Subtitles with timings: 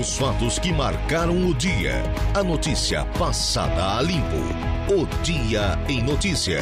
[0.00, 2.02] Os fatos que marcaram o dia.
[2.34, 4.38] A notícia passada a limpo.
[4.88, 6.60] O Dia em Notícia.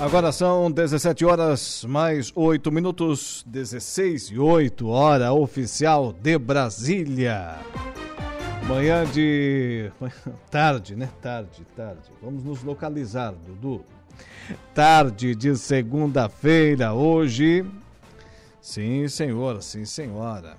[0.00, 7.60] Agora são 17 horas mais 8 minutos, 16 e 8, hora oficial de Brasília.
[8.66, 9.92] Manhã de.
[10.50, 11.08] Tarde, né?
[11.22, 12.10] Tarde, tarde.
[12.20, 13.84] Vamos nos localizar, Dudu.
[14.74, 17.64] Tarde de segunda-feira, hoje.
[18.60, 20.56] Sim, senhora, sim, senhora.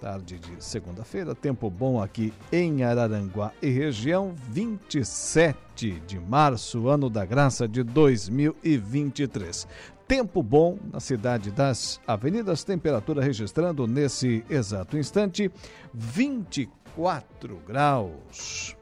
[0.00, 7.24] Tarde de segunda-feira, tempo bom aqui em Araranguá e região, 27 de março, ano da
[7.24, 9.66] graça de 2023.
[10.06, 15.50] Tempo bom na cidade das avenidas, temperatura registrando nesse exato instante
[15.92, 18.75] 24 graus.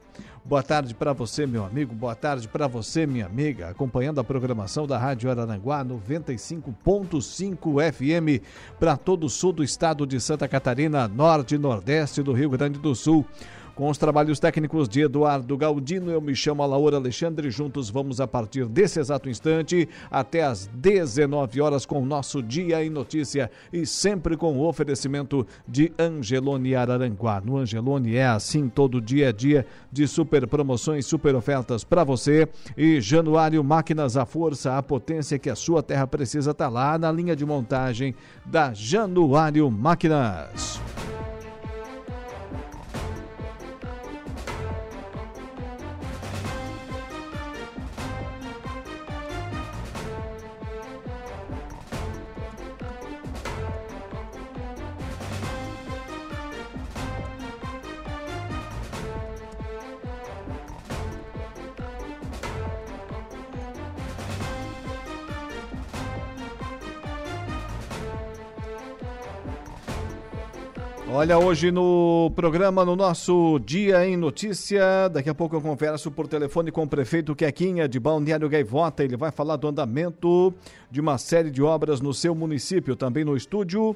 [0.47, 1.95] Boa tarde para você, meu amigo.
[1.95, 3.69] Boa tarde para você, minha amiga.
[3.69, 8.45] Acompanhando a programação da Rádio Araranguá 95.5 FM
[8.79, 12.77] para todo o sul do estado de Santa Catarina, norte e nordeste do Rio Grande
[12.77, 13.25] do Sul.
[13.75, 17.51] Com os trabalhos técnicos de Eduardo Galdino, eu me chamo Alaura Alexandre.
[17.51, 22.81] Juntos vamos a partir desse exato instante até às 19 horas com o nosso Dia
[22.85, 27.41] em Notícia e sempre com o oferecimento de Angelone Araranguá.
[27.41, 32.47] No Angelone é assim todo dia a dia de super promoções, super ofertas para você.
[32.77, 37.11] E Januário Máquinas, a força, a potência que a sua terra precisa está lá na
[37.11, 40.79] linha de montagem da Januário Máquinas.
[71.17, 76.27] Olha, hoje no programa, no nosso Dia em Notícia, daqui a pouco eu converso por
[76.27, 79.01] telefone com o prefeito Quequinha de Balneário Gaivota.
[79.01, 80.53] Ele vai falar do andamento
[80.91, 82.97] de uma série de obras no seu município.
[82.97, 83.95] Também no estúdio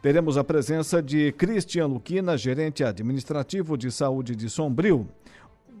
[0.00, 5.06] teremos a presença de Cristian Luquina, gerente administrativo de saúde de Sombrio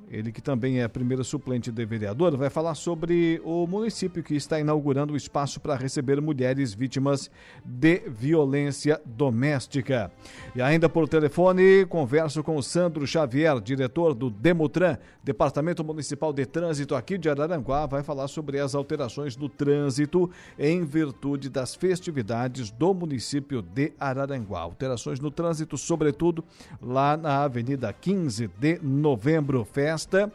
[0.08, 4.60] ele que também é primeiro suplente de vereador, vai falar sobre o município que está
[4.60, 7.30] inaugurando o espaço para receber mulheres vítimas
[7.64, 10.10] de violência doméstica.
[10.54, 16.46] E ainda por telefone, converso com o Sandro Xavier, diretor do Demutran, Departamento Municipal de
[16.46, 22.70] Trânsito aqui de Araranguá, vai falar sobre as alterações do trânsito em virtude das festividades
[22.70, 24.60] do município de Araranguá.
[24.60, 26.44] Alterações no trânsito, sobretudo
[26.80, 29.64] lá na Avenida 15 de Novembro.
[29.64, 30.30] Festa festa.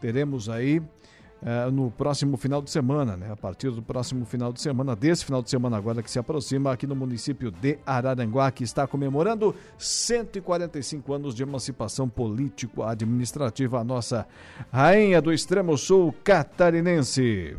[0.00, 3.30] Teremos aí uh, no próximo final de semana, né?
[3.30, 6.72] A partir do próximo final de semana, desse final de semana agora que se aproxima,
[6.72, 14.26] aqui no município de Araranguá, que está comemorando 145 anos de emancipação político-administrativa, a nossa
[14.72, 17.56] rainha do extremo sul catarinense.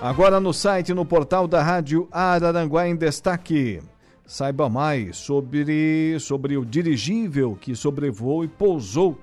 [0.00, 3.82] Agora no site, no portal da Rádio Araranguá em Destaque.
[4.24, 9.18] Saiba mais sobre, sobre o dirigível que sobrevoou e pousou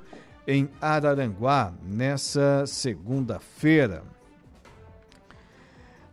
[0.47, 4.03] em Araranguá nessa segunda-feira.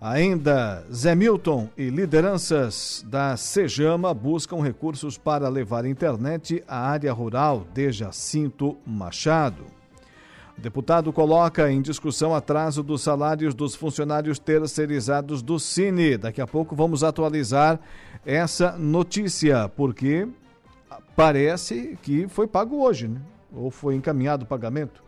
[0.00, 7.66] Ainda, Zé Milton e lideranças da Sejama buscam recursos para levar internet à área rural
[7.74, 9.83] de Jacinto Machado.
[10.56, 16.16] Deputado coloca em discussão atraso dos salários dos funcionários terceirizados do Cine.
[16.16, 17.80] Daqui a pouco vamos atualizar
[18.24, 20.28] essa notícia, porque
[21.16, 23.20] parece que foi pago hoje, né?
[23.52, 25.02] ou foi encaminhado o pagamento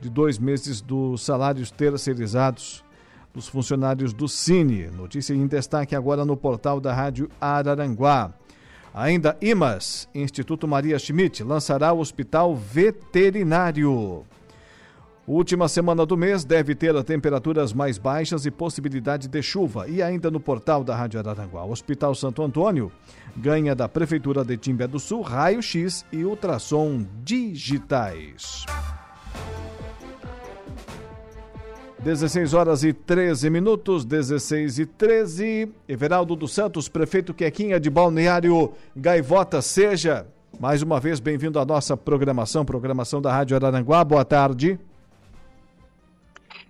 [0.00, 2.84] de dois meses dos salários terceirizados
[3.34, 4.86] dos funcionários do Cine.
[4.86, 8.32] Notícia em destaque agora no portal da Rádio Araranguá.
[8.94, 14.24] Ainda IMAS, Instituto Maria Schmidt, lançará o Hospital Veterinário.
[15.26, 19.88] Última semana do mês deve ter as temperaturas mais baixas e possibilidade de chuva.
[19.88, 22.92] E ainda no portal da Rádio Araranguá, o Hospital Santo Antônio
[23.34, 28.66] ganha da Prefeitura de Timbé do Sul raio-x e ultrassom digitais.
[32.00, 35.72] 16 horas e 13 minutos, 16 e 13.
[35.88, 40.26] Everaldo dos Santos, prefeito Quequinha de Balneário Gaivota, seja
[40.60, 44.04] mais uma vez bem-vindo à nossa programação, programação da Rádio Araranguá.
[44.04, 44.78] Boa tarde.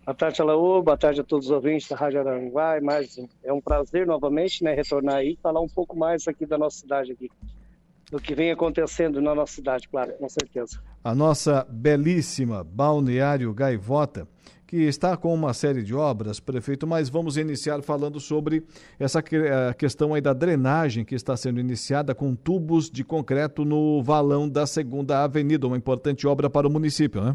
[0.04, 0.82] Boa tarde, Alaú.
[0.82, 2.76] Boa tarde a todos os ouvintes da Rádio Aranguá.
[2.76, 6.44] É, mais, é um prazer novamente né, retornar aí e falar um pouco mais aqui
[6.44, 7.30] da nossa cidade aqui.
[8.10, 10.78] Do que vem acontecendo na nossa cidade, claro, com certeza.
[11.02, 14.28] A nossa belíssima Balneário Gaivota,
[14.66, 18.62] que está com uma série de obras, prefeito, mas vamos iniciar falando sobre
[19.00, 19.22] essa
[19.72, 24.66] questão aí da drenagem que está sendo iniciada com tubos de concreto no valão da
[24.66, 27.34] Segunda Avenida, uma importante obra para o município, né?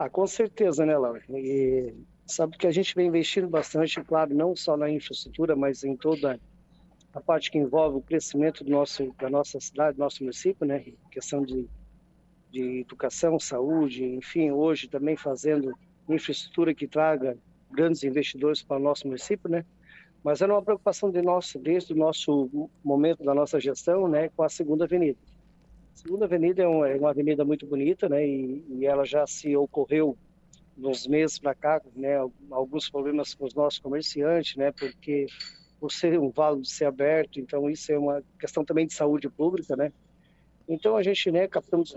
[0.00, 1.22] Ah, com certeza, né, Laura?
[1.28, 1.94] E
[2.24, 6.40] sabe que a gente vem investindo bastante, claro, não só na infraestrutura, mas em toda
[7.12, 10.82] a parte que envolve o crescimento do nosso, da nossa cidade, do nosso município, né?
[11.10, 11.68] Questão de,
[12.50, 15.70] de educação, saúde, enfim, hoje também fazendo
[16.08, 17.36] infraestrutura que traga
[17.70, 19.66] grandes investidores para o nosso município, né?
[20.24, 24.44] Mas era uma preocupação de nosso, desde o nosso momento da nossa gestão, né, com
[24.44, 25.18] a segunda avenida.
[26.02, 28.26] Segunda Avenida é uma, é uma avenida muito bonita, né?
[28.26, 30.16] E, e, ela já se ocorreu
[30.74, 32.16] nos meses para cá, né?
[32.50, 34.72] Alguns problemas com os nossos comerciantes, né?
[34.72, 35.26] Porque
[35.78, 39.28] por ser um vale de ser aberto, então isso é uma questão também de saúde
[39.28, 39.92] pública, né?
[40.66, 41.46] Então a gente, né?
[41.46, 41.94] Captamos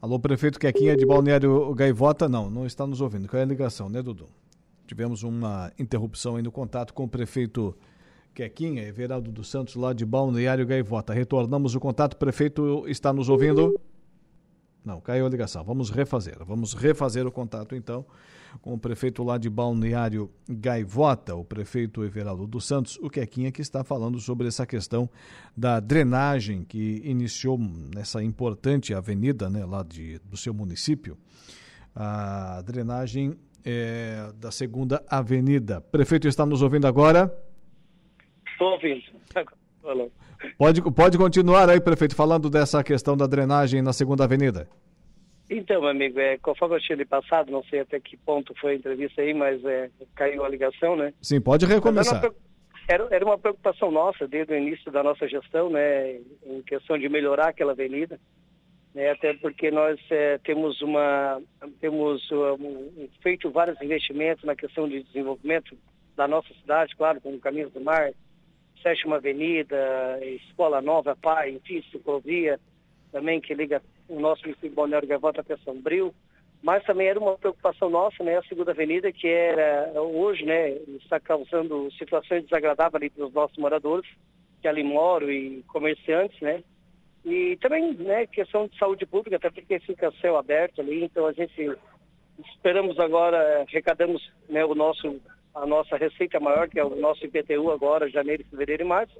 [0.00, 3.28] Alô, prefeito Quequinha de Balneário Gaivota, não, não está nos ouvindo.
[3.28, 4.26] Qual é a ligação, né, Dudu?
[4.86, 7.76] Tivemos uma interrupção aí no contato com o prefeito
[8.34, 11.12] Quequinha, Everaldo dos Santos, lá de Balneário Gaivota.
[11.12, 12.16] Retornamos o contato.
[12.16, 13.80] Prefeito está nos ouvindo?
[14.84, 15.62] Não, caiu a ligação.
[15.62, 16.38] Vamos refazer.
[16.44, 18.04] Vamos refazer o contato, então,
[18.62, 23.60] com o prefeito lá de Balneário Gaivota, o prefeito Everaldo dos Santos, o Quequinha, que
[23.60, 25.08] está falando sobre essa questão
[25.56, 27.58] da drenagem que iniciou
[27.94, 31.18] nessa importante avenida né, lá de, do seu município.
[31.94, 35.80] A drenagem é, da segunda avenida.
[35.80, 37.30] Prefeito está nos ouvindo agora?
[38.60, 39.02] Estou ouvindo.
[40.56, 44.68] Pode, pode continuar aí, prefeito, falando dessa questão da drenagem na segunda avenida.
[45.50, 48.72] Então, meu amigo, é, conforme eu tinha lhe passado, não sei até que ponto foi
[48.72, 51.12] a entrevista aí, mas é, caiu a ligação, né?
[51.20, 52.22] Sim, pode recomeçar.
[52.88, 57.08] Era, era uma preocupação nossa desde o início da nossa gestão, né, em questão de
[57.08, 58.18] melhorar aquela avenida,
[58.94, 61.40] né, até porque nós é, temos uma
[61.80, 65.76] temos um, feito vários investimentos na questão de desenvolvimento
[66.16, 68.12] da nossa cidade, claro, com o Caminho do Mar,
[68.82, 72.58] Sétima Avenida, Escola Nova, Pai, enfim, ciclovia,
[73.12, 76.14] também que liga o nosso município Balneário Gaivota até Sombrio,
[76.62, 81.18] mas também era uma preocupação nossa, né, a Segunda Avenida, que era hoje, né, está
[81.18, 84.08] causando situações desagradáveis para os nossos moradores,
[84.60, 86.62] que ali moram e comerciantes, né,
[87.24, 91.32] e também, né, questão de saúde pública, até porque fica céu aberto ali, então a
[91.32, 91.76] gente
[92.54, 95.20] esperamos agora, arrecadamos, né, o nosso
[95.54, 99.14] a nossa receita maior, que é o nosso IPTU agora, janeiro, fevereiro e março.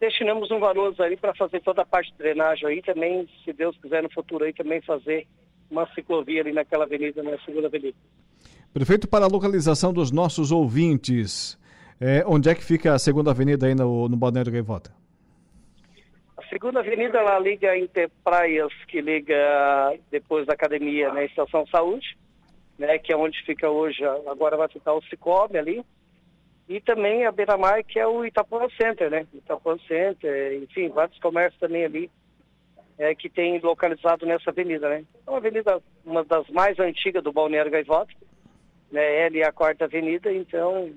[0.00, 3.76] destinamos um valor aí para fazer toda a parte de drenagem aí, também, se Deus
[3.78, 5.26] quiser no futuro aí, também fazer
[5.70, 7.96] uma ciclovia ali naquela avenida, na segunda avenida.
[8.72, 11.58] Prefeito, para a localização dos nossos ouvintes,
[12.00, 14.92] é, onde é que fica a segunda avenida aí no, no Balneário Gaivota?
[16.36, 19.36] A segunda avenida, ela liga entre praias, que liga
[20.10, 22.16] depois da academia na né, Estação Saúde,
[22.82, 25.84] né, que é onde fica hoje, agora vai ficar o Cicobi ali,
[26.68, 31.60] e também a Beira-Mar, que é o Itapuã Center, né, Itapuã Center, enfim, vários comércios
[31.60, 32.10] também ali,
[32.98, 35.04] é, que tem localizado nessa avenida, né.
[35.24, 38.12] É uma avenida, uma das mais antigas do Balneário Gaivota,
[38.90, 40.92] né, ela é a quarta avenida, então,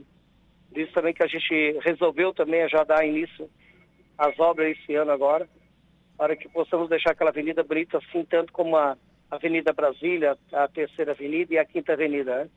[0.75, 3.47] isso também que a gente resolveu também já dar início
[4.17, 5.47] às obras esse ano agora,
[6.17, 8.97] para que possamos deixar aquela avenida bonita assim, tanto como a
[9.29, 12.43] Avenida Brasília, a Terceira Avenida e a Quinta Avenida.
[12.43, 12.49] Né?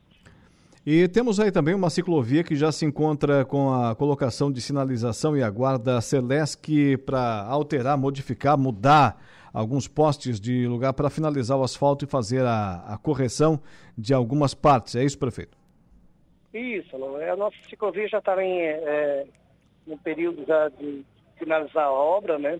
[0.85, 5.35] E temos aí também uma ciclovia que já se encontra com a colocação de sinalização
[5.35, 9.21] e aguarda Celesc para alterar, modificar, mudar
[9.53, 13.59] alguns postes de lugar para finalizar o asfalto e fazer a, a, correção
[13.97, 14.95] de algumas partes.
[14.95, 15.57] É isso, prefeito?
[16.53, 19.27] Isso, a nossa ciclovia já está em é,
[19.85, 21.05] no período já de
[21.37, 22.59] finalizar a obra, né?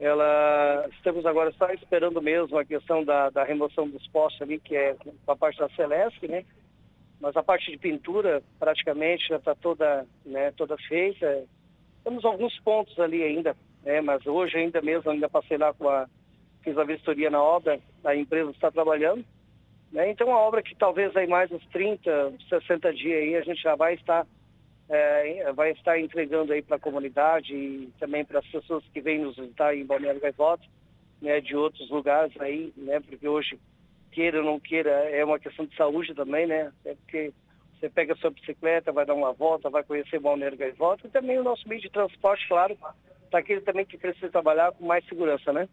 [0.00, 4.74] Ela, estamos agora só esperando mesmo a questão da, da remoção dos postes ali, que
[4.74, 4.96] é
[5.28, 6.42] a parte da Celeste, né?
[7.20, 11.44] Mas a parte de pintura praticamente já está toda, né, toda feita.
[12.02, 13.54] Temos alguns pontos ali ainda,
[13.84, 14.00] né?
[14.00, 16.06] Mas hoje ainda mesmo, ainda passei lá com a,
[16.62, 19.22] fiz a vistoria na obra, a empresa está trabalhando.
[19.92, 20.10] Né?
[20.10, 23.74] Então, a obra que talvez aí mais uns 30, 60 dias aí a gente já
[23.74, 24.26] vai estar
[24.90, 29.20] é, vai estar entregando aí para a comunidade e também para as pessoas que vêm
[29.20, 30.64] nos visitar em Balneário Gaivota,
[31.22, 33.58] né, de outros lugares aí, né, porque hoje,
[34.10, 37.32] queira ou não queira, é uma questão de saúde também, né, é porque
[37.78, 41.38] você pega a sua bicicleta, vai dar uma volta, vai conhecer Balneário Gaivota e também
[41.38, 42.76] o nosso meio de transporte, claro,
[43.30, 45.68] para aquele também que precisa trabalhar com mais segurança, né.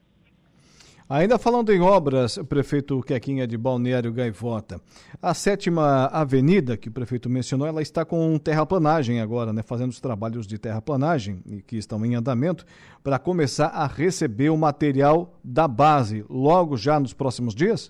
[1.10, 4.82] Ainda falando em obras, prefeito Quequinha de Balneário Gaivota,
[5.22, 9.64] a sétima avenida que o prefeito mencionou, ela está com terraplanagem agora, né?
[9.64, 12.66] Fazendo os trabalhos de terraplanagem que estão em andamento
[13.02, 17.90] para começar a receber o material da base logo já nos próximos dias?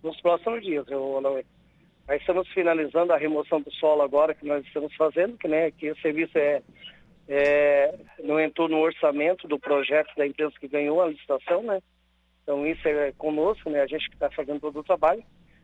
[0.00, 1.42] Nos próximos dias, eu não.
[2.06, 5.90] Aí estamos finalizando a remoção do solo agora que nós estamos fazendo, que né, que
[5.90, 6.62] o serviço é
[7.32, 7.94] é,
[8.24, 11.80] não entrou no orçamento do projeto da empresa que ganhou a licitação, né?
[12.42, 13.82] Então isso é conosco, né?
[13.82, 15.22] A gente que está fazendo todo o trabalho.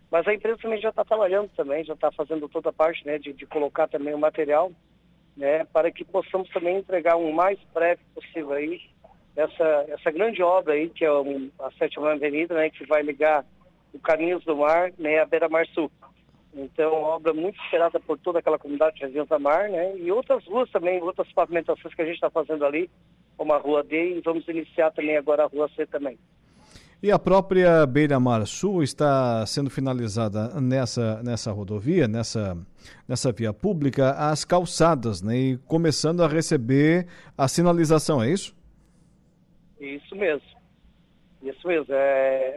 [0.09, 3.19] Mas a empresa também já está trabalhando também, já está fazendo toda a parte, né?
[3.19, 4.71] De, de, colocar também o material,
[5.37, 5.65] né?
[5.65, 8.81] Para que possamos também entregar o mais breve possível aí
[9.35, 12.71] essa, essa grande obra aí, que é a Sétima Avenida, né?
[12.71, 13.45] Que vai ligar
[13.93, 15.19] o Caminhos do Mar, né?
[15.19, 15.91] A Beira Mar Sul.
[16.57, 19.97] Então, obra muito esperada por toda aquela comunidade de Região Mar, né?
[19.99, 22.91] E outras ruas também, outras pavimentações que a gente está fazendo ali,
[23.37, 26.19] como a Rua D, e vamos iniciar também agora a Rua C também.
[27.03, 32.57] E a própria Beira-Mar Sul está sendo finalizada nessa, nessa rodovia, nessa,
[33.07, 35.37] nessa via pública, as calçadas, né?
[35.37, 38.57] E começando a receber a sinalização, é isso?
[39.79, 40.56] Isso mesmo.
[41.47, 41.95] Isso mesmo.
[41.95, 42.57] É,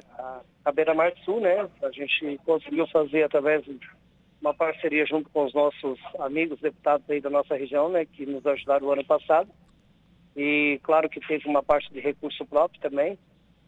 [0.65, 1.69] a, Beira Mar Sul, né?
[1.84, 3.79] A gente conseguiu fazer através de
[4.41, 8.05] uma parceria junto com os nossos amigos deputados aí da nossa região, né?
[8.05, 9.50] Que nos ajudaram o ano passado.
[10.36, 13.17] E claro que teve uma parte de recurso próprio também,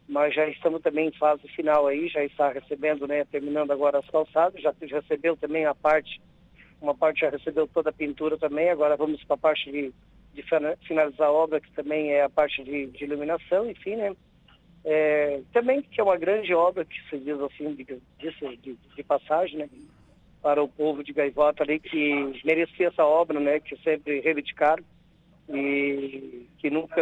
[0.07, 3.23] mas já estamos também em fase final aí, já está recebendo, né?
[3.25, 6.19] Terminando agora as calçadas, já recebeu também a parte,
[6.81, 9.93] uma parte já recebeu toda a pintura também, agora vamos para a parte de,
[10.33, 10.43] de
[10.87, 14.15] finalizar a obra, que também é a parte de, de iluminação, enfim, né?
[14.83, 19.59] É, também que é uma grande obra que se diz assim de, de, de, passagem,
[19.59, 19.69] né?
[20.41, 23.59] Para o povo de Gaivota ali que merecia essa obra, né?
[23.59, 24.83] Que sempre reivindicaram
[25.49, 27.01] e que nunca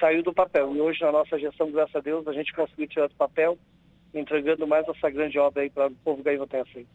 [0.00, 0.74] saiu do papel.
[0.74, 3.56] E hoje na nossa gestão, graças a Deus, a gente conseguiu tirar do papel,
[4.12, 6.86] entregando mais essa grande obra aí para o povo gaivotense.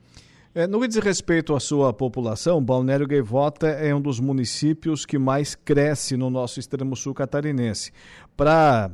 [0.53, 5.17] É, no que diz respeito à sua população, Balneário Gaivota é um dos municípios que
[5.17, 7.91] mais cresce no nosso extremo sul catarinense.
[8.37, 8.89] Para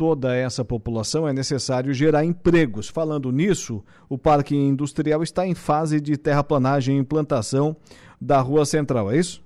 [0.00, 2.88] toda essa população, é necessário gerar empregos.
[2.88, 7.76] Falando nisso, o Parque Industrial está em fase de terraplanagem e implantação
[8.18, 9.44] da Rua Central, é isso?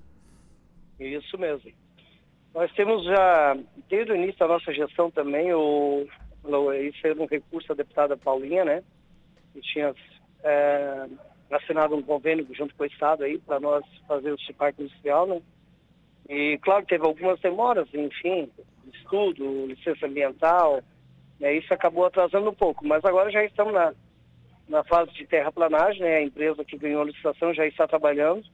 [1.01, 1.73] Isso mesmo.
[2.55, 3.59] Nós temos já,
[3.91, 6.07] desde o início da nossa gestão também, o,
[6.89, 8.85] isso é um recurso da deputada Paulinha, né?
[9.53, 9.93] Que tinha
[10.45, 11.07] é,
[11.51, 15.43] assinado um convênio junto com o Estado aí para nós fazer o parque industrial, né?
[16.29, 18.49] E claro, teve algumas demoras, enfim,
[18.97, 20.83] estudo, licença ambiental,
[21.39, 23.93] né, isso acabou atrasando um pouco, mas agora já estamos na,
[24.69, 28.45] na fase de terraplanagem, né, a empresa que ganhou a licitação já está trabalhando,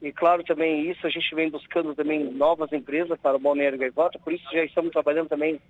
[0.00, 4.18] e claro também isso, a gente vem buscando também novas empresas para o Balneário Gaivota,
[4.18, 5.60] por isso já estamos trabalhando também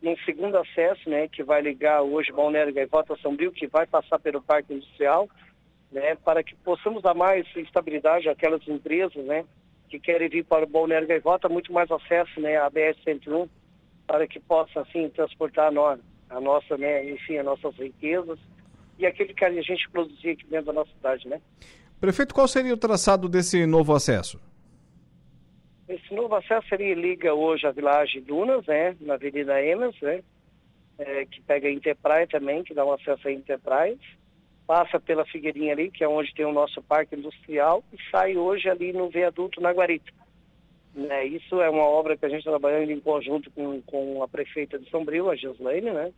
[0.00, 4.18] num segundo acesso, né, que vai ligar hoje Balneário Gaivota a Sombrio, que vai passar
[4.18, 5.28] pelo Parque Industrial,
[5.90, 9.44] né, para que possamos dar mais estabilidade àquelas empresas, né,
[9.88, 13.48] que querem vir para o Balneário Gaivota, muito mais acesso né, à BS-101,
[14.06, 18.38] para que possa, assim, transportar a, nós, a nossa, né, enfim, as nossas riquezas
[18.98, 21.40] e aquele que a gente produzir aqui dentro da nossa cidade, né?
[22.00, 24.40] Prefeito, qual seria o traçado desse novo acesso?
[25.88, 30.22] Esse novo acesso ele liga hoje a Vilagem Dunas, né, na Avenida Emas, né,
[30.98, 33.98] é, que pega a Interpraia também, que dá um acesso a Interpraias
[34.68, 38.68] passa pela Figueirinha ali, que é onde tem o nosso parque industrial, e sai hoje
[38.68, 40.12] ali no viaduto na Guarita.
[40.94, 44.28] Né, isso é uma obra que a gente está trabalhando em conjunto com, com a
[44.28, 46.12] prefeita de Sombrio, a Gislaine, né?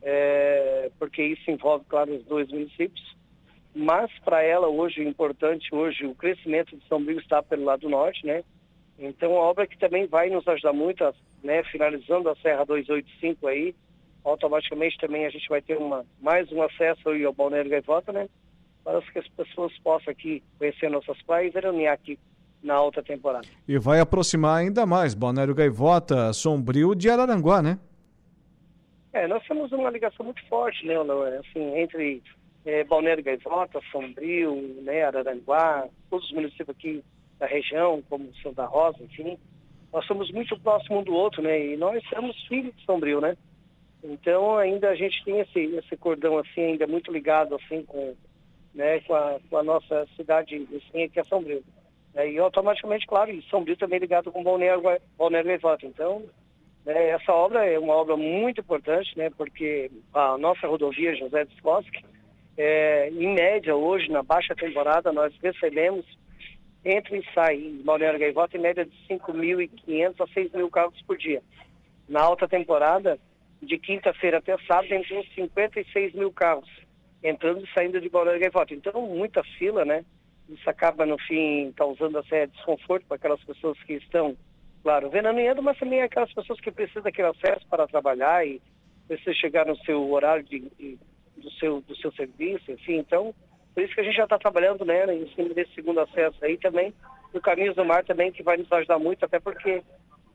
[0.00, 3.16] É, porque isso envolve, claro, os dois municípios.
[3.74, 8.24] mas para ela hoje o importante, hoje o crescimento de Sombrio está pelo lado norte,
[8.24, 8.42] né?
[8.98, 11.04] Então a obra que também vai nos ajudar muito,
[11.42, 13.74] né, finalizando a Serra 285 aí,
[14.24, 18.28] automaticamente também a gente vai ter uma, mais um acesso ao Balneário Gaivota, né?
[18.82, 22.18] Para que as pessoas possam aqui conhecer nossas praias e veranear aqui
[22.62, 23.46] na alta temporada.
[23.68, 27.78] E vai aproximar ainda mais Balneário Gaivota, Sombrio de Araranguá, né?
[29.12, 30.94] É, nós temos uma ligação muito forte, né,
[31.38, 32.20] assim, entre
[32.64, 37.04] é, Balneário Gaivota, Sombrio, né, Araranguá, todos os municípios aqui
[37.38, 39.38] da região, como Santa Rosa, enfim,
[39.92, 43.36] nós somos muito próximos um do outro, né, e nós somos filhos de Sombrio, né,
[44.04, 48.14] então ainda a gente tem esse, esse cordão, assim, ainda muito ligado, assim, com,
[48.74, 51.64] né, com a, com a nossa cidade assim, que é Sombrio.
[52.14, 54.82] É, e automaticamente, claro, e Sombrio também ligado com Balneário,
[55.18, 56.22] Gaivota, então
[56.84, 61.54] né, essa obra é uma obra muito importante, né, porque a nossa rodovia José de
[61.54, 62.04] Skoski,
[62.56, 66.04] é, em média, hoje, na baixa temporada, nós recebemos
[66.84, 71.42] entre e sai em Balneário Gaivota em média de 5.500 a 6.000 carros por dia.
[72.08, 73.18] Na alta temporada,
[73.64, 76.68] de quinta-feira até sábado, entre uns 56 mil carros
[77.22, 78.74] entrando e saindo de Balneário Gaivota.
[78.74, 80.04] Então, muita fila, né?
[80.48, 84.36] Isso acaba, no fim, causando até desconforto para aquelas pessoas que estão,
[84.82, 88.60] claro, veraneando, mas também aquelas pessoas que precisam daquele acesso para trabalhar e
[89.08, 90.98] precisam chegar no seu horário de, de
[91.36, 92.96] do seu, do seu serviço, enfim.
[92.96, 93.34] Então,
[93.74, 96.56] por isso que a gente já está trabalhando né, em cima desse segundo acesso aí
[96.56, 96.92] também,
[97.32, 99.82] no Caminhos do Mar também, que vai nos ajudar muito, até porque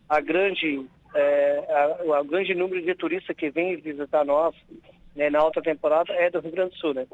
[0.08, 0.86] a grande,
[1.16, 1.66] é,
[2.14, 4.56] a grande número de turistas que vem visitar nós
[5.16, 7.08] né, na alta temporada é do Rio Grande do Sul, né?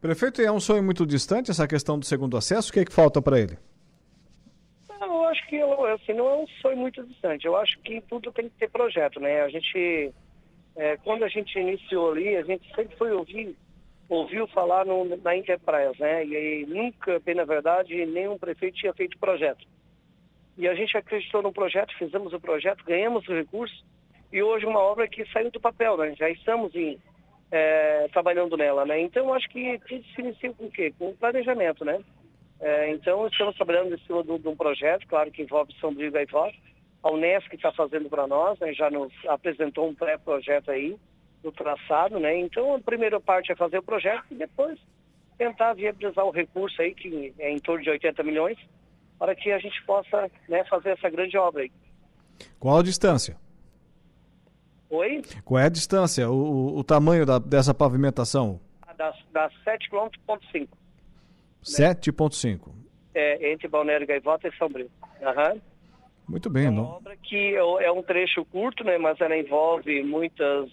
[0.00, 2.70] Prefeito, é um sonho muito distante essa questão do segundo acesso?
[2.70, 3.58] O que é que falta para ele?
[5.00, 7.46] eu acho que assim, não é um sonho muito distante.
[7.46, 9.42] Eu acho que tudo tem que ter projeto, né?
[9.42, 10.14] A gente
[10.76, 13.56] é, quando a gente iniciou ali, a gente sempre foi ouvir,
[14.08, 16.24] ouviu falar no, na Interpraias, né?
[16.24, 19.66] E nunca, bem na verdade, nenhum prefeito tinha feito projeto.
[20.58, 23.84] E a gente acreditou no projeto, fizemos o projeto, ganhamos o recurso
[24.32, 26.14] e hoje uma obra que saiu do papel, né?
[26.18, 26.98] Já estamos em,
[27.52, 29.00] é, trabalhando nela, né?
[29.00, 30.92] Então, acho que tudo se inicia com o quê?
[30.98, 32.00] Com planejamento, né?
[32.60, 36.26] É, então, estamos trabalhando em cima de, um projeto, claro que envolve São Brigo e
[36.26, 36.56] Gaivota,
[37.04, 40.98] a Unesco está fazendo para nós, né, já nos apresentou um pré-projeto aí
[41.40, 42.36] do traçado, né?
[42.36, 44.76] Então a primeira parte é fazer o projeto e depois
[45.38, 48.58] tentar viabilizar o recurso aí, que é em torno de 80 milhões,
[49.18, 51.72] para que a gente possa né, fazer essa grande obra aí.
[52.58, 53.36] Qual a distância?
[54.90, 55.22] Oi?
[55.44, 58.60] Qual é a distância, o, o tamanho da, dessa pavimentação?
[58.96, 60.66] Das, das 7,5 km.
[61.62, 62.72] 7,5.
[63.14, 64.90] É, entre Balneário Gaivota e São Brito.
[65.20, 65.60] Uhum.
[66.28, 66.88] Muito bem, é uma não?
[66.90, 70.70] obra que é, é um trecho curto, né, mas ela envolve muitas.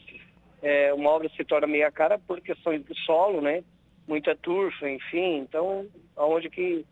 [0.62, 3.63] É, uma obra se torna meia cara por questões do solo, né?
[4.08, 5.38] Muita turfa, enfim.
[5.38, 6.86] Então, aonde que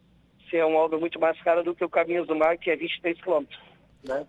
[0.49, 2.75] se é uma obra muito mais cara do que o Caminhos do Mar, que é
[2.75, 3.59] 23 quilômetros,
[4.03, 4.25] né?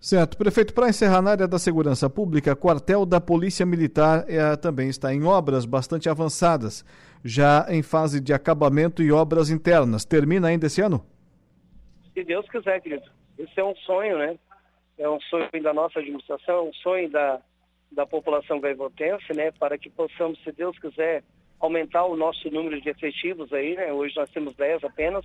[0.00, 0.36] Certo.
[0.36, 5.14] Prefeito, para encerrar na área da segurança pública, quartel da Polícia Militar é, também está
[5.14, 6.84] em obras bastante avançadas,
[7.24, 10.04] já em fase de acabamento e obras internas.
[10.04, 11.06] Termina ainda esse ano?
[12.12, 13.08] Se Deus quiser, querido.
[13.38, 14.36] Esse é um sonho, né?
[14.98, 17.40] É um sonho da nossa administração, é um sonho da,
[17.92, 19.50] da população gaivotense, né?
[19.52, 21.22] Para que possamos, se Deus quiser,
[21.60, 23.92] aumentar o nosso número de efetivos aí, né?
[23.92, 25.24] Hoje nós temos 10 apenas,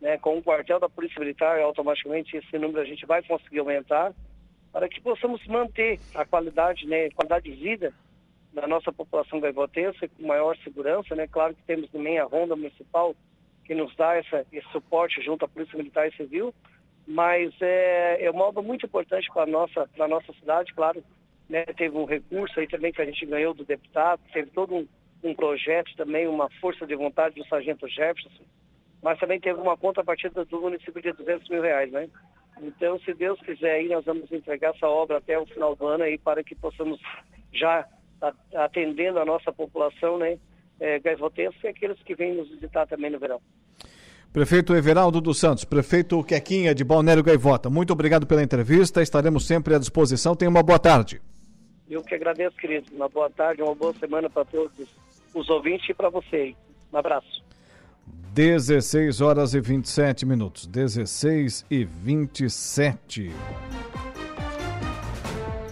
[0.00, 0.18] né?
[0.18, 4.12] Com o quartel da Polícia Militar, automaticamente esse número a gente vai conseguir aumentar
[4.72, 7.10] para que possamos manter a qualidade, né?
[7.10, 7.92] Qualidade de vida
[8.52, 11.26] da nossa população gaivotense com maior segurança, né?
[11.26, 13.14] Claro que temos também a Ronda Municipal
[13.64, 16.54] que nos dá essa, esse suporte junto à Polícia Militar e Civil,
[17.06, 21.02] mas é, é uma obra muito importante para a nossa, nossa cidade, claro.
[21.48, 21.64] Né?
[21.76, 24.86] Teve um recurso aí também que a gente ganhou do deputado, teve todo um,
[25.22, 28.44] um projeto também, uma força de vontade do Sargento Jefferson,
[29.02, 32.08] mas também teve uma conta a partir do município de 200 mil reais, né?
[32.62, 36.04] Então, se Deus quiser aí, nós vamos entregar essa obra até o final do ano
[36.04, 37.00] aí para que possamos
[37.52, 37.86] já
[38.54, 40.38] atendendo a nossa população, né,
[40.80, 43.40] é, e aqueles que vêm nos visitar também no verão.
[44.32, 49.74] Prefeito Everaldo dos Santos, prefeito Quequinha de Balnério Gaivota, muito obrigado pela entrevista, estaremos sempre
[49.74, 50.34] à disposição.
[50.34, 51.20] Tenha uma boa tarde.
[51.88, 52.94] Eu que agradeço, querido.
[52.94, 54.88] Uma boa tarde, uma boa semana para todos
[55.34, 56.54] os ouvintes e para você.
[56.92, 57.44] Um abraço.
[58.32, 60.66] 16 horas e 27 minutos.
[60.66, 63.30] 16 e 27.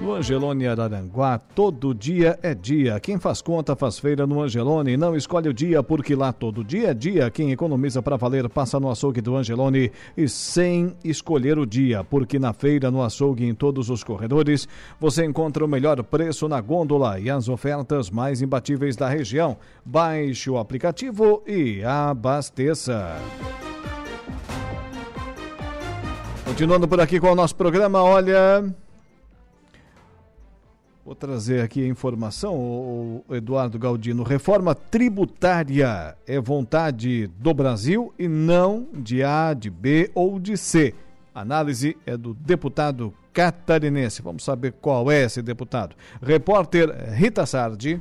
[0.03, 2.99] No Angelone Araranguá, todo dia é dia.
[2.99, 4.97] Quem faz conta faz feira no Angelone.
[4.97, 7.31] Não escolhe o dia, porque lá todo dia é dia.
[7.31, 12.37] Quem economiza para valer passa no açougue do Angelone e sem escolher o dia, porque
[12.37, 14.67] na feira, no açougue, em todos os corredores,
[14.99, 19.57] você encontra o melhor preço na gôndola e as ofertas mais imbatíveis da região.
[19.85, 23.19] Baixe o aplicativo e abasteça.
[26.45, 28.82] Continuando por aqui com o nosso programa, olha.
[31.05, 34.23] Vou trazer aqui a informação, o Eduardo Galdino.
[34.23, 40.95] Reforma tributária é vontade do Brasil e não de A, de B ou de C.
[41.35, 44.23] Análise é do deputado catarinense.
[44.23, 45.97] Vamos saber qual é esse deputado.
[46.23, 48.01] Repórter Rita Sardi.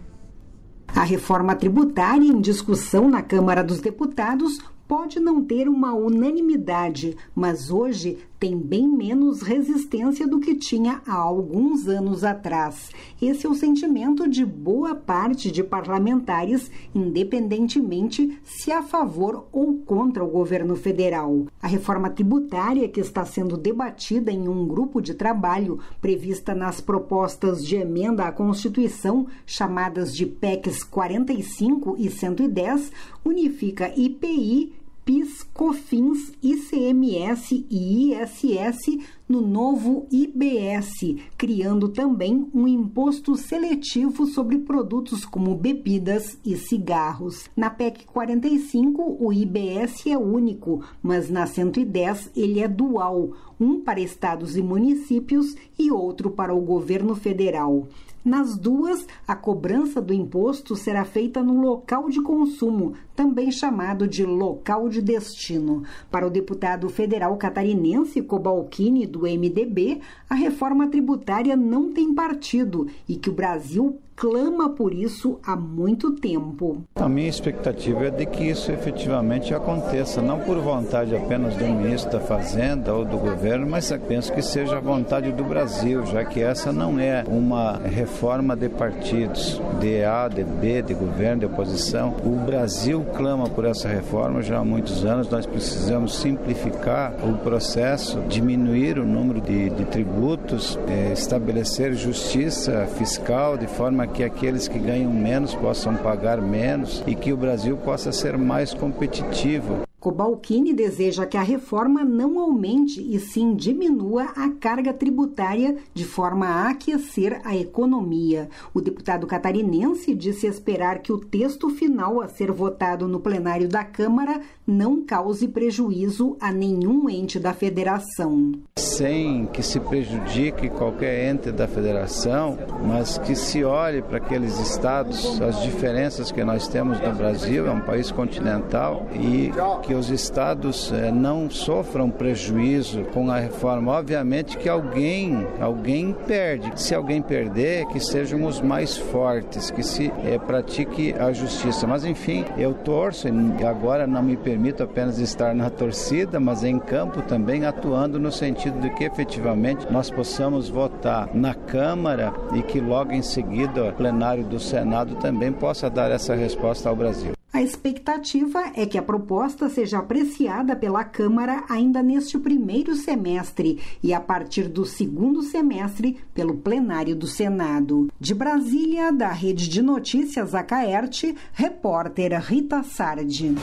[0.95, 7.71] A reforma tributária em discussão na Câmara dos Deputados pode não ter uma unanimidade, mas
[7.71, 12.89] hoje tem bem menos resistência do que tinha há alguns anos atrás.
[13.21, 20.23] Esse é o sentimento de boa parte de parlamentares, independentemente se a favor ou contra
[20.23, 21.45] o governo federal.
[21.61, 27.63] A reforma tributária que está sendo debatida em um grupo de trabalho prevista nas propostas
[27.63, 32.91] de emenda à Constituição, chamadas de PECs 45 e 110,
[33.23, 34.80] unifica IPI
[35.11, 38.97] PIS, COFINS, ICMS e ISS
[39.27, 47.49] no novo IBS, criando também um imposto seletivo sobre produtos como bebidas e cigarros.
[47.57, 53.99] Na PEC 45, o IBS é único, mas na 110 ele é dual, um para
[53.99, 57.85] estados e municípios e outro para o governo federal.
[58.23, 64.25] Nas duas, a cobrança do imposto será feita no local de consumo, também chamado de
[64.25, 65.83] local de destino.
[66.09, 73.15] Para o deputado federal catarinense Cobalcini, do MDB, a reforma tributária não tem partido e
[73.15, 76.83] que o Brasil clama por isso há muito tempo.
[76.95, 82.11] A minha expectativa é de que isso efetivamente aconteça, não por vontade apenas do ministro
[82.11, 86.39] da Fazenda ou do governo, mas penso que seja a vontade do Brasil, já que
[86.39, 92.15] essa não é uma reforma de partidos, de A, de B, de governo, de oposição.
[92.23, 95.29] O Brasil clama por essa reforma já há muitos anos.
[95.29, 103.57] Nós precisamos simplificar o processo, diminuir o número de, de tributos, é, estabelecer justiça fiscal
[103.57, 108.11] de forma que aqueles que ganham menos possam pagar menos e que o Brasil possa
[108.11, 109.83] ser mais competitivo.
[110.01, 116.47] Cobalcini deseja que a reforma não aumente e sim diminua a carga tributária de forma
[116.47, 118.49] a aquecer a economia.
[118.73, 123.83] O deputado catarinense disse esperar que o texto final a ser votado no plenário da
[123.83, 128.53] Câmara não cause prejuízo a nenhum ente da federação.
[128.79, 135.39] Sem que se prejudique qualquer ente da federação, mas que se olhe para aqueles estados,
[135.39, 139.51] as diferenças que nós temos no Brasil, é um país continental e
[139.83, 143.91] que que os estados eh, não sofram prejuízo com a reforma.
[143.91, 146.71] Obviamente que alguém, alguém perde.
[146.81, 151.85] Se alguém perder, que sejam os mais fortes, que se eh, pratique a justiça.
[151.85, 156.79] Mas enfim, eu torço e agora não me permito apenas estar na torcida, mas em
[156.79, 162.79] campo também atuando no sentido de que efetivamente nós possamos votar na Câmara e que
[162.79, 167.33] logo em seguida o plenário do Senado também possa dar essa resposta ao Brasil.
[167.53, 174.13] A expectativa é que a proposta seja apreciada pela Câmara ainda neste primeiro semestre e,
[174.13, 178.07] a partir do segundo semestre, pelo plenário do Senado.
[178.17, 183.53] De Brasília, da Rede de Notícias Acaerte, repórter Rita Sardi.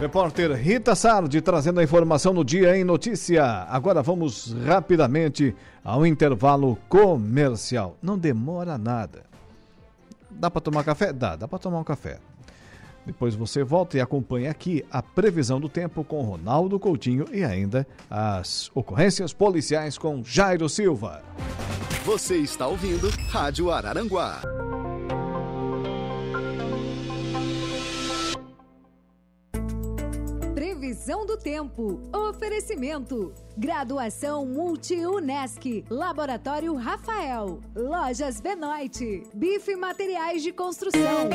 [0.00, 3.44] Repórter Rita Sardi trazendo a informação no Dia em Notícia.
[3.68, 7.98] Agora vamos rapidamente ao intervalo comercial.
[8.02, 9.31] Não demora nada.
[10.34, 11.12] Dá para tomar café?
[11.12, 12.18] Dá, dá para tomar um café.
[13.04, 17.86] Depois você volta e acompanha aqui a previsão do tempo com Ronaldo Coutinho e ainda
[18.08, 21.22] as ocorrências policiais com Jairo Silva.
[22.04, 24.40] Você está ouvindo Rádio Araranguá.
[31.02, 32.00] Previsão do tempo.
[32.12, 33.34] Oferecimento.
[33.58, 35.84] Graduação Multi-UNESC.
[35.90, 37.58] Laboratório Rafael.
[37.74, 39.24] Lojas Benoit.
[39.34, 41.28] Bife Materiais de Construção.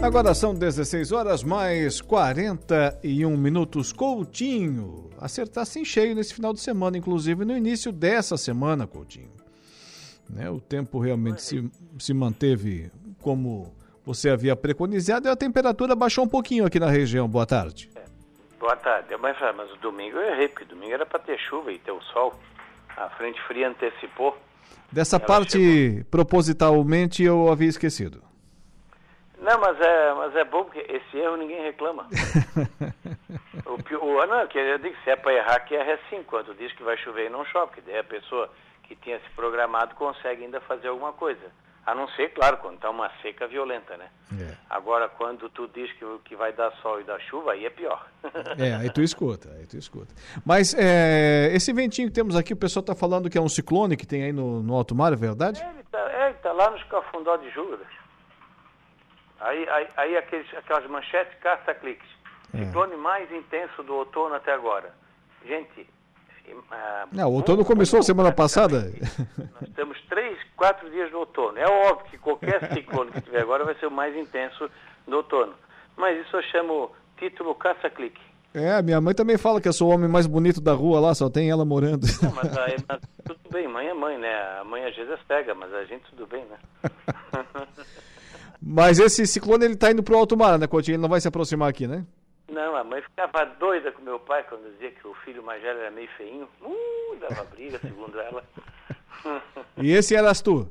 [0.00, 3.92] Agora são 16 horas mais 41 minutos.
[3.92, 9.32] Coutinho, acertar sem cheio nesse final de semana, inclusive no início dessa semana, Coutinho.
[10.30, 16.24] Né, o tempo realmente se, se manteve como você havia preconizado e a temperatura baixou
[16.24, 17.26] um pouquinho aqui na região.
[17.26, 17.90] Boa tarde.
[18.58, 19.16] Boa tarde.
[19.16, 22.00] Mas, mas o domingo eu errei, porque domingo era para ter chuva e ter o
[22.02, 22.34] sol.
[22.96, 24.36] A frente fria antecipou.
[24.92, 26.04] Dessa Ela parte, chegou.
[26.10, 28.22] propositalmente, eu havia esquecido.
[29.38, 32.08] Não, mas é, mas é bom porque esse erro ninguém reclama.
[33.66, 36.22] o, o, não, que eu digo, se é para errar, que erra é assim.
[36.22, 38.48] Quando diz que vai chover e não chove, porque daí a pessoa
[38.84, 41.42] que tinha se programado consegue ainda fazer alguma coisa.
[41.86, 44.08] A não ser, claro, quando está uma seca violenta, né?
[44.40, 44.56] É.
[44.70, 48.06] Agora, quando tu diz que, que vai dar sol e dar chuva, aí é pior.
[48.58, 50.14] é, aí tu escuta, aí tu escuta.
[50.46, 53.98] Mas é, esse ventinho que temos aqui, o pessoal está falando que é um ciclone
[53.98, 55.62] que tem aí no, no alto mar, é verdade?
[55.62, 57.86] É, ele está é, tá lá nos Cafundó de Juras.
[59.40, 62.08] Aí, aí, aí aqueles, aquelas manchetes caça-cliques.
[62.54, 62.64] É.
[62.64, 64.94] Ciclone mais intenso do outono até agora.
[65.44, 65.86] Gente,
[66.52, 68.92] Uh, não, o outono começou semana passada.
[69.60, 71.58] Nós temos três, quatro dias no outono.
[71.58, 74.70] É óbvio que qualquer ciclone que tiver agora vai ser o mais intenso
[75.06, 75.54] do outono.
[75.96, 78.20] Mas isso eu chamo título caça-clique.
[78.52, 81.14] É, minha mãe também fala que eu sou o homem mais bonito da rua lá,
[81.14, 82.06] só tem ela morando.
[82.22, 84.32] Não, mas, aí, mas tudo bem, mãe é mãe, né?
[84.60, 86.90] A mãe às vezes pega, mas a gente tudo bem, né?
[88.62, 90.94] mas esse ciclone ele tá indo pro alto mar, né, Coutinho?
[90.94, 92.04] Ele não vai se aproximar aqui, né?
[92.54, 95.80] Não, a mãe ficava doida com meu pai quando dizia que o filho mais velho
[95.80, 96.48] era meio feinho.
[96.62, 98.44] Uh, dava briga, segundo ela.
[99.76, 100.70] e esse eras tu?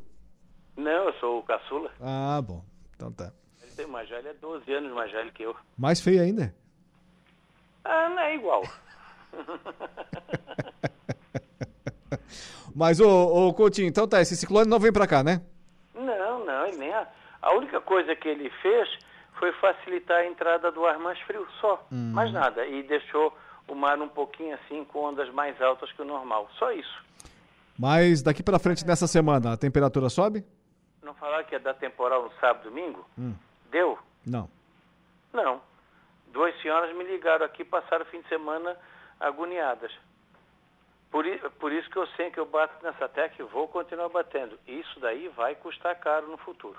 [0.78, 1.92] Não, eu sou o caçula.
[2.00, 2.64] Ah, bom.
[2.96, 3.34] Então tá.
[3.62, 5.54] Ele tem mais velho, é 12 anos mais velho que eu.
[5.78, 6.56] Mais feio ainda?
[7.84, 8.64] Ah, não é igual.
[12.74, 15.42] Mas, ô, ô Coutinho, então tá, esse ciclone não vem pra cá, né?
[15.94, 17.06] Não, não, nem a,
[17.42, 18.88] a única coisa que ele fez
[19.40, 21.86] foi facilitar a entrada do ar mais frio, só.
[21.92, 22.12] Uhum.
[22.14, 22.66] Mais nada.
[22.66, 23.36] E deixou
[23.68, 26.50] o mar um pouquinho assim, com ondas mais altas que o normal.
[26.58, 27.04] Só isso.
[27.78, 30.46] Mas daqui para frente, nessa semana, a temperatura sobe?
[31.02, 33.06] Não falar que ia dar temporal no sábado domingo?
[33.18, 33.34] Hum.
[33.72, 33.98] Deu?
[34.26, 34.50] Não.
[35.34, 35.62] Não.
[36.32, 38.78] Duas senhoras me ligaram aqui, passaram o fim de semana
[39.20, 39.92] agoniadas.
[41.12, 41.26] Por,
[41.60, 44.58] por isso que eu sei que eu bato nessa tecla e vou continuar batendo.
[44.68, 46.78] Isso daí vai custar caro no futuro.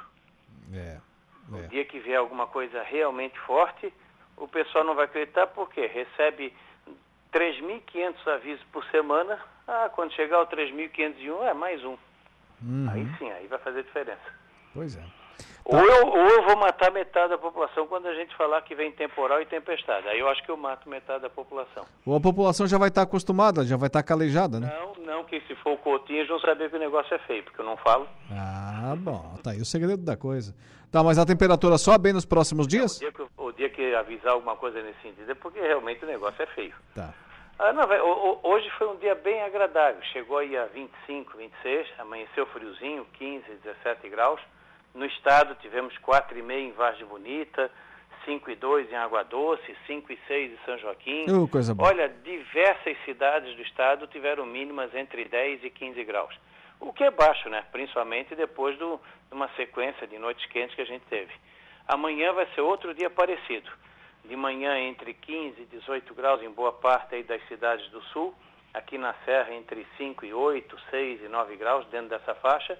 [0.73, 0.99] É.
[1.49, 1.67] No é.
[1.67, 3.93] dia que vier alguma coisa realmente forte,
[4.37, 6.55] o pessoal não vai acreditar porque recebe
[7.33, 9.39] 3.500 avisos por semana.
[9.67, 11.97] Ah, quando chegar o 3.501, é mais um.
[12.63, 12.89] Uhum.
[12.91, 14.35] Aí sim, aí vai fazer diferença.
[14.73, 15.24] Pois é.
[15.65, 18.93] Ou, eu, ou eu vou matar metade da população quando a gente falar que vem
[18.93, 20.07] temporal e tempestade.
[20.09, 21.87] Aí eu acho que eu mato metade da população.
[22.05, 24.71] Ou a população já vai estar acostumada, já vai estar calejada, né?
[24.79, 27.43] Não, não, que se for o Coutinho, eles vão saber que o negócio é feio,
[27.45, 28.07] porque eu não falo.
[28.31, 30.55] Ah, bom, tá aí o segredo da coisa.
[30.93, 33.01] Tá, mas a temperatura sobe bem nos próximos dias?
[33.01, 36.05] É, o, dia que, o dia que avisar alguma coisa nesse sentido é porque realmente
[36.05, 36.75] o negócio é feio.
[36.95, 37.13] Tá.
[37.59, 37.85] Ah, não,
[38.43, 40.03] hoje foi um dia bem agradável.
[40.13, 44.41] Chegou aí a 25, 26, amanheceu friozinho, 15, 17 graus.
[44.95, 47.69] No estado tivemos 4,5 em Vargem Bonita,
[48.25, 51.25] 5 e 2 em Água Doce, 5 e 6 em São Joaquim.
[51.29, 51.89] Uh, coisa boa.
[51.89, 56.33] Olha, diversas cidades do estado tiveram mínimas entre 10 e 15 graus.
[56.79, 57.65] O que é baixo, né?
[57.73, 58.85] Principalmente depois de
[59.33, 61.33] uma sequência de noites quentes que a gente teve.
[61.89, 63.69] Amanhã vai ser outro dia parecido.
[64.25, 68.33] De manhã entre 15 e 18 graus em boa parte das cidades do sul.
[68.73, 72.79] Aqui na Serra entre 5 e 8, 6 e 9 graus dentro dessa faixa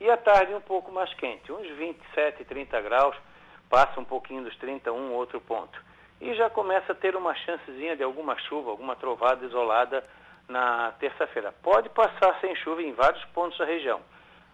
[0.00, 3.16] e à tarde um pouco mais quente, uns 27, 30 graus,
[3.68, 5.80] passa um pouquinho dos 31, outro ponto.
[6.20, 10.04] E já começa a ter uma chancezinha de alguma chuva, alguma trovada isolada
[10.48, 11.52] na terça-feira.
[11.62, 14.00] Pode passar sem chuva em vários pontos da região.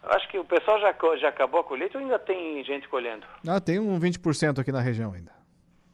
[0.02, 3.24] Acho que o pessoal já, já acabou a colheita ou ainda tem gente colhendo?
[3.48, 5.30] Ah, tem um 20% aqui na região ainda.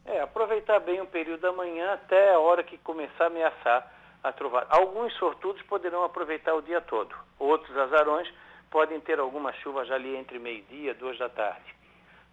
[0.07, 3.93] É, aproveitar bem o período da manhã até a hora que começar a ameaçar
[4.25, 4.67] a trovada.
[4.71, 8.27] Alguns sortudos poderão aproveitar o dia todo, outros azarões
[8.71, 11.75] podem ter alguma chuva já ali entre meio-dia e duas da tarde.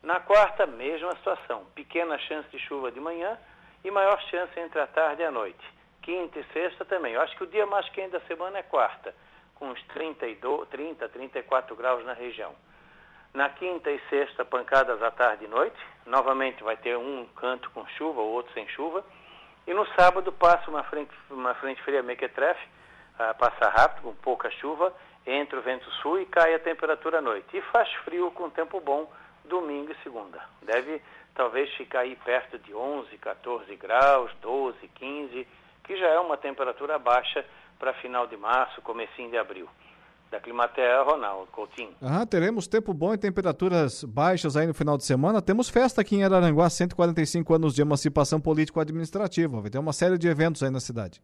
[0.03, 1.65] Na quarta, mesma situação.
[1.73, 3.37] Pequena chance de chuva de manhã
[3.83, 5.65] e maior chance entre a tarde e a noite.
[6.01, 7.13] Quinta e sexta também.
[7.13, 9.15] Eu acho que o dia mais quente da semana é quarta,
[9.55, 12.53] com uns 32, 30, 34 graus na região.
[13.33, 15.75] Na quinta e sexta, pancadas à tarde e noite.
[16.05, 19.03] Novamente vai ter um canto com chuva, o outro sem chuva.
[19.67, 22.63] E no sábado passa uma frente, uma frente fria mequetrefe,
[23.19, 24.93] uh, passa rápido, com pouca chuva,
[25.25, 27.57] entra o vento sul e cai a temperatura à noite.
[27.57, 29.09] E faz frio com tempo bom
[29.45, 30.41] domingo e segunda.
[30.61, 31.01] Deve
[31.33, 35.47] talvez ficar aí perto de 11, 14 graus, 12, 15,
[35.83, 37.45] que já é uma temperatura baixa
[37.77, 39.67] para final de março, comecinho de abril.
[40.31, 41.93] Da Climatea, Ronaldo Coutinho.
[42.01, 45.39] Ah, teremos tempo bom e temperaturas baixas aí no final de semana.
[45.41, 49.61] Temos festa aqui em Araranguá, 145 anos de emancipação político-administrativa.
[49.61, 51.21] Vai ter uma série de eventos aí na cidade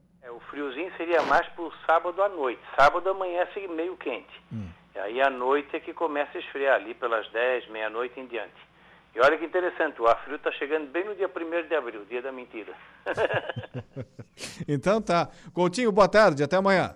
[0.97, 2.62] seria mais para o sábado à noite.
[2.77, 4.41] Sábado amanhece meio quente.
[4.51, 4.69] Hum.
[4.95, 8.71] E aí à noite é que começa a esfriar, ali pelas 10, meia-noite em diante.
[9.15, 12.21] E olha que interessante, o Afrio está chegando bem no dia 1 de abril, dia
[12.21, 12.73] da mentira.
[14.67, 15.30] então tá.
[15.54, 16.95] Coutinho, boa tarde, até amanhã.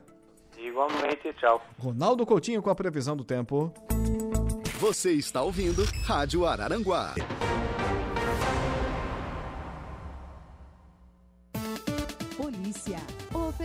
[0.58, 1.62] Igualmente, tchau.
[1.78, 3.74] Ronaldo Coutinho com a previsão do tempo.
[4.80, 7.16] Você está ouvindo Rádio Araranguá.
[12.38, 13.15] Polícia.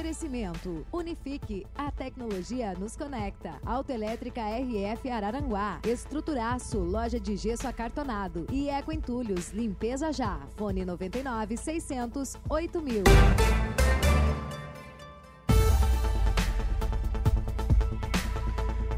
[0.00, 0.86] Oferecimento.
[0.90, 1.66] Unifique.
[1.76, 3.60] A tecnologia nos conecta.
[3.66, 5.78] Autoelétrica RF Araranguá.
[5.86, 6.78] Estruturaço.
[6.78, 8.46] Loja de gesso acartonado.
[8.50, 9.50] E Eco Entulhos.
[9.50, 10.40] Limpeza já.
[10.56, 13.04] Fone 99 600 8000.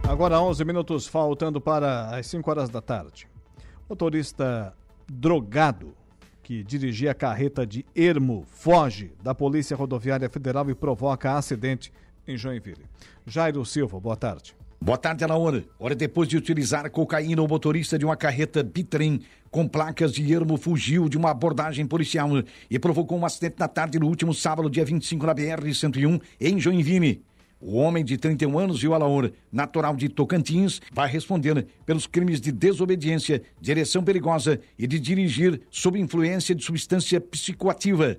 [0.09, 3.29] Agora 11 minutos faltando para as 5 horas da tarde.
[3.89, 4.73] Motorista
[5.09, 5.97] drogado
[6.43, 11.93] que dirigia a carreta de Ermo foge da Polícia Rodoviária Federal e provoca acidente
[12.27, 12.85] em Joinville.
[13.27, 14.55] Jairo Silva, boa tarde.
[14.81, 15.63] Boa tarde, Alaor.
[15.79, 20.57] Hora depois de utilizar cocaína, o motorista de uma carreta bitrem com placas de ermo
[20.57, 22.29] fugiu de uma abordagem policial
[22.69, 27.23] e provocou um acidente na tarde no último sábado, dia 25, na BR-101, em Joinville.
[27.65, 32.51] O homem de 31 anos, o Alaor, natural de Tocantins, vai responder pelos crimes de
[32.51, 38.19] desobediência, direção perigosa e de dirigir sob influência de substância psicoativa.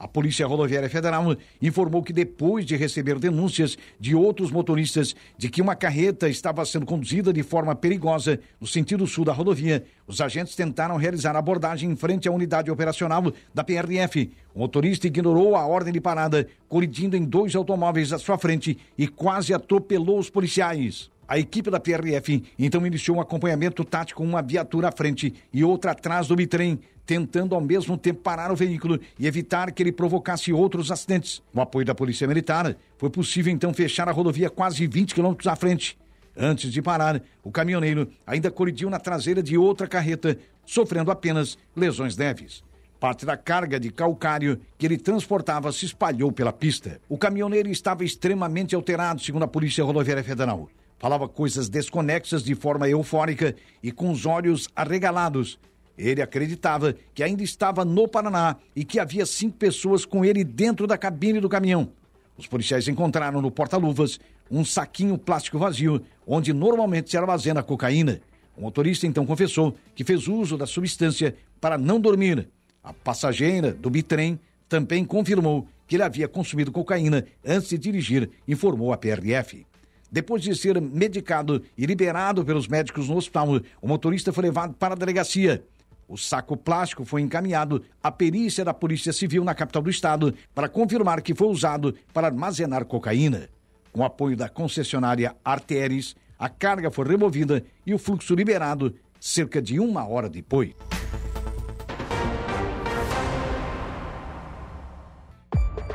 [0.00, 5.60] A Polícia Rodoviária Federal informou que depois de receber denúncias de outros motoristas de que
[5.60, 10.56] uma carreta estava sendo conduzida de forma perigosa no sentido sul da rodovia, os agentes
[10.56, 14.30] tentaram realizar abordagem em frente à unidade operacional da PRF.
[14.54, 19.06] O motorista ignorou a ordem de parada, colidindo em dois automóveis à sua frente e
[19.06, 21.10] quase atropelou os policiais.
[21.28, 25.62] A equipe da PRF então iniciou um acompanhamento tático com uma viatura à frente e
[25.62, 26.80] outra atrás do bitrem,
[27.10, 31.42] tentando ao mesmo tempo parar o veículo e evitar que ele provocasse outros acidentes.
[31.52, 35.48] Com o apoio da Polícia Militar, foi possível então fechar a rodovia quase 20 quilômetros
[35.48, 35.98] à frente.
[36.36, 42.16] Antes de parar, o caminhoneiro ainda colidiu na traseira de outra carreta, sofrendo apenas lesões
[42.16, 42.62] leves.
[43.00, 47.00] Parte da carga de calcário que ele transportava se espalhou pela pista.
[47.08, 50.68] O caminhoneiro estava extremamente alterado, segundo a Polícia Rodoviária Federal.
[50.96, 55.58] Falava coisas desconexas de forma eufórica e com os olhos arregalados.
[56.00, 60.86] Ele acreditava que ainda estava no Paraná e que havia cinco pessoas com ele dentro
[60.86, 61.90] da cabine do caminhão.
[62.38, 64.18] Os policiais encontraram no porta-luvas
[64.50, 68.20] um saquinho plástico vazio, onde normalmente se armazena cocaína.
[68.56, 72.48] O motorista então confessou que fez uso da substância para não dormir.
[72.82, 78.92] A passageira do bitrem também confirmou que ele havia consumido cocaína antes de dirigir, informou
[78.92, 79.66] a PRF.
[80.10, 84.94] Depois de ser medicado e liberado pelos médicos no hospital, o motorista foi levado para
[84.94, 85.62] a delegacia.
[86.10, 90.68] O saco plástico foi encaminhado à perícia da Polícia Civil na capital do estado para
[90.68, 93.48] confirmar que foi usado para armazenar cocaína.
[93.92, 99.78] Com apoio da concessionária Arteris, a carga foi removida e o fluxo liberado cerca de
[99.78, 100.72] uma hora depois.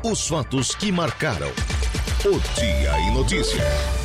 [0.01, 1.49] Os fatos que marcaram
[2.23, 4.04] o Dia em Notícias.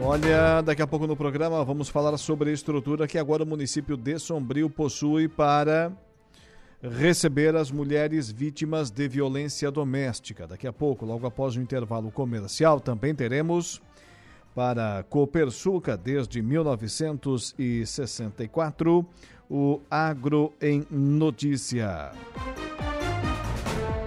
[0.00, 3.96] Olha, daqui a pouco no programa vamos falar sobre a estrutura que agora o município
[3.96, 5.90] de Sombrio possui para
[6.80, 10.46] receber as mulheres vítimas de violência doméstica.
[10.46, 13.82] Daqui a pouco, logo após o intervalo comercial, também teremos
[14.54, 19.04] para Copersuca desde 1964
[19.50, 22.12] o Agro em Notícia.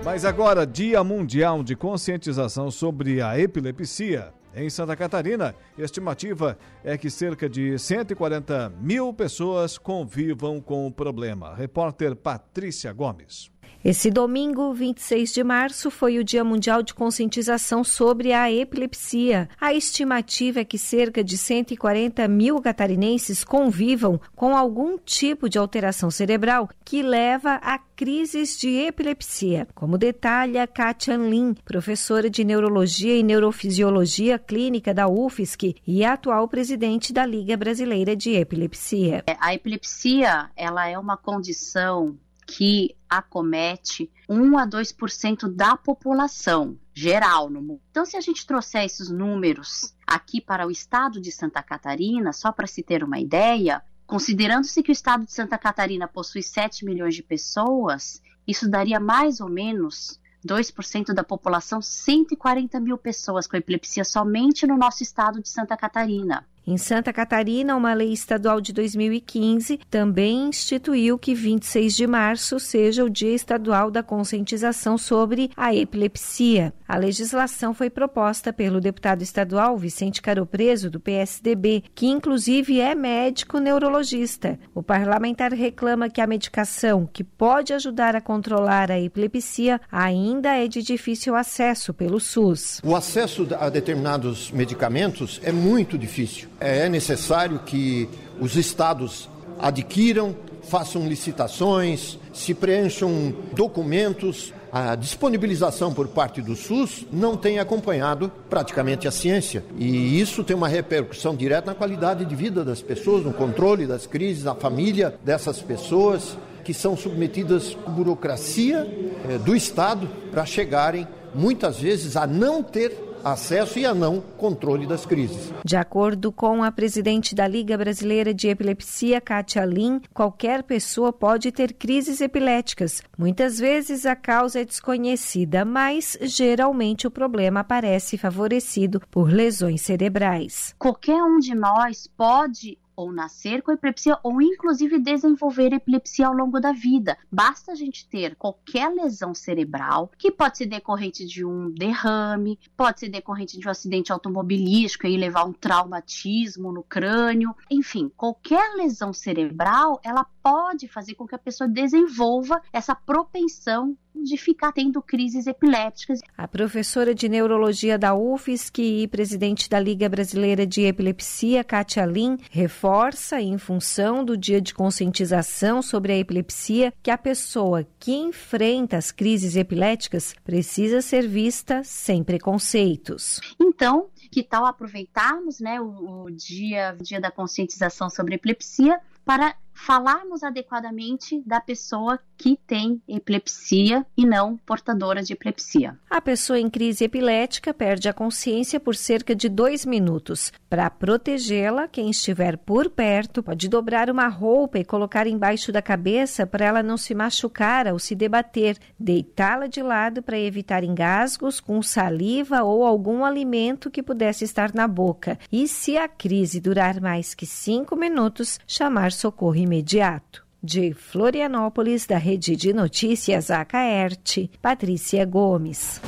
[0.06, 4.32] Mas agora, Dia Mundial de Conscientização sobre a Epilepsia.
[4.56, 11.54] Em Santa Catarina, estimativa é que cerca de 140 mil pessoas convivam com o problema.
[11.56, 13.51] Repórter Patrícia Gomes.
[13.84, 19.50] Esse domingo, 26 de março, foi o Dia Mundial de Conscientização sobre a Epilepsia.
[19.60, 26.12] A estimativa é que cerca de 140 mil catarinenses convivam com algum tipo de alteração
[26.12, 33.24] cerebral que leva a crises de epilepsia, como detalha Katia Lin, professora de Neurologia e
[33.24, 39.24] Neurofisiologia Clínica da UFSC e atual presidente da Liga Brasileira de Epilepsia.
[39.40, 42.16] A epilepsia, ela é uma condição
[42.52, 47.82] que acomete 1 a 2% da população geral no mundo.
[47.90, 52.52] Então, se a gente trouxer esses números aqui para o estado de Santa Catarina, só
[52.52, 57.16] para se ter uma ideia, considerando-se que o estado de Santa Catarina possui 7 milhões
[57.16, 64.04] de pessoas, isso daria mais ou menos 2% da população, 140 mil pessoas com epilepsia
[64.04, 66.46] somente no nosso estado de Santa Catarina.
[66.66, 73.04] Em Santa Catarina, uma lei estadual de 2015 também instituiu que 26 de março seja
[73.04, 76.72] o Dia Estadual da Conscientização sobre a Epilepsia.
[76.88, 83.58] A legislação foi proposta pelo deputado estadual Vicente Caropreso, do PSDB, que inclusive é médico
[83.58, 84.60] neurologista.
[84.76, 90.68] O parlamentar reclama que a medicação, que pode ajudar a controlar a epilepsia, ainda é
[90.68, 92.80] de difícil acesso pelo SUS.
[92.84, 98.08] O acesso a determinados medicamentos é muito difícil é necessário que
[98.40, 99.28] os estados
[99.60, 104.54] adquiram, façam licitações, se preencham documentos.
[104.72, 109.66] A disponibilização por parte do SUS não tem acompanhado praticamente a ciência.
[109.78, 114.08] E isso tem uma repercussão direta na qualidade de vida das pessoas, no controle das
[114.08, 118.88] crises, na família dessas pessoas que são submetidas à burocracia
[119.28, 124.86] eh, do Estado para chegarem, muitas vezes, a não ter acesso e a não controle
[124.86, 125.54] das crises.
[125.64, 131.52] De acordo com a presidente da Liga Brasileira de Epilepsia, Kátia Lin, qualquer pessoa pode
[131.52, 133.02] ter crises epiléticas.
[133.18, 140.76] Muitas vezes a causa é desconhecida, mas geralmente o problema aparece favorecido por lesões cerebrais.
[140.78, 146.60] Qualquer um de nós pode ou nascer com epilepsia ou inclusive desenvolver epilepsia ao longo
[146.60, 147.18] da vida.
[147.32, 153.00] Basta a gente ter qualquer lesão cerebral, que pode ser decorrente de um derrame, pode
[153.00, 159.12] ser decorrente de um acidente automobilístico e levar um traumatismo no crânio, enfim, qualquer lesão
[159.14, 165.48] cerebral, ela pode fazer com que a pessoa desenvolva essa propensão de ficar tendo crises
[165.48, 166.20] epilépticas.
[166.38, 172.38] A professora de neurologia da UFSC e presidente da Liga Brasileira de Epilepsia, Katia Lin,
[172.50, 178.98] reforça, em função do dia de conscientização sobre a epilepsia, que a pessoa que enfrenta
[178.98, 183.40] as crises epiléticas precisa ser vista sem preconceitos.
[183.60, 190.44] Então, que tal aproveitarmos né, o, o dia, dia da conscientização sobre epilepsia para falarmos
[190.44, 195.98] adequadamente da pessoa que tem epilepsia e não portadora de epilepsia.
[196.10, 200.52] A pessoa em crise epilética perde a consciência por cerca de dois minutos.
[200.70, 206.48] Para protegê-la, quem estiver por perto pode dobrar uma roupa e colocar embaixo da cabeça
[206.48, 211.82] para ela não se machucar ao se debater, deitá-la de lado para evitar engasgos com
[211.82, 215.38] saliva ou algum alimento que pudesse estar na boca.
[215.52, 220.46] E se a crise durar mais que cinco minutos, chamar socorro imediato.
[220.64, 226.00] De Florianópolis, da Rede de Notícias Acaerte, Patrícia Gomes.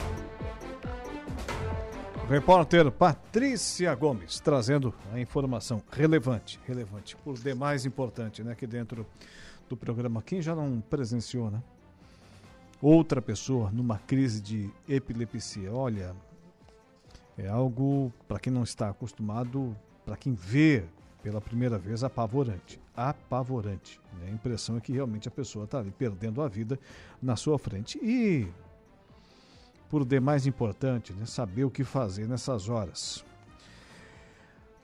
[2.30, 9.06] Repórter Patrícia Gomes trazendo a informação relevante, relevante, por demais importante, né, aqui dentro
[9.68, 10.22] do programa.
[10.22, 11.62] Quem já não presenciou, né?
[12.82, 15.74] Outra pessoa numa crise de epilepsia.
[15.74, 16.16] Olha,
[17.38, 19.76] é algo para quem não está acostumado,
[20.06, 20.86] para quem vê
[21.24, 22.80] pela primeira vez apavorante.
[22.96, 24.00] Apavorante.
[24.20, 24.28] Né?
[24.28, 26.78] A impressão é que realmente a pessoa está ali perdendo a vida
[27.22, 27.98] na sua frente.
[28.04, 28.48] E,
[29.90, 31.26] por demais importante, né?
[31.26, 33.24] saber o que fazer nessas horas.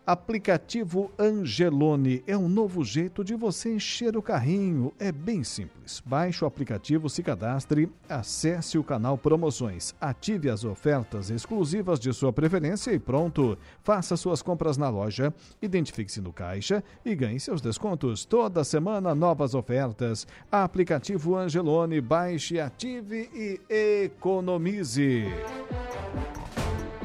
[0.09, 4.91] Aplicativo Angelone é um novo jeito de você encher o carrinho.
[4.97, 6.01] É bem simples.
[6.03, 12.33] Baixe o aplicativo, se cadastre, acesse o canal Promoções, ative as ofertas exclusivas de sua
[12.33, 13.55] preferência e pronto.
[13.83, 15.31] Faça suas compras na loja,
[15.61, 18.25] identifique-se no caixa e ganhe seus descontos.
[18.25, 20.25] Toda semana, novas ofertas.
[20.51, 23.61] Aplicativo Angelone, baixe, ative e
[24.05, 25.25] economize.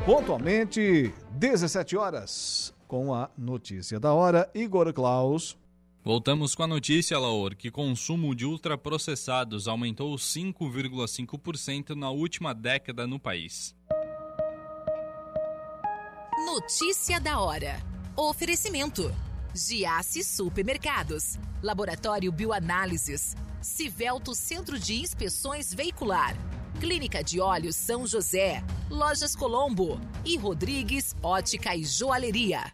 [0.07, 4.49] Pontualmente, 17 horas com a notícia da hora.
[4.55, 5.59] Igor Klaus.
[6.05, 13.19] Voltamos com a notícia, Laor, que consumo de ultraprocessados aumentou 5,5% na última década no
[13.19, 13.75] país.
[16.47, 17.83] Notícia da hora.
[18.17, 19.13] Oferecimento.
[19.53, 21.37] Giasse Supermercados.
[21.61, 23.35] Laboratório Bioanálises.
[23.61, 26.37] Civelto Centro de Inspeções Veicular.
[26.81, 32.73] Clínica de Olhos São José, Lojas Colombo e Rodrigues Ótica e Joalheria.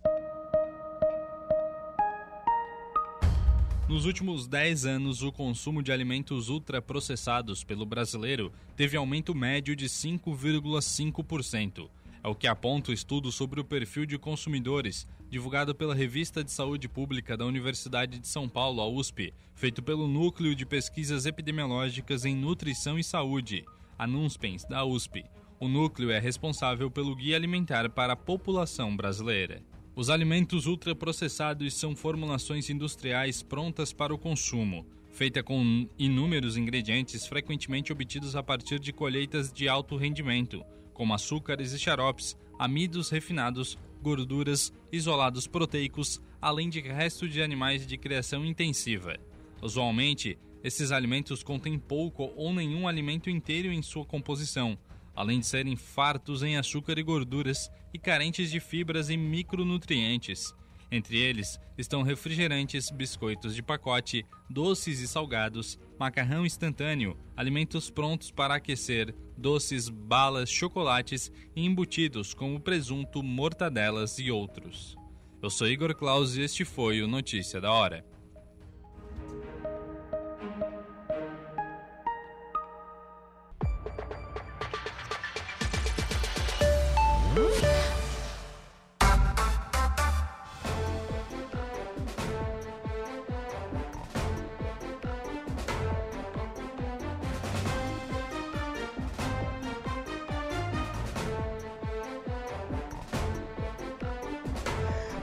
[3.88, 9.86] Nos últimos 10 anos, o consumo de alimentos ultraprocessados pelo brasileiro teve aumento médio de
[9.86, 11.88] 5,5%.
[12.22, 16.50] É o que aponta o estudo sobre o perfil de consumidores, divulgado pela Revista de
[16.50, 22.24] Saúde Pública da Universidade de São Paulo, a USP, feito pelo Núcleo de Pesquisas Epidemiológicas
[22.24, 23.66] em Nutrição e Saúde
[24.00, 25.26] a NUNSPENS, da USP.
[25.60, 29.62] O núcleo é responsável pelo guia alimentar para a população brasileira.
[29.94, 37.92] Os alimentos ultraprocessados são formulações industriais prontas para o consumo, feita com inúmeros ingredientes frequentemente
[37.92, 44.72] obtidos a partir de colheitas de alto rendimento, como açúcares e xaropes, amidos refinados, gorduras,
[44.90, 49.18] isolados proteicos, além de restos de animais de criação intensiva.
[49.60, 54.78] Usualmente, esses alimentos contêm pouco ou nenhum alimento inteiro em sua composição,
[55.14, 60.54] além de serem fartos em açúcar e gorduras e carentes de fibras e micronutrientes.
[60.92, 68.54] Entre eles estão refrigerantes, biscoitos de pacote, doces e salgados, macarrão instantâneo, alimentos prontos para
[68.54, 74.96] aquecer, doces, balas, chocolates e embutidos como presunto, mortadelas e outros.
[75.40, 78.04] Eu sou Igor Claus e este foi o Notícia da Hora.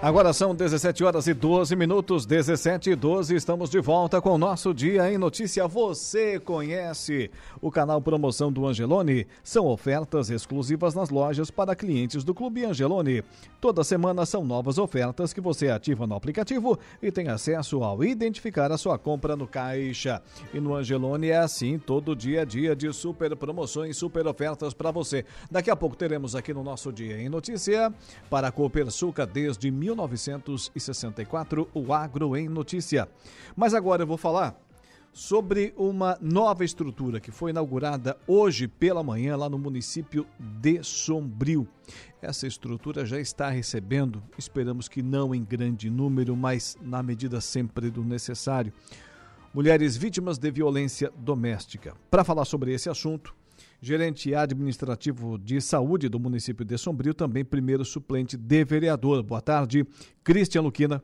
[0.08, 3.36] Agora são 17 horas e 12 minutos, 17 e 12.
[3.36, 5.68] Estamos de volta com o nosso Dia em Notícia.
[5.68, 7.30] Você conhece
[7.60, 9.28] o canal Promoção do Angelone?
[9.44, 13.22] São ofertas exclusivas nas lojas para clientes do Clube Angelone.
[13.60, 18.72] Toda semana são novas ofertas que você ativa no aplicativo e tem acesso ao identificar
[18.72, 20.22] a sua compra no caixa.
[20.54, 24.90] E no Angelone é assim, todo dia a dia de super promoções, super ofertas para
[24.90, 25.26] você.
[25.52, 27.94] Daqui a pouco teremos aqui no nosso Dia em Notícia
[28.30, 33.10] para a Copersuca desde 19 1964, o Agro em Notícia.
[33.56, 34.56] Mas agora eu vou falar
[35.12, 41.68] sobre uma nova estrutura que foi inaugurada hoje pela manhã lá no município de Sombrio.
[42.22, 47.90] Essa estrutura já está recebendo, esperamos que não em grande número, mas na medida sempre
[47.90, 48.72] do necessário,
[49.52, 51.96] mulheres vítimas de violência doméstica.
[52.12, 53.34] Para falar sobre esse assunto,
[53.82, 59.22] gerente administrativo de saúde do município de Sombrio, também primeiro suplente de vereador.
[59.24, 59.86] Boa tarde,
[60.24, 61.04] Cristian Luquina.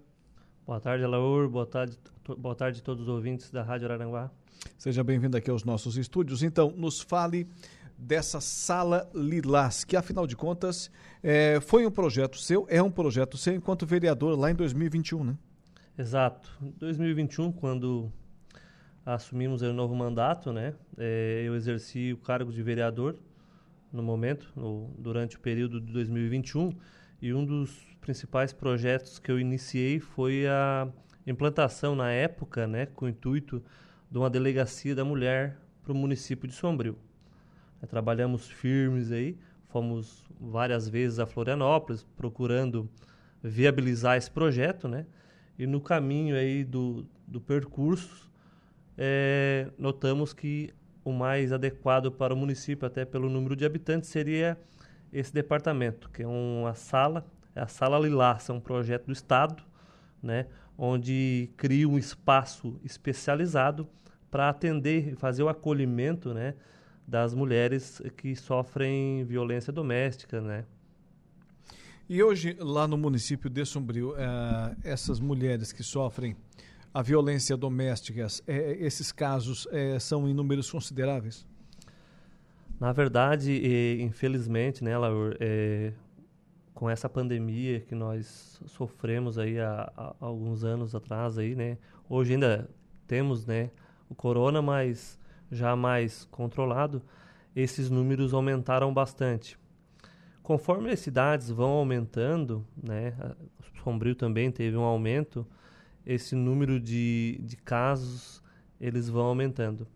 [0.65, 1.49] Boa tarde, Alaur.
[1.49, 1.97] Boa tarde,
[2.37, 4.31] boa tarde a todos os ouvintes da Rádio Araranguá.
[4.77, 6.41] Seja bem-vindo aqui aos nossos estúdios.
[6.41, 7.47] Então, nos fale
[7.97, 10.89] dessa Sala Lilás, que afinal de contas
[11.21, 15.37] é, foi um projeto seu, é um projeto seu enquanto vereador lá em 2021, né?
[15.97, 16.49] Exato.
[16.61, 18.11] Em 2021, quando
[19.05, 20.73] assumimos o novo mandato, né?
[20.97, 23.17] É, eu exerci o cargo de vereador
[23.91, 26.73] no momento, no, durante o período de 2021,
[27.21, 30.87] e um dos principais projetos que eu iniciei foi a
[31.25, 33.63] implantação na época, né, com o intuito
[34.11, 36.97] de uma delegacia da mulher para o município de Sombrio.
[37.81, 39.37] É, trabalhamos firmes aí,
[39.69, 42.89] fomos várias vezes a Florianópolis procurando
[43.41, 45.05] viabilizar esse projeto, né?
[45.57, 48.32] E no caminho aí do, do percurso
[48.97, 50.73] é, notamos que
[51.03, 54.57] o mais adequado para o município, até pelo número de habitantes, seria
[55.11, 57.25] esse departamento, que é uma sala,
[57.55, 59.63] é a Sala Lilás, é um projeto do Estado,
[60.21, 63.87] né, onde cria um espaço especializado
[64.31, 66.55] para atender e fazer o acolhimento né,
[67.07, 70.41] das mulheres que sofrem violência doméstica.
[70.41, 70.65] Né.
[72.09, 76.35] E hoje, lá no município de Sombrio, é, essas mulheres que sofrem
[76.93, 81.47] a violência doméstica, é, esses casos é, são em números consideráveis?
[82.79, 85.93] Na verdade, infelizmente, né, Laur, é,
[86.73, 91.77] com essa pandemia que nós sofremos aí há, há, alguns anos atrás aí, né,
[92.07, 92.69] hoje ainda
[93.07, 93.71] temos, né,
[94.09, 95.19] o corona, mas
[95.51, 97.01] já mais controlado,
[97.55, 99.57] esses números aumentaram bastante.
[100.41, 103.13] Conforme as cidades vão aumentando, né,
[103.83, 105.45] Sombrio também teve um aumento,
[106.05, 108.41] esse número de, de casos
[108.79, 109.87] eles vão aumentando.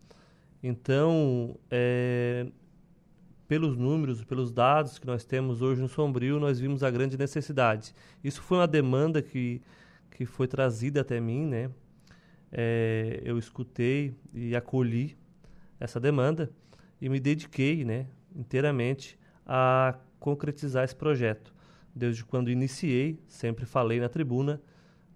[0.63, 2.47] Então, é,
[3.47, 7.93] pelos números, pelos dados que nós temos hoje no Sombrio, nós vimos a grande necessidade.
[8.23, 9.61] Isso foi uma demanda que,
[10.11, 11.69] que foi trazida até mim, né?
[12.51, 15.17] É, eu escutei e acolhi
[15.79, 16.49] essa demanda
[16.99, 21.53] e me dediquei, né, inteiramente a concretizar esse projeto.
[21.93, 24.61] Desde quando iniciei, sempre falei na tribuna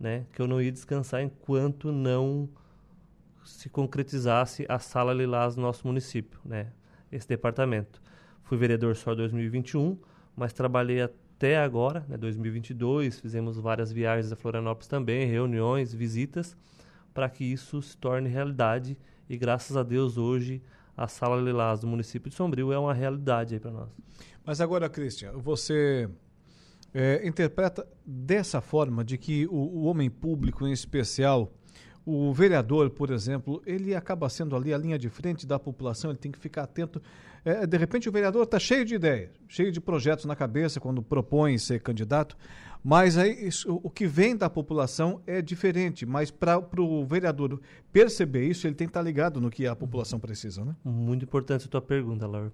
[0.01, 2.49] né, que eu não ia descansar enquanto não
[3.45, 6.71] se concretizasse a Sala Lilás no nosso município, né,
[7.11, 8.01] esse departamento.
[8.43, 9.95] Fui vereador só em 2021,
[10.35, 16.57] mas trabalhei até agora, né, 2022, fizemos várias viagens a Florianópolis também, reuniões, visitas,
[17.13, 18.97] para que isso se torne realidade
[19.29, 20.63] e graças a Deus hoje
[20.97, 23.89] a Sala Lilás do município de Sombrio é uma realidade aí para nós.
[24.43, 26.09] Mas agora, Cristian, você
[26.93, 31.53] é, interpreta dessa forma de que o, o, homem público, em especial,
[32.05, 36.19] o vereador, por exemplo, ele acaba sendo ali a linha de frente da população, ele
[36.19, 37.01] tem que ficar atento.
[37.45, 41.01] É, de repente, o vereador está cheio de ideias, cheio de projetos na cabeça quando
[41.01, 42.35] propõe ser candidato,
[42.83, 46.05] mas aí isso, o que vem da população é diferente.
[46.05, 47.61] Mas para o vereador
[47.93, 50.75] perceber isso, ele tem que estar tá ligado no que a população precisa, né?
[50.83, 52.51] Muito importante a tua pergunta, Laura.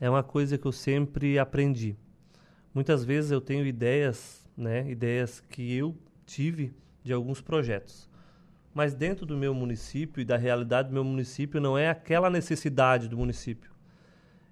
[0.00, 1.96] É uma coisa que eu sempre aprendi.
[2.74, 5.96] Muitas vezes eu tenho ideias, né, ideias que eu
[6.26, 8.10] tive de alguns projetos.
[8.74, 13.08] Mas dentro do meu município e da realidade do meu município não é aquela necessidade
[13.08, 13.70] do município.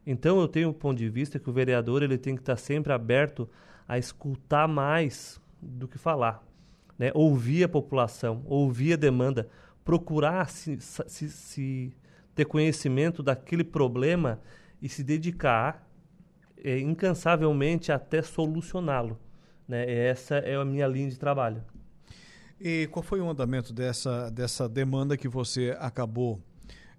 [0.06, 2.92] Então eu tenho o ponto de vista que o vereador ele tem que estar sempre
[2.92, 3.48] aberto
[3.88, 6.44] a escutar mais do que falar,
[6.96, 7.10] né?
[7.14, 9.48] Ouvir a população, ouvir a demanda,
[9.84, 11.92] procurar se, se, se
[12.34, 14.40] ter conhecimento daquele problema
[14.80, 15.88] e se dedicar
[16.62, 19.18] é, incansavelmente até solucioná-lo.
[19.66, 19.90] Né?
[19.90, 21.62] Essa é a minha linha de trabalho.
[22.60, 26.40] E qual foi o andamento dessa, dessa demanda que você acabou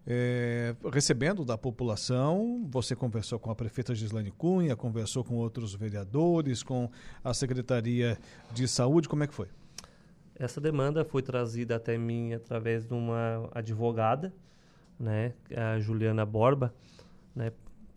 [0.05, 2.67] é, recebendo da população?
[2.69, 6.89] Você conversou com a prefeita Gislaine Cunha, conversou com outros vereadores, com
[7.23, 8.17] a Secretaria
[8.51, 9.47] de Saúde, como é que foi?
[10.35, 14.33] Essa demanda foi trazida até mim através de uma advogada,
[14.99, 16.73] né, a Juliana Borba,
[17.35, 17.51] né,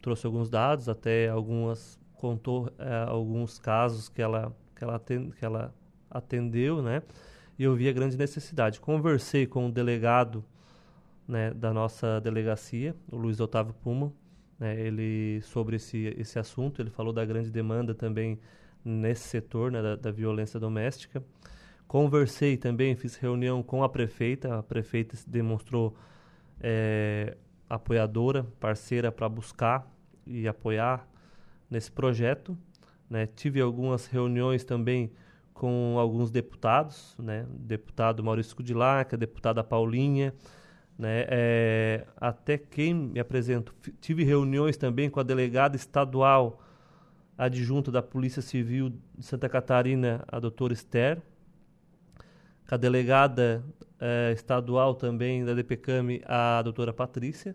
[0.06, 5.44] trouxe alguns dados, até algumas contou é, alguns casos que ela que ela, atend, que
[5.44, 5.74] ela
[6.08, 7.02] atendeu, né?
[7.58, 8.80] E eu vi a grande necessidade.
[8.80, 10.44] Conversei com o delegado
[11.26, 14.12] né, da nossa delegacia, o Luiz Otávio Puma,
[14.60, 18.38] né, ele sobre esse esse assunto, ele falou da grande demanda também
[18.84, 21.20] nesse setor, né, da, da violência doméstica.
[21.88, 25.96] Conversei também, fiz reunião com a prefeita, a prefeita se demonstrou
[26.60, 27.36] é,
[27.68, 29.95] apoiadora, parceira para buscar
[30.26, 31.06] e apoiar
[31.70, 32.56] nesse projeto.
[33.08, 33.26] Né?
[33.26, 35.12] Tive algumas reuniões também
[35.54, 37.46] com alguns deputados, né?
[37.50, 40.34] deputado Maurício Cudilac, a deputada Paulinha,
[40.98, 41.26] né?
[41.28, 43.74] É, até quem me apresento.
[44.00, 46.62] Tive reuniões também com a delegada estadual
[47.36, 51.20] adjunta da Polícia Civil de Santa Catarina, a doutora Esther,
[52.66, 53.62] com a delegada
[54.00, 57.54] é, estadual também da DPCAM, a doutora Patrícia,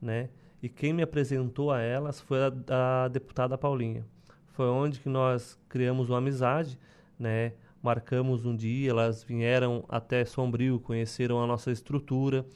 [0.00, 0.28] né?
[0.64, 4.02] E quem me apresentou a elas foi a, a deputada Paulinha.
[4.46, 6.78] Foi onde que nós criamos uma amizade,
[7.18, 7.52] né?
[7.82, 12.46] Marcamos um dia, elas vieram até Sombrio, conheceram a nossa estrutura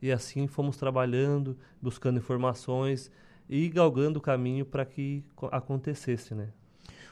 [0.00, 3.10] e assim fomos trabalhando, buscando informações
[3.50, 6.48] e galgando o caminho para que acontecesse, né?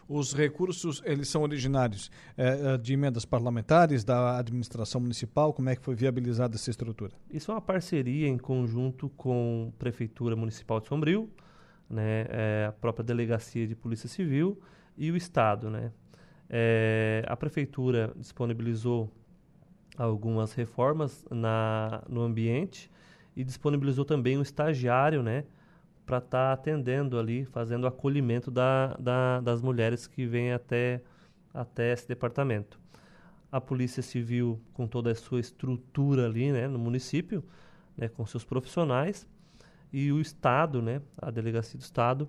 [0.08, 5.52] Os recursos, eles são originários é, de emendas parlamentares, da administração municipal?
[5.52, 7.12] Como é que foi viabilizada essa estrutura?
[7.28, 11.28] Isso é uma parceria em conjunto com a Prefeitura Municipal de Sombrio,
[11.90, 14.60] né, é, a própria Delegacia de Polícia Civil
[14.96, 15.70] e o Estado.
[15.70, 15.90] Né?
[16.48, 19.10] É, a Prefeitura disponibilizou
[19.98, 22.90] algumas reformas na, no ambiente
[23.34, 25.44] e disponibilizou também um estagiário, né,
[26.06, 31.02] para estar tá atendendo ali, fazendo acolhimento da, da, das mulheres que vêm até,
[31.52, 32.78] até esse departamento.
[33.50, 37.44] A Polícia Civil, com toda a sua estrutura ali né, no município,
[37.96, 39.26] né, com seus profissionais,
[39.92, 42.28] e o Estado, né, a Delegacia do Estado,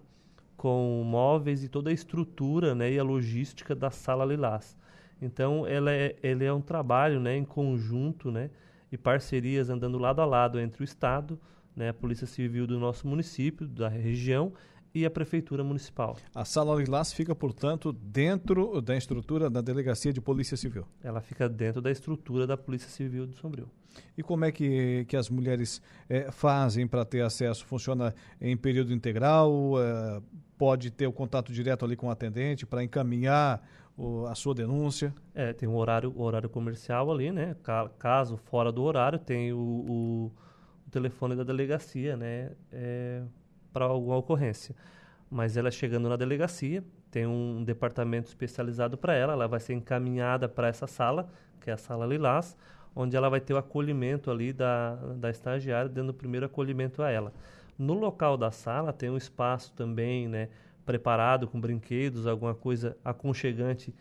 [0.56, 4.76] com móveis e toda a estrutura né, e a logística da Sala Lilás.
[5.22, 8.50] Então, ela é, ele é um trabalho né, em conjunto né,
[8.92, 11.40] e parcerias andando lado a lado entre o Estado,
[11.78, 14.52] né, a Polícia Civil do nosso município, da região
[14.96, 16.18] e a Prefeitura Municipal.
[16.34, 20.86] A Sala Lilás fica, portanto, dentro da estrutura da Delegacia de Polícia Civil?
[21.04, 23.70] Ela fica dentro da estrutura da Polícia Civil de Sombrio.
[24.18, 27.64] E como é que, que as mulheres é, fazem para ter acesso?
[27.66, 29.74] Funciona em período integral?
[29.80, 30.22] É,
[30.58, 33.62] pode ter o contato direto ali com o atendente para encaminhar
[33.96, 35.14] o, a sua denúncia?
[35.36, 37.56] É, tem um horário, horário comercial ali, né?
[38.00, 40.32] Caso fora do horário, tem o, o
[40.88, 43.22] o telefone da delegacia, né, é,
[43.74, 44.76] para alguma ocorrência.
[45.30, 50.48] Mas ela chegando na delegacia, tem um departamento especializado para ela, ela vai ser encaminhada
[50.48, 51.30] para essa sala,
[51.60, 52.58] que é a sala Lilás,
[52.96, 57.12] onde ela vai ter o acolhimento ali da, da estagiária, dando o primeiro acolhimento a
[57.12, 57.34] ela.
[57.78, 60.50] No local da sala tem um espaço também, né,
[60.86, 63.94] preparado com brinquedos, alguma coisa aconchegante,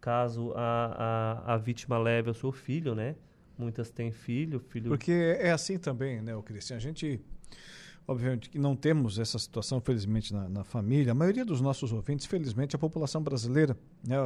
[0.00, 3.16] caso a, a, a vítima leve o seu filho, né,
[3.56, 4.88] muitas têm filho, filho.
[4.88, 6.76] Porque é assim também, né, o Cristian?
[6.76, 7.20] A gente,
[8.06, 11.12] obviamente, que não temos essa situação, felizmente, na, na, família.
[11.12, 13.76] A maioria dos nossos ouvintes, felizmente, a população brasileira,
[14.06, 14.16] né,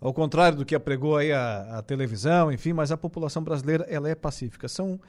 [0.00, 4.08] ao contrário do que apregou aí a, a televisão, enfim, mas a população brasileira, ela
[4.08, 4.68] é pacífica.
[4.68, 5.00] São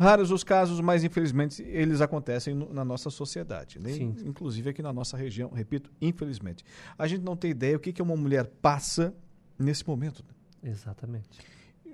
[0.00, 3.92] Raros os casos, mas infelizmente eles acontecem no, na nossa sociedade, né?
[3.92, 4.14] Sim.
[4.24, 6.64] inclusive aqui na nossa região, repito, infelizmente.
[6.96, 9.14] A gente não tem ideia o que, que uma mulher passa
[9.58, 10.24] nesse momento.
[10.26, 10.70] né?
[10.70, 11.28] Exatamente.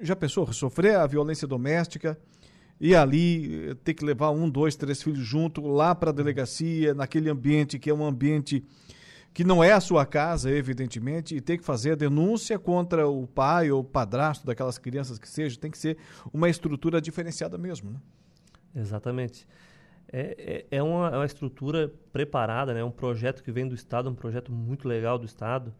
[0.01, 2.19] Já pensou sofrer a violência doméstica
[2.81, 6.95] e ali eh, ter que levar um, dois, três filhos junto lá para a delegacia,
[6.95, 8.65] naquele ambiente que é um ambiente
[9.33, 13.27] que não é a sua casa, evidentemente, e ter que fazer a denúncia contra o
[13.27, 15.99] pai ou padrasto daquelas crianças que seja, tem que ser
[16.33, 18.01] uma estrutura diferenciada mesmo, né?
[18.75, 19.47] Exatamente.
[20.11, 22.83] É, é, é, uma, é uma estrutura preparada, né?
[22.83, 25.75] um projeto que vem do Estado, um projeto muito legal do Estado,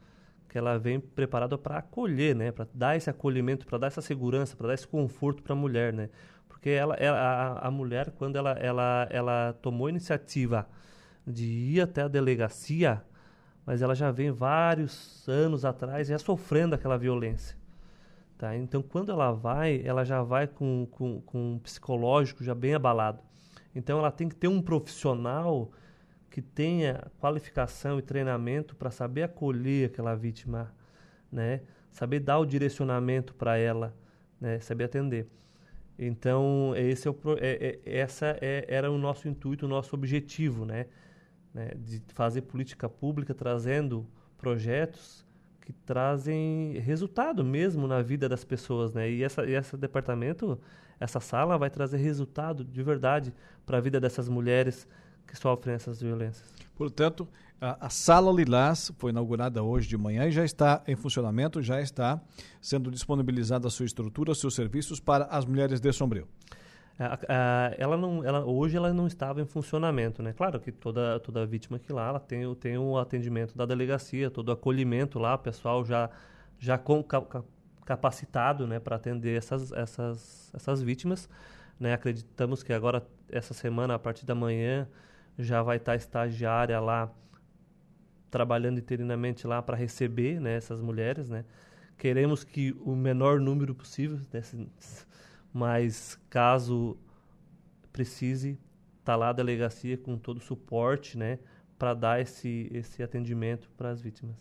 [0.49, 2.53] que ela vem preparada para acolher, né?
[2.53, 5.93] para dar esse acolhimento, para dar essa segurança, para dar esse conforto para a mulher.
[5.93, 6.09] Né?
[6.49, 10.69] Porque ela, ela a, a, mulher, quando ela, ela, ela tomou a iniciativa
[11.27, 13.03] de ir até a delegacia,
[13.65, 17.57] mas ela já vem vários anos atrás já sofrendo aquela violência.
[18.39, 18.57] Tá?
[18.57, 23.23] Então, quando ela vai, ela já vai com, com, com um psicológico já bem abalado.
[23.75, 25.71] Então, ela tem que ter um profissional
[26.31, 30.75] que tenha qualificação e treinamento para saber acolher aquela vítima,
[31.31, 31.63] né?
[31.91, 33.95] saber dar o direcionamento para ela,
[34.41, 34.59] né?
[34.61, 35.27] saber atender.
[35.99, 40.67] Então, esse é o, é, é, essa é, era o nosso intuito, o nosso objetivo,
[40.67, 40.87] né?
[41.57, 44.07] né, de fazer política pública trazendo
[44.37, 45.25] projetos
[45.63, 49.11] que trazem resultado mesmo na vida das pessoas, né?
[49.11, 50.61] E essa, e esse departamento,
[51.01, 54.87] essa sala vai trazer resultado de verdade para a vida dessas mulheres
[55.27, 56.53] que sofrem essas violências.
[56.77, 57.29] Portanto,
[57.61, 61.81] a, a, Sala Lilás foi inaugurada hoje de manhã e já está em funcionamento, já
[61.81, 62.21] está
[62.61, 66.29] sendo disponibilizada a sua estrutura, seus serviços para as mulheres de Sombrio
[67.79, 70.33] ela não, ela, hoje ela não estava em funcionamento, né?
[70.33, 74.49] Claro que toda, toda vítima que lá ela tem, tem o atendimento da delegacia, todo
[74.49, 76.09] o acolhimento lá, pessoal já,
[76.59, 77.05] já com,
[77.85, 81.29] capacitado né, para atender essas, essas, essas vítimas.
[81.79, 81.93] Né?
[81.93, 84.89] Acreditamos que agora, essa semana, a partir da manhã,
[85.39, 87.13] já vai estar estagiária lá,
[88.31, 91.45] trabalhando interinamente lá para receber né, essas mulheres, né?
[91.99, 95.07] Queremos que o menor número possível desses
[95.57, 96.99] mas caso
[97.91, 98.59] precise,
[99.03, 101.39] tá lá a delegacia com todo o suporte, né,
[101.79, 104.37] para dar esse, esse atendimento para as vítimas.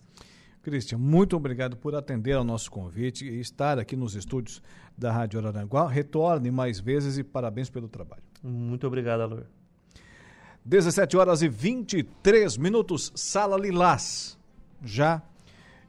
[0.62, 4.62] Cristian, muito obrigado por atender ao nosso convite e estar aqui nos estúdios
[4.98, 5.88] da Rádio Araranguá.
[5.88, 8.24] Retorne mais vezes e parabéns pelo trabalho.
[8.44, 9.46] Muito obrigado, Alor.
[10.66, 14.36] 17 horas e 23 minutos, Sala Lilás.
[14.84, 15.22] Já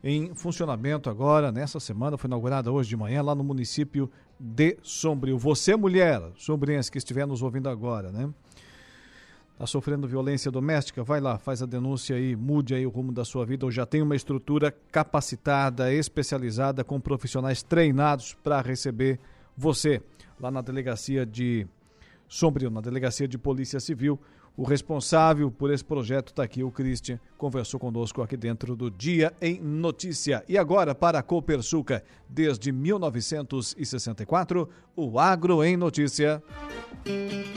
[0.04, 5.38] em funcionamento agora, nessa semana, foi inaugurada hoje de manhã, lá no município de Sombrio.
[5.38, 8.28] Você, mulher, sombrense que estiver nos ouvindo agora, né?
[9.54, 11.02] Está sofrendo violência doméstica?
[11.02, 13.64] Vai lá, faz a denúncia aí, mude aí o rumo da sua vida.
[13.64, 19.18] Ou já tem uma estrutura capacitada, especializada, com profissionais treinados para receber
[19.56, 20.02] você
[20.38, 21.66] lá na delegacia de
[22.28, 24.20] Sombrio, na delegacia de Polícia Civil.
[24.56, 29.34] O responsável por esse projeto está aqui, o Christian, conversou conosco aqui dentro do Dia
[29.40, 30.42] em Notícia.
[30.48, 36.42] E agora, para a Copersuca, desde 1964, o Agro em Notícia.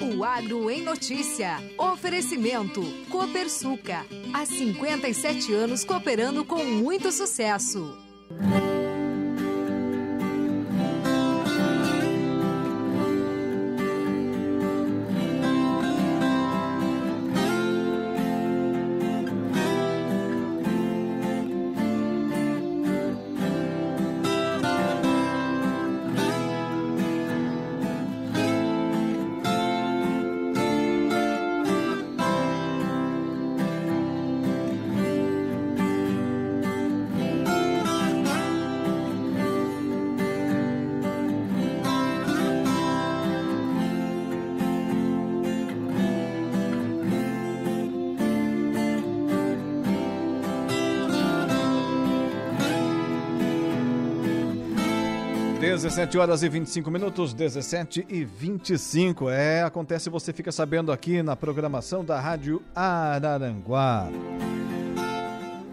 [0.02, 1.56] O Agro em Notícia.
[1.78, 4.06] Oferecimento Copersuca.
[4.34, 7.98] Há 57 anos cooperando com muito sucesso.
[55.82, 59.30] 17 horas e 25 minutos, 17 e 25.
[59.30, 64.10] É, acontece, você fica sabendo aqui na programação da Rádio Araranguá.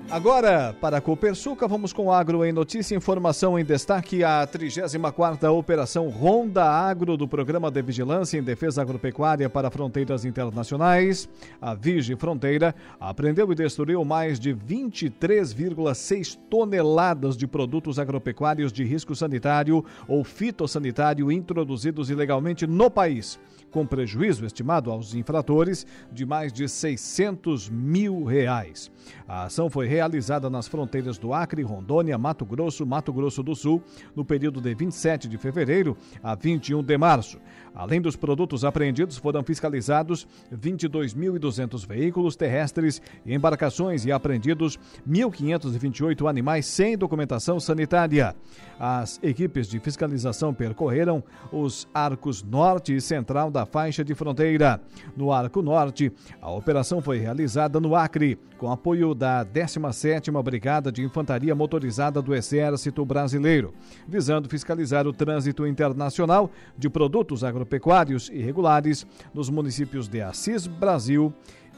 [0.08, 6.08] Agora, para a Copersuca, vamos com Agro em Notícia, informação em destaque, a 34ª Operação
[6.08, 11.28] Ronda Agro do Programa de Vigilância em Defesa Agropecuária para Fronteiras Internacionais,
[11.60, 19.14] a Vigi Fronteira, apreendeu e destruiu mais de 23,6 toneladas de produtos agropecuários de risco
[19.16, 23.40] sanitário ou fitossanitário introduzidos ilegalmente no país
[23.76, 28.90] com prejuízo estimado aos infratores de mais de 600 mil reais.
[29.28, 33.82] A ação foi realizada nas fronteiras do Acre, Rondônia, Mato Grosso, Mato Grosso do Sul,
[34.14, 37.38] no período de 27 de fevereiro a 21 de março.
[37.74, 46.64] Além dos produtos apreendidos, foram fiscalizados 22.200 veículos terrestres e embarcações e apreendidos 1.528 animais
[46.64, 48.34] sem documentação sanitária.
[48.78, 54.80] As equipes de fiscalização percorreram os arcos norte e central da faixa de fronteira.
[55.16, 61.02] No Arco Norte, a operação foi realizada no Acre, com apoio da 17ª Brigada de
[61.02, 63.72] Infantaria Motorizada do Exército Brasileiro,
[64.06, 71.32] visando fiscalizar o trânsito internacional de produtos agropecuários irregulares nos municípios de Assis, Brasil,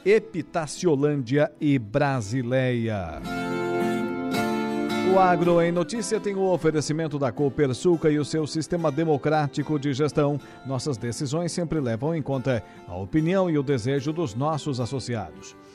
[0.04, 3.57] Epitaciolândia e Brasileia.
[5.10, 9.94] O Agro em Notícia tem o oferecimento da Copersuca e o seu sistema democrático de
[9.94, 10.38] gestão.
[10.66, 15.56] Nossas decisões sempre levam em conta a opinião e o desejo dos nossos associados.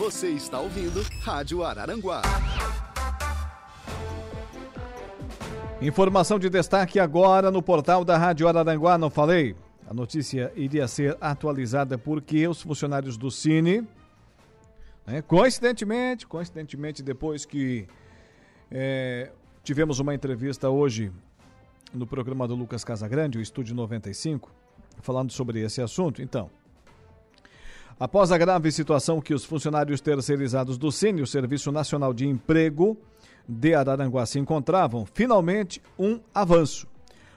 [0.00, 2.22] Você está ouvindo Rádio Araranguá.
[5.82, 9.54] Informação de destaque agora no portal da Rádio Araranguá, não falei?
[9.86, 13.86] A notícia iria ser atualizada porque os funcionários do Cine,
[15.06, 17.86] né, coincidentemente, coincidentemente, depois que
[18.70, 19.30] é,
[19.62, 21.12] tivemos uma entrevista hoje
[21.92, 24.50] no programa do Lucas Casagrande, o Estúdio 95,
[25.02, 26.48] falando sobre esse assunto, então,
[28.00, 32.96] Após a grave situação que os funcionários terceirizados do Cine, o Serviço Nacional de Emprego
[33.46, 36.86] de Araranguá, se encontravam, finalmente um avanço.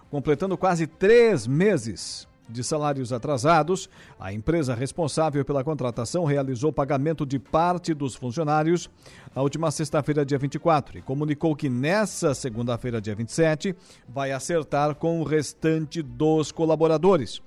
[0.09, 7.39] Completando quase três meses de salários atrasados, a empresa responsável pela contratação realizou pagamento de
[7.39, 8.89] parte dos funcionários
[9.35, 13.75] na última sexta-feira, dia 24, e comunicou que nessa segunda-feira, dia 27,
[14.07, 17.41] vai acertar com o restante dos colaboradores.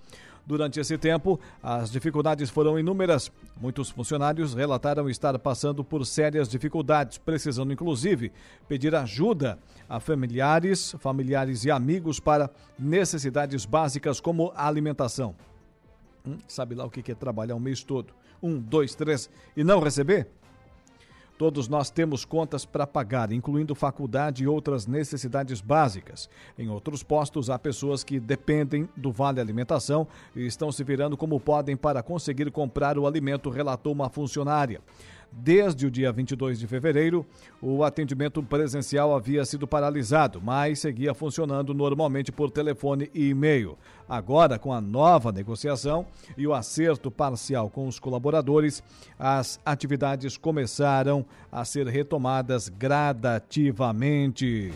[0.46, 3.32] Durante esse tempo, as dificuldades foram inúmeras.
[3.60, 8.30] Muitos funcionários relataram estar passando por sérias dificuldades, precisando inclusive
[8.68, 15.34] pedir ajuda a familiares, familiares e amigos para necessidades básicas como alimentação.
[16.24, 18.14] Hum, sabe lá o que é trabalhar o mês todo?
[18.40, 20.28] Um, dois, três e não receber?
[21.38, 26.30] Todos nós temos contas para pagar, incluindo faculdade e outras necessidades básicas.
[26.58, 31.38] Em outros postos, há pessoas que dependem do Vale Alimentação e estão se virando como
[31.38, 34.80] podem para conseguir comprar o alimento, relatou uma funcionária.
[35.38, 37.24] Desde o dia 22 de fevereiro,
[37.60, 43.76] o atendimento presencial havia sido paralisado, mas seguia funcionando normalmente por telefone e e-mail.
[44.08, 46.06] Agora, com a nova negociação
[46.38, 48.82] e o acerto parcial com os colaboradores,
[49.18, 54.72] as atividades começaram a ser retomadas gradativamente.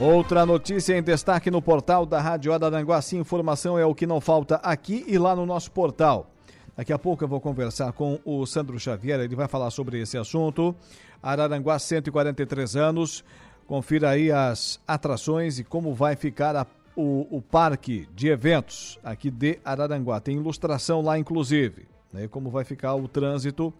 [0.00, 3.02] Outra notícia em destaque no portal da Rádio Araranguá.
[3.02, 6.30] Sim, informação é o que não falta aqui e lá no nosso portal.
[6.76, 10.18] Daqui a pouco eu vou conversar com o Sandro Xavier, ele vai falar sobre esse
[10.18, 10.76] assunto.
[11.22, 13.24] Araranguá, 143 anos.
[13.66, 19.30] Confira aí as atrações e como vai ficar a, o, o parque de eventos aqui
[19.30, 20.20] de Araranguá.
[20.20, 22.28] Tem ilustração lá, inclusive, né?
[22.28, 23.72] Como vai ficar o trânsito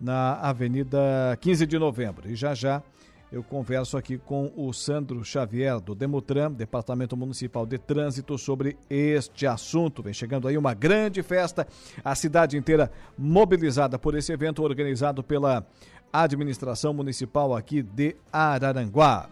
[0.00, 2.28] na Avenida 15 de Novembro.
[2.28, 2.82] E já já
[3.34, 9.44] eu converso aqui com o Sandro Xavier, do Demutran, Departamento Municipal de Trânsito, sobre este
[9.44, 10.04] assunto.
[10.04, 11.66] Vem chegando aí uma grande festa,
[12.04, 15.66] a cidade inteira mobilizada por esse evento organizado pela
[16.12, 19.28] administração municipal aqui de Araranguá.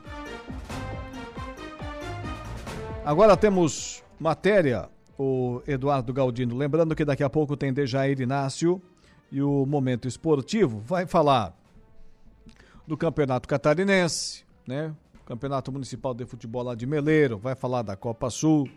[3.04, 6.56] Agora temos matéria, o Eduardo Galdino.
[6.56, 8.82] Lembrando que daqui a pouco tem Dejair Inácio
[9.30, 11.61] e o Momento Esportivo vai falar
[12.86, 14.94] do Campeonato Catarinense, né?
[15.24, 18.68] Campeonato Municipal de Futebol lá de Meleiro, vai falar da Copa Sul.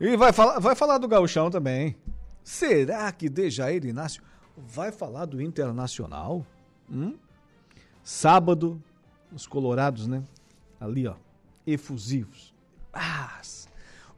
[0.00, 1.96] E vai falar, vai falar do Gauchão também.
[2.42, 4.22] Será que Dejair Inácio
[4.56, 6.44] vai falar do Internacional?
[6.90, 7.14] Hum?
[8.02, 8.82] Sábado,
[9.32, 10.24] os colorados, né?
[10.80, 11.14] Ali, ó,
[11.66, 12.52] efusivos.
[12.92, 13.40] Ah,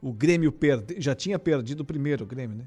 [0.01, 2.65] o Grêmio perde, já tinha perdido o primeiro Grêmio, né?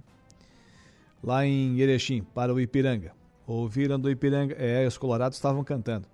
[1.23, 3.13] Lá em Erechim, para o Ipiranga.
[3.47, 6.09] Ouviram do Ipiranga, é, os colorados estavam cantando.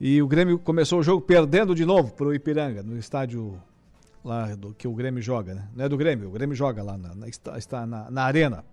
[0.00, 3.60] E o Grêmio começou o jogo perdendo de novo para o Ipiranga, no estádio
[4.24, 5.68] lá do que o Grêmio joga, né?
[5.76, 8.64] Não é do Grêmio, o Grêmio joga lá, na, na, está, está na, na arena.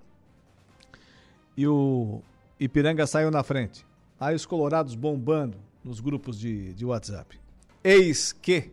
[1.57, 2.21] E o
[2.57, 3.85] Ipiranga saiu na frente.
[4.17, 7.37] Aí os colorados bombando nos grupos de, de WhatsApp.
[7.83, 8.71] Eis que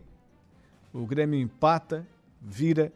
[0.93, 2.07] o Grêmio empata,
[2.41, 2.89] vira,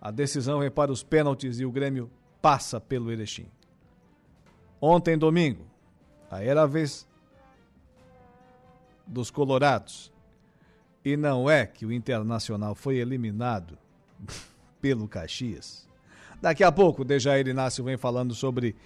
[0.00, 2.10] a decisão é para os pênaltis e o Grêmio
[2.42, 3.46] passa pelo Erechim.
[4.80, 5.64] Ontem, domingo,
[6.28, 7.06] aí era a vez
[9.06, 10.12] dos Colorados.
[11.04, 13.78] E não é que o Internacional foi eliminado
[14.80, 15.86] pelo Caxias.
[16.40, 18.76] Daqui a pouco, Dejair Inácio vem falando sobre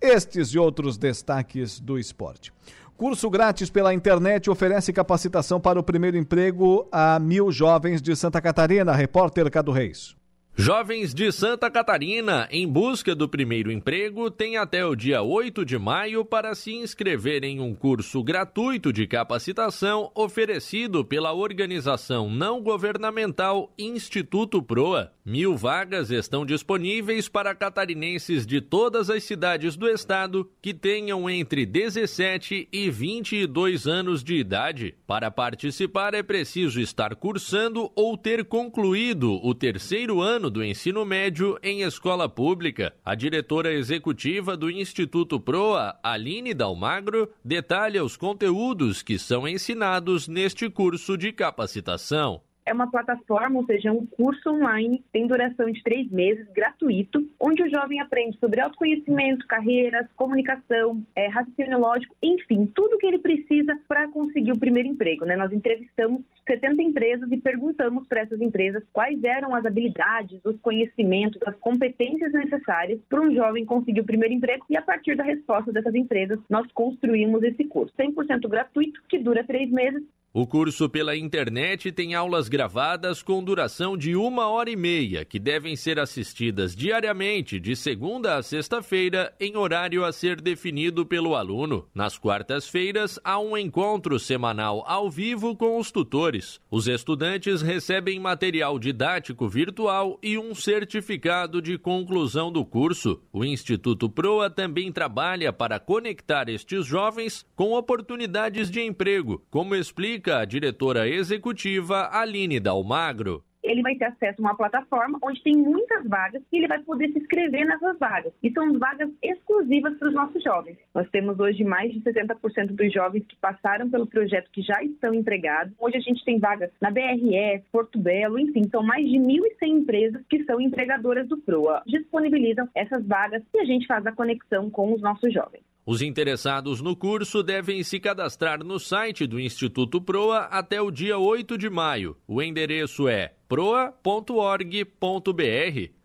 [0.00, 2.52] estes e outros destaques do esporte.
[2.96, 8.42] Curso grátis pela internet oferece capacitação para o primeiro emprego a mil jovens de Santa
[8.42, 8.92] Catarina.
[8.92, 10.19] Repórter Cado Reis.
[10.56, 15.78] Jovens de Santa Catarina, em busca do primeiro emprego, têm até o dia 8 de
[15.78, 23.72] maio para se inscrever em um curso gratuito de capacitação oferecido pela organização não governamental
[23.78, 25.12] Instituto Proa.
[25.24, 31.64] Mil vagas estão disponíveis para catarinenses de todas as cidades do estado que tenham entre
[31.64, 34.94] 17 e 22 anos de idade.
[35.06, 41.58] Para participar, é preciso estar cursando ou ter concluído o terceiro ano do ensino médio
[41.62, 42.94] em escola pública.
[43.04, 50.70] A diretora executiva do Instituto Proa, Aline Dalmagro, detalha os conteúdos que são ensinados neste
[50.70, 56.08] curso de capacitação é uma plataforma, ou seja, um curso online, tem duração de três
[56.10, 62.96] meses, gratuito, onde o jovem aprende sobre autoconhecimento, carreiras, comunicação, é, raciocínio lógico, enfim, tudo
[62.98, 65.24] que ele precisa para conseguir o primeiro emprego.
[65.24, 65.36] Né?
[65.36, 71.40] Nós entrevistamos 70 empresas e perguntamos para essas empresas quais eram as habilidades, os conhecimentos,
[71.46, 75.72] as competências necessárias para um jovem conseguir o primeiro emprego e a partir da resposta
[75.72, 80.02] dessas empresas nós construímos esse curso 100% gratuito que dura três meses
[80.32, 85.40] o curso pela internet tem aulas gravadas com duração de uma hora e meia, que
[85.40, 91.88] devem ser assistidas diariamente, de segunda a sexta-feira, em horário a ser definido pelo aluno.
[91.92, 96.60] Nas quartas-feiras, há um encontro semanal ao vivo com os tutores.
[96.70, 103.20] Os estudantes recebem material didático virtual e um certificado de conclusão do curso.
[103.32, 110.19] O Instituto Proa também trabalha para conectar estes jovens com oportunidades de emprego, como explica
[110.20, 115.54] explica a diretora executiva Aline Dalmagro ele vai ter acesso a uma plataforma onde tem
[115.54, 118.32] muitas vagas e ele vai poder se inscrever nessas vagas.
[118.42, 120.78] E são vagas exclusivas para os nossos jovens.
[120.94, 125.12] Nós temos hoje mais de 60% dos jovens que passaram pelo projeto que já estão
[125.12, 125.74] empregados.
[125.78, 130.22] Hoje a gente tem vagas na BRS, Porto Belo, enfim, são mais de 1.100 empresas
[130.28, 131.82] que são empregadoras do PROA.
[131.86, 135.69] Disponibilizam essas vagas e a gente faz a conexão com os nossos jovens.
[135.90, 141.18] Os interessados no curso devem se cadastrar no site do Instituto Proa até o dia
[141.18, 142.16] 8 de maio.
[142.28, 144.70] O endereço é proa.org.br.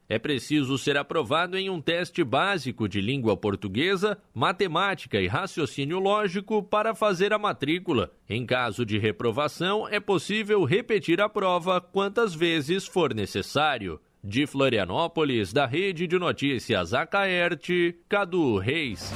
[0.10, 6.64] É preciso ser aprovado em um teste básico de língua portuguesa, matemática e raciocínio lógico
[6.64, 8.10] para fazer a matrícula.
[8.28, 14.02] Em caso de reprovação, é possível repetir a prova quantas vezes for necessário.
[14.24, 19.14] De Florianópolis, da Rede de Notícias Acaerte, Cadu Reis.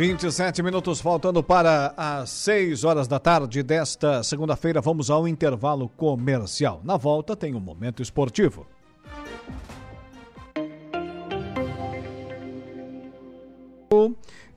[0.00, 4.80] 27 minutos faltando para as 6 horas da tarde desta segunda-feira.
[4.80, 6.80] Vamos ao intervalo comercial.
[6.82, 8.66] Na volta tem um momento esportivo.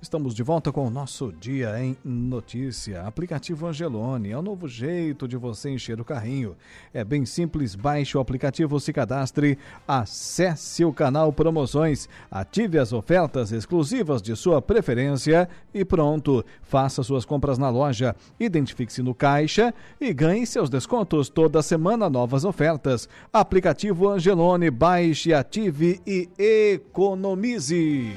[0.04, 3.04] Estamos de volta com o nosso Dia em Notícia.
[3.04, 6.58] Aplicativo Angelone é o novo jeito de você encher o carrinho.
[6.94, 13.54] É bem simples, baixe o aplicativo, se cadastre, acesse o canal Promoções, ative as ofertas
[13.54, 16.46] exclusivas de sua preferência e pronto.
[16.62, 21.30] Faça suas compras na loja, identifique-se no caixa e ganhe seus descontos.
[21.30, 23.08] Toda semana novas ofertas.
[23.32, 28.14] Aplicativo Angelone, baixe, ative e economize.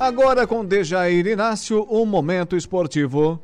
[0.00, 3.38] Agora com Dejair Inácio, um momento esportivo.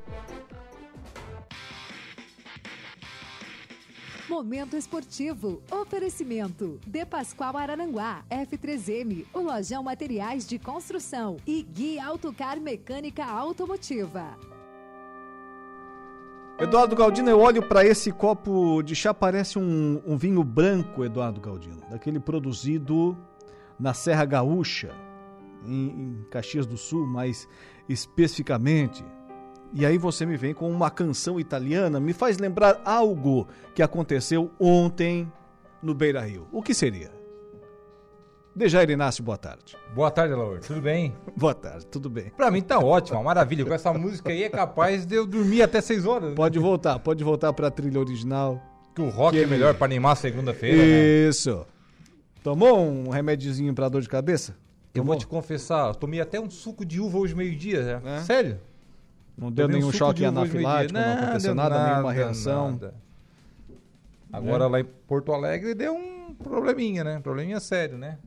[4.26, 5.60] Momento esportivo.
[5.70, 6.80] Oferecimento.
[6.86, 8.24] De Pascoal Arananguá.
[8.30, 9.26] F3M.
[9.34, 11.36] O Lojão Materiais de Construção.
[11.46, 14.24] E Gui Autocar Mecânica Automotiva.
[16.58, 21.38] Eduardo Galdino, eu olho para esse copo de chá, parece um, um vinho branco, Eduardo
[21.38, 21.82] Galdino.
[21.90, 23.14] Daquele produzido
[23.78, 25.04] na Serra Gaúcha
[25.66, 27.48] em, em Caxias do Sul, mais
[27.88, 29.04] especificamente.
[29.72, 34.50] E aí você me vem com uma canção italiana, me faz lembrar algo que aconteceu
[34.58, 35.30] ontem
[35.82, 36.46] no Beira Rio.
[36.52, 37.10] O que seria?
[38.56, 39.76] Dejair Inácio, boa tarde.
[39.94, 40.60] Boa tarde, Laura.
[40.60, 41.14] Tudo bem?
[41.36, 42.32] boa tarde, tudo bem.
[42.34, 43.66] Pra mim tá ótimo, maravilha.
[43.66, 46.30] Com essa música aí é capaz de eu dormir até 6 horas.
[46.30, 46.34] Né?
[46.34, 48.62] Pode voltar, pode voltar pra trilha original.
[48.94, 50.78] Que o rock que é melhor para animar segunda-feira.
[50.78, 51.28] Né?
[51.28, 51.54] Isso.
[51.54, 51.64] Né?
[52.42, 54.56] Tomou um remédiozinho pra dor de cabeça?
[54.98, 58.02] Eu vou te confessar, tomei até um suco de uva hoje meio-dia.
[58.04, 58.20] É?
[58.20, 58.60] Sério?
[59.36, 62.72] Não deu tomei nenhum um choque anafilático, não, não aconteceu nada, nada, nenhuma reação.
[62.72, 62.94] Nada.
[64.32, 64.68] Agora é.
[64.68, 67.20] lá em Porto Alegre deu um probleminha, né?
[67.20, 68.18] Probleminha sério, né?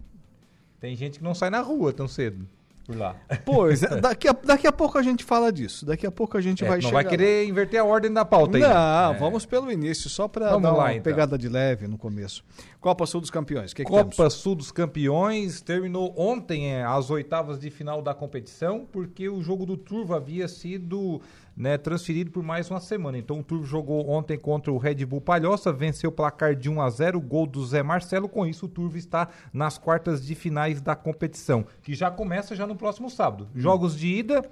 [0.79, 2.47] Tem gente que não sai na rua tão cedo
[2.89, 3.15] por lá.
[3.45, 5.85] Pois, é, daqui a, daqui a pouco a gente fala disso.
[5.85, 6.93] Daqui a pouco a gente É, vai não chegar.
[6.93, 8.63] vai querer inverter a ordem da pauta aí.
[8.63, 9.17] Não, É.
[9.19, 11.03] vamos pelo início, só para dar lá, uma então.
[11.03, 12.43] pegada de leve no começo.
[12.81, 13.89] Copa Sul dos Campeões, que, que?
[13.91, 19.41] Copa Sul dos Campeões terminou ontem é, as oitavas de final da competição, porque o
[19.41, 21.21] jogo do Turvo havia sido
[21.59, 23.17] né, transferido por mais uma semana.
[23.17, 26.81] Então o Turvo jogou ontem contra o Red Bull Palhoça, venceu o placar de 1
[26.81, 28.29] a 0, gol do Zé Marcelo.
[28.29, 32.65] Com isso, o Turvo está nas quartas de finais da competição, que já começa já
[32.65, 33.49] no próximo sábado.
[33.53, 34.49] Jogos de ida.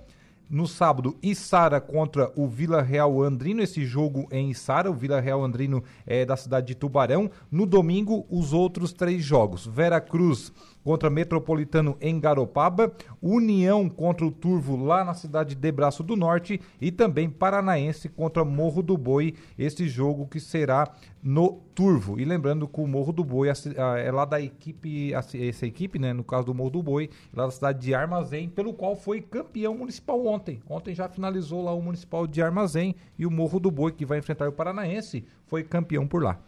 [0.50, 5.44] No sábado, Içara contra o Vila Real Andrino, esse jogo em Içara, o Vila Real
[5.44, 7.30] Andrino é da cidade de Tubarão.
[7.52, 10.54] No domingo, os outros três jogos: Vera Cruz
[10.88, 16.62] contra Metropolitano em Garopaba, União contra o Turvo lá na cidade de Braço do Norte
[16.80, 20.90] e também Paranaense contra Morro do Boi, esse jogo que será
[21.22, 22.18] no Turvo.
[22.18, 26.24] E lembrando que o Morro do Boi é lá da equipe, essa equipe, né, no
[26.24, 30.26] caso do Morro do Boi, lá da cidade de Armazém, pelo qual foi campeão municipal
[30.26, 30.62] ontem.
[30.70, 34.20] Ontem já finalizou lá o municipal de Armazém e o Morro do Boi, que vai
[34.20, 36.40] enfrentar o Paranaense, foi campeão por lá.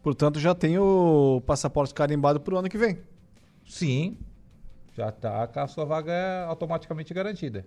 [0.00, 3.00] Portanto, já tem o passaporte carimbado para o ano que vem.
[3.70, 4.18] Sim,
[4.96, 7.64] já está com a sua vaga automaticamente garantida.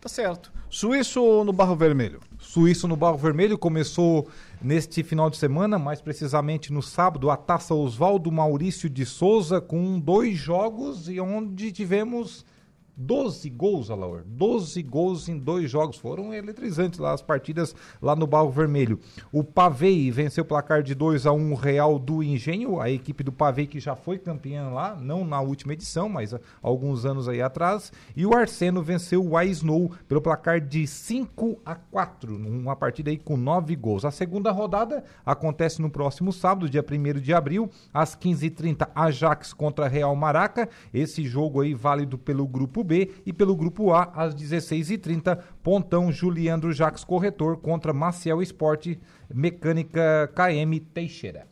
[0.00, 0.50] Tá certo.
[0.70, 2.20] Suíço no Barro Vermelho.
[2.38, 4.26] Suíço no Barro Vermelho começou
[4.60, 10.00] neste final de semana, mais precisamente no sábado, a taça Oswaldo Maurício de Souza com
[10.00, 12.44] dois jogos e onde tivemos
[12.96, 14.22] 12 gols, Alaor.
[14.24, 15.96] 12 gols em dois jogos.
[15.96, 19.00] Foram eletrizantes lá as partidas lá no Barro Vermelho.
[19.32, 23.32] O Pavei venceu o placar de 2 a 1 Real do Engenho, a equipe do
[23.32, 27.42] Pavei que já foi campeã lá, não na última edição, mas há alguns anos aí
[27.42, 27.92] atrás.
[28.14, 33.18] E o Arseno venceu o Aisnou pelo placar de 5 a 4, numa partida aí
[33.18, 34.04] com 9 gols.
[34.04, 39.88] A segunda rodada acontece no próximo sábado, dia 1 de abril, às 15h30, Ajax contra
[39.88, 40.68] Real Maraca.
[40.92, 46.72] Esse jogo aí válido pelo grupo B e pelo grupo A às 16h30, Pontão Juliandro
[46.72, 49.00] Jacques Corretor contra Maciel Esporte
[49.32, 51.46] Mecânica KM Teixeira.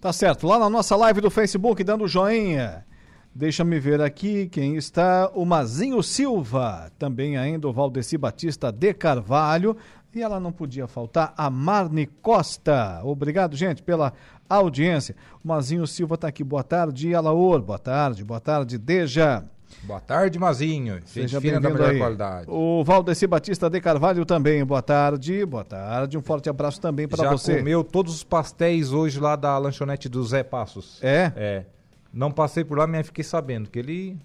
[0.00, 0.46] Tá certo.
[0.46, 2.86] Lá na nossa live do Facebook, dando joinha.
[3.34, 5.30] Deixa-me ver aqui quem está.
[5.34, 6.90] O Mazinho Silva.
[6.98, 9.76] Também ainda o Valdeci Batista de Carvalho.
[10.14, 13.00] E ela não podia faltar, a Marne Costa.
[13.04, 14.12] Obrigado, gente, pela
[14.48, 15.14] audiência.
[15.44, 16.42] O Mazinho Silva está aqui.
[16.42, 17.60] Boa tarde, Alaor.
[17.60, 19.44] Boa tarde, boa tarde, Deja.
[19.82, 21.00] Boa tarde, Mazinho.
[21.06, 21.98] Seja fina da bem-vindo melhor aí.
[21.98, 22.46] qualidade.
[22.48, 24.64] O Valdeci Batista de Carvalho também.
[24.64, 26.18] Boa tarde, boa tarde.
[26.18, 27.58] Um forte abraço também para Já você.
[27.58, 30.98] comeu todos os pastéis hoje lá da lanchonete do Zé Passos.
[31.02, 31.32] É?
[31.36, 31.64] É.
[32.12, 34.18] Não passei por lá, mas fiquei sabendo que ele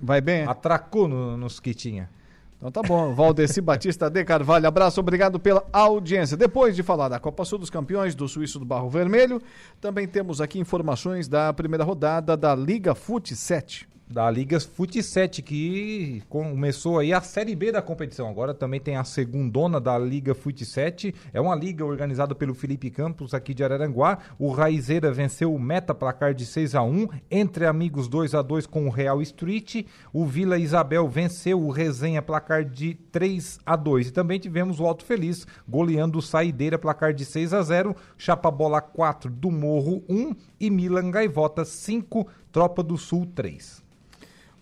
[0.00, 0.44] Vai bem?
[0.46, 2.08] atracou no- nos que tinha.
[2.56, 6.38] Então tá bom, Valdeci Batista de Carvalho, abraço, obrigado pela audiência.
[6.38, 9.42] Depois de falar da Copa Sul dos Campeões do Suíço do Barro Vermelho,
[9.78, 13.86] também temos aqui informações da primeira rodada da Liga Fute 7.
[14.08, 18.28] Da Liga Fute 7, que começou aí a Série B da competição.
[18.28, 21.14] Agora também tem a segundona da Liga Fute 7.
[21.32, 24.18] É uma liga organizada pelo Felipe Campos aqui de Araranguá.
[24.38, 28.66] O Raizeira venceu o Meta placar de 6 a 1 Entre Amigos 2 a 2
[28.66, 29.84] com o Real Street.
[30.12, 34.86] O Vila Isabel venceu o Resenha placar de 3 a 2 E também tivemos o
[34.86, 40.04] Alto Feliz goleando o Saideira placar de 6 a 0 Chapa Bola 4 do Morro
[40.08, 43.86] 1 e Milan Gaivota 5, Tropa do Sul 3.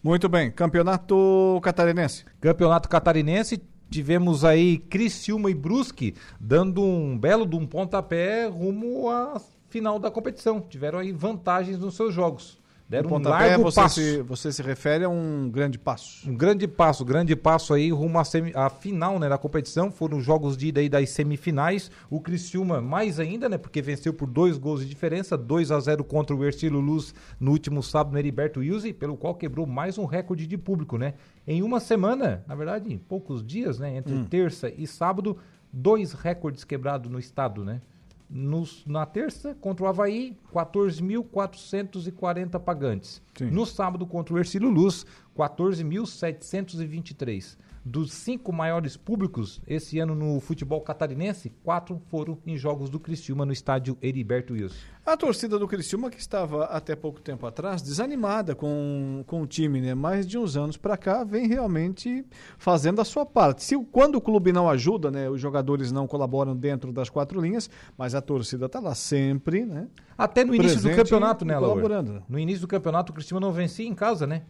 [0.04, 2.26] Muito bem, Campeonato Catarinense.
[2.38, 9.40] Campeonato Catarinense, tivemos aí Criciúma e Brusque dando um belo de um pontapé rumo à
[9.70, 10.60] final da competição.
[10.60, 12.60] Tiveram aí vantagens nos seus jogos.
[12.86, 13.94] Deram O um pontapé, largo você passo.
[14.00, 16.28] se, você se refere a um grande passo.
[16.30, 19.90] Um grande passo, grande passo aí rumo à, semi- à final né, da competição.
[19.90, 21.90] Foram os jogos de ida aí das semifinais.
[22.10, 23.56] O Criciúma mais ainda, né?
[23.56, 27.52] Porque venceu por dois gols de diferença, 2 a 0 contra o Ercílio Luz no
[27.52, 31.14] último sábado no Heriberto Wilson, pelo qual quebrou mais um recorde de público, né?
[31.46, 33.96] Em uma semana, na verdade, em poucos dias, né?
[33.96, 34.24] Entre Hum.
[34.24, 35.38] terça e sábado,
[35.72, 37.80] dois recordes quebrados no estado, né?
[38.28, 43.22] Nos- na terça, contra o Havaí, 14.440 pagantes.
[43.52, 45.04] No sábado, contra o Ercílio Luz,
[45.36, 47.56] 14.723.
[47.86, 53.44] Dos cinco maiores públicos esse ano no futebol catarinense, quatro foram em jogos do Criciúma
[53.44, 54.74] no estádio Heriberto Wilson.
[55.04, 59.82] A torcida do Criciúma, que estava até pouco tempo atrás desanimada com, com o time,
[59.82, 59.94] né?
[59.94, 62.24] Mais de uns anos para cá, vem realmente
[62.56, 63.62] fazendo a sua parte.
[63.62, 65.28] Se, quando o clube não ajuda, né?
[65.28, 69.88] Os jogadores não colaboram dentro das quatro linhas, mas a torcida está lá sempre, né?
[70.16, 71.68] Até no início do campeonato, né, Laura?
[71.68, 72.22] colaborando.
[72.26, 74.44] No início do campeonato, o Criciúma não vencia em casa, né?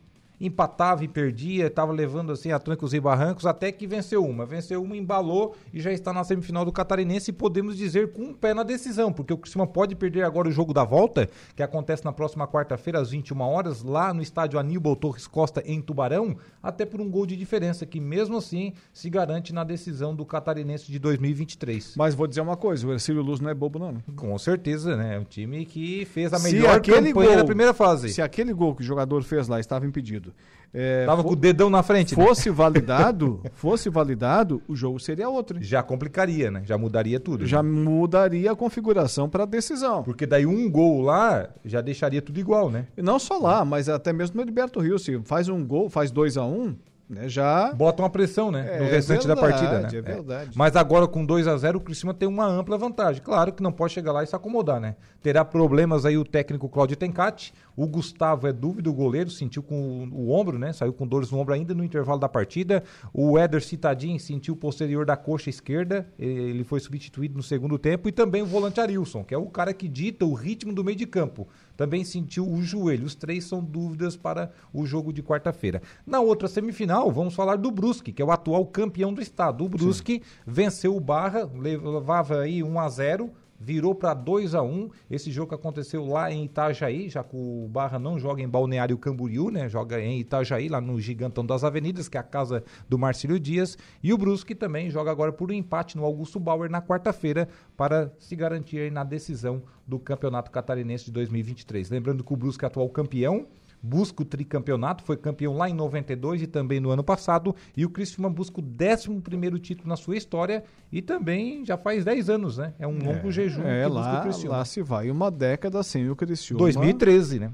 [0.46, 4.44] Empatava e perdia, estava levando assim a trancos e barrancos, até que venceu uma.
[4.46, 8.34] Venceu uma, embalou e já está na semifinal do Catarinense e podemos dizer com um
[8.34, 12.04] pé na decisão, porque o Criciúma pode perder agora o jogo da volta, que acontece
[12.04, 16.84] na próxima quarta-feira às 21 horas, lá no estádio Aníbal Torres Costa em Tubarão, até
[16.84, 20.98] por um gol de diferença, que mesmo assim se garante na decisão do Catarinense de
[20.98, 21.94] 2023.
[21.96, 23.94] Mas vou dizer uma coisa, o Ercílio Luz não é bobo não.
[24.16, 25.16] Com certeza, né?
[25.16, 28.08] É um time que fez a melhor campanha gol- na primeira fase.
[28.10, 30.33] Se aquele gol que o jogador fez lá estava impedido.
[30.76, 32.26] É, Tava com o dedão na frente, né?
[32.26, 35.62] Fosse validado, fosse validado, o jogo seria outro.
[35.62, 36.62] Já complicaria, né?
[36.64, 37.46] Já mudaria tudo.
[37.46, 40.02] Já mudaria a configuração para a decisão.
[40.02, 42.88] Porque daí um gol lá já deixaria tudo igual, né?
[42.96, 46.10] E não só lá, mas até mesmo no Heriberto Rio, se faz um gol, faz
[46.10, 46.76] 2 a 1 um,
[47.08, 48.76] né, já Bota uma pressão, né?
[48.76, 49.88] É no restante da verdade, partida, né?
[49.98, 50.50] é verdade.
[50.54, 53.22] Mas agora com 2 a 0 o Criciúma tem uma ampla vantagem.
[53.22, 54.96] Claro que não pode chegar lá e se acomodar, né?
[55.22, 57.52] Terá problemas aí o técnico Cláudio Tencati.
[57.76, 60.72] O Gustavo é dúvida, o goleiro sentiu com o, o ombro, né?
[60.72, 62.82] Saiu com dores no ombro ainda no intervalo da partida.
[63.12, 66.06] O Éder Citadin sentiu o posterior da coxa esquerda.
[66.18, 68.08] Ele foi substituído no segundo tempo.
[68.08, 70.96] E também o volante Arilson, que é o cara que dita o ritmo do meio
[70.96, 71.46] de campo.
[71.76, 73.06] Também sentiu o joelho.
[73.06, 75.82] Os três são dúvidas para o jogo de quarta-feira.
[76.06, 79.64] Na outra semifinal, vamos falar do Brusque, que é o atual campeão do estado.
[79.64, 83.30] O Brusque venceu o Barra, levava aí 1 a 0
[83.64, 87.98] virou para 2 a 1 Esse jogo aconteceu lá em Itajaí, já que o Barra
[87.98, 89.68] não joga em Balneário Camboriú, né?
[89.68, 93.78] Joga em Itajaí, lá no Gigantão das Avenidas, que é a casa do Marcílio Dias.
[94.02, 98.12] E o Brusque também joga agora por um empate no Augusto Bauer na quarta-feira para
[98.18, 101.88] se garantir na decisão do Campeonato Catarinense de 2023.
[101.90, 103.46] Lembrando que o Brusque é atual campeão,
[103.86, 107.90] busca o tricampeonato, foi campeão lá em 92 e também no ano passado, e o
[107.90, 112.72] Criciúma busca o 11º título na sua história e também já faz 10 anos, né?
[112.78, 114.56] É um longo jejum É, que busca o lá, Criciúma.
[114.56, 116.60] lá se vai uma década sem o Criciúma.
[116.60, 117.50] 2013, né?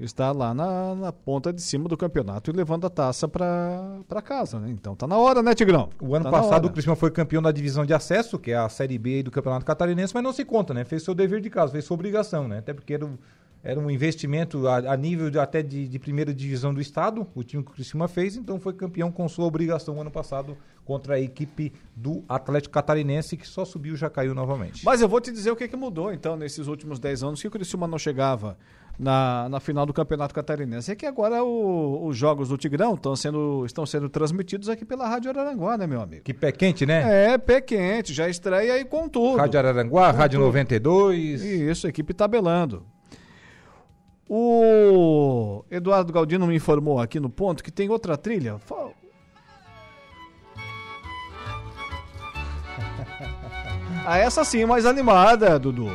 [0.00, 4.58] Está lá na, na ponta de cima do campeonato e levando a taça para casa,
[4.60, 4.70] né?
[4.70, 5.90] Então tá na hora, né, Tigrão?
[6.00, 8.68] O ano Tá passado o Criciúma foi campeão da divisão de acesso, que é a
[8.68, 10.84] Série B do Campeonato Catarinense, mas não se conta, né?
[10.84, 12.58] Fez seu dever de casa, fez sua obrigação, né?
[12.58, 13.18] Até porque era, um-
[13.62, 17.42] era um investimento a, a nível de- até de, de primeira divisão do estado, o
[17.42, 21.20] time que o Criciúma fez, então foi campeão com sua obrigação ano passado contra a
[21.20, 24.82] equipe do Atlético Catarinense, que só subiu e já caiu novamente.
[24.84, 27.48] Mas eu vou te dizer o que, que mudou, então, nesses últimos 10 anos que
[27.48, 28.56] o Criciúma não chegava
[28.98, 30.90] na, na final do Campeonato Catarinense.
[30.90, 35.06] É que agora o- os jogos do Tigrão estão sendo, estão sendo transmitidos aqui pela
[35.08, 36.22] Rádio Araranguá, né, meu amigo?
[36.22, 37.32] Que pé quente, né?
[37.34, 39.36] É, pé quente, já estreia aí com tudo.
[39.36, 40.46] Rádio Araranguá, Com Rádio tudo.
[40.46, 41.42] 92.
[41.42, 42.84] Isso, equipe tabelando.
[44.28, 48.56] O Eduardo Galdino me informou aqui no ponto que tem outra trilha.
[54.10, 55.90] Ah, essa sim, mais animada, Dudu.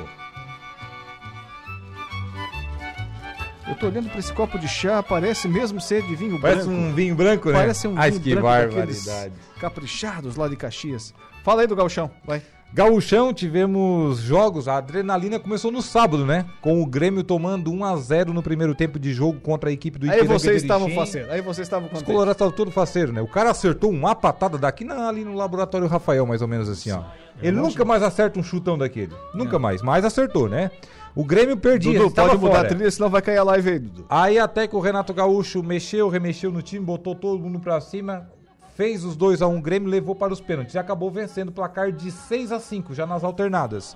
[3.68, 6.80] Eu tô olhando pra esse copo de chá, parece mesmo ser de vinho Parece branco.
[6.80, 7.56] um vinho branco, né?
[7.60, 9.34] Parece um Ai, vinho que branco barbaridade.
[9.60, 11.12] caprichados lá de Caxias.
[11.44, 12.44] Fala aí do Galchão, vai.
[12.74, 16.44] Gauchão, tivemos jogos, a adrenalina começou no sábado, né?
[16.60, 20.00] Com o Grêmio tomando 1 a 0 no primeiro tempo de jogo contra a equipe
[20.00, 23.14] do Aí Ipiranga vocês de estavam faceiro, aí vocês estavam Os colorados estavam todo faceiro,
[23.14, 23.22] né?
[23.22, 26.92] O cara acertou uma patada daqui na, ali no laboratório Rafael, mais ou menos assim,
[26.92, 27.04] ó.
[27.44, 29.14] Ele nunca mais acerta um chutão daquele.
[29.36, 30.72] Nunca mais, mas acertou, né?
[31.16, 32.68] O Grêmio perdia, Dudu, pode mudar fora.
[32.68, 34.06] a trilha, senão vai cair a live aí, Dudu.
[34.10, 38.28] Aí até que o Renato Gaúcho mexeu, remexeu no time, botou todo mundo pra cima,
[38.76, 41.92] fez os 2 a 1 Grêmio, levou para os pênaltis e acabou vencendo o placar
[41.92, 43.96] de 6 a 5 já nas alternadas.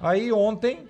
[0.00, 0.86] Aí ontem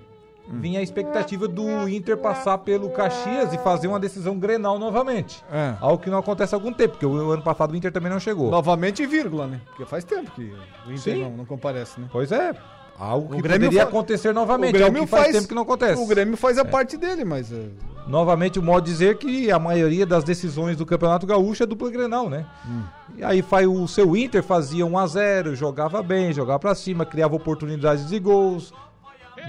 [0.48, 5.44] vinha a expectativa do Inter passar pelo Caxias e fazer uma decisão Grenal novamente.
[5.50, 5.74] É.
[5.80, 8.20] Algo que não acontece há algum tempo, porque o ano passado o Inter também não
[8.20, 8.50] chegou.
[8.50, 9.60] Novamente vírgula, né?
[9.66, 10.52] Porque faz tempo que
[10.86, 12.08] o Inter não, não comparece, né?
[12.10, 12.54] Pois é.
[12.98, 15.62] Algo que O Grêmio poderia acontecer novamente, o Grêmio que faz, faz- tempo que não
[15.62, 16.02] acontece.
[16.02, 16.64] O Grêmio faz a É.
[16.64, 17.52] parte dele, mas...
[17.52, 17.66] é,
[18.06, 21.90] Novamente, o modo de dizer que a maioria das decisões do Campeonato Gaúcho é dupla
[21.90, 22.46] Grenal, né?
[22.64, 22.82] Hum.
[23.16, 27.04] E aí faz o seu Inter fazia 1 a 0 jogava bem, jogava pra cima,
[27.04, 28.72] criava oportunidades de gols.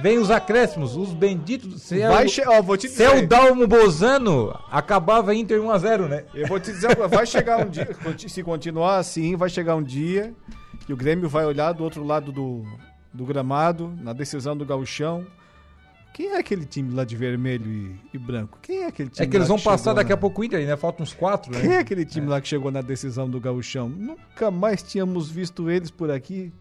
[0.02, 1.84] Vem os acréscimos, os benditos.
[1.84, 3.24] Se é Vai o- che- ó, vou te se é dizer.
[3.26, 6.24] o Dalmo Bozano, acabava Inter 1 a 0 né?
[6.34, 7.88] Eu vou te dizer, vai chegar um dia,
[8.28, 10.34] se continuar assim, vai chegar um dia
[10.88, 12.64] que o Grêmio vai olhar do outro lado do,
[13.18, 15.26] do gramado, na decisão do gauchão.
[16.14, 18.58] Quem é aquele time lá de vermelho e, e branco?
[18.62, 20.44] Quem é aquele time É que eles vão passar chegou daqui na- a pouco o
[20.44, 20.76] Inter, né?
[20.76, 21.62] Faltam uns quatro, né?
[21.62, 23.88] Quem é aquele time lá que chegou na decisão do gauchão?
[23.90, 26.52] Nunca mais tínhamos visto eles por aqui.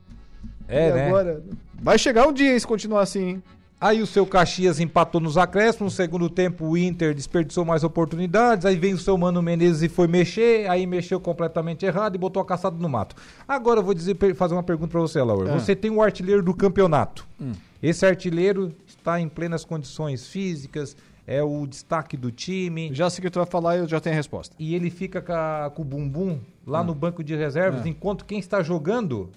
[0.69, 1.07] É, e né?
[1.09, 1.43] agora
[1.75, 3.23] vai chegar um dia se continuar assim.
[3.29, 3.43] hein?
[3.79, 8.65] Aí o seu Caxias empatou nos acréscimos, no segundo tempo o Inter desperdiçou mais oportunidades,
[8.65, 12.41] aí vem o seu Mano Menezes e foi mexer, aí mexeu completamente errado e botou
[12.41, 13.15] a caçada no mato.
[13.47, 15.53] Agora eu vou dizer, fazer uma pergunta pra você, Laura.
[15.55, 15.59] Ah.
[15.61, 17.27] Você tem o artilheiro do campeonato.
[17.39, 17.53] Hum.
[17.83, 20.97] Esse artilheiro está em plenas condições físicas,
[21.27, 22.89] é o destaque do time.
[22.95, 24.57] Já sei que tu vai falar, eu já tenho a resposta.
[24.59, 26.85] E ele fica com, a- com o bumbum lá Hum.
[26.85, 27.89] no banco de reservas, É.
[27.91, 29.29] enquanto quem está jogando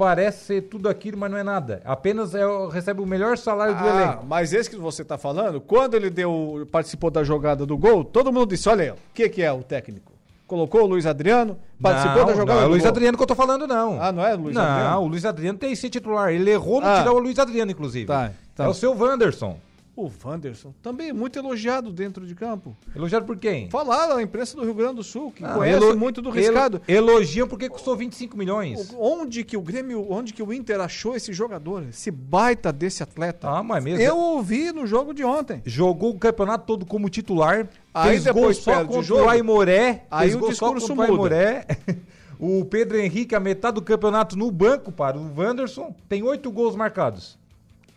[0.00, 1.82] parece ser tudo aquilo, mas não é nada.
[1.84, 2.40] Apenas é,
[2.72, 4.24] recebe o melhor salário do Ah, elenco.
[4.26, 8.32] mas esse que você tá falando, quando ele deu, participou da jogada do gol, todo
[8.32, 10.10] mundo disse: olha aí, o que, que é o técnico?
[10.46, 12.90] Colocou o Luiz Adriano, participou não, da jogada não é o do Luiz gol.
[12.90, 14.02] Adriano que eu tô falando, não.
[14.02, 15.00] Ah, não é o Luiz não, Adriano?
[15.02, 16.32] o Luiz Adriano tem esse titular.
[16.32, 16.98] Ele errou no Ah.
[16.98, 18.06] tirar o Luiz Adriano, inclusive.
[18.06, 18.64] Tá, tá.
[18.64, 19.58] É o seu Wanderson.
[20.00, 22.76] O Wanderson, também muito elogiado dentro de campo.
[22.96, 23.68] Elogiado por quem?
[23.70, 26.38] Falaram a imprensa do Rio Grande do Sul, que Ah, conhece elo- muito do elo-
[26.38, 26.80] riscado.
[26.88, 28.94] Elogiam porque custou 25 milhões.
[28.98, 33.48] Onde que o Grêmio, onde que o Inter achou esse jogador, esse baita desse atleta?
[33.48, 34.00] Ah, mas mesmo.
[34.02, 35.60] Eu ouvi no jogo de ontem.
[35.66, 37.68] Jogou o campeonato todo como titular.
[37.92, 39.24] Aí fez depois gol só contra jogo.
[39.24, 40.04] o Aimoré.
[40.10, 41.36] Aí fez o discurso contra o muda.
[41.36, 41.66] Aimoré.
[42.42, 46.74] O Pedro Henrique, a metade do campeonato no banco para o Wanderson, tem oito gols
[46.74, 47.38] marcados.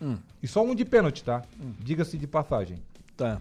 [0.03, 0.17] Hum.
[0.41, 1.43] E só um de pênalti, tá?
[1.79, 2.77] Diga-se de passagem.
[3.15, 3.39] Tá.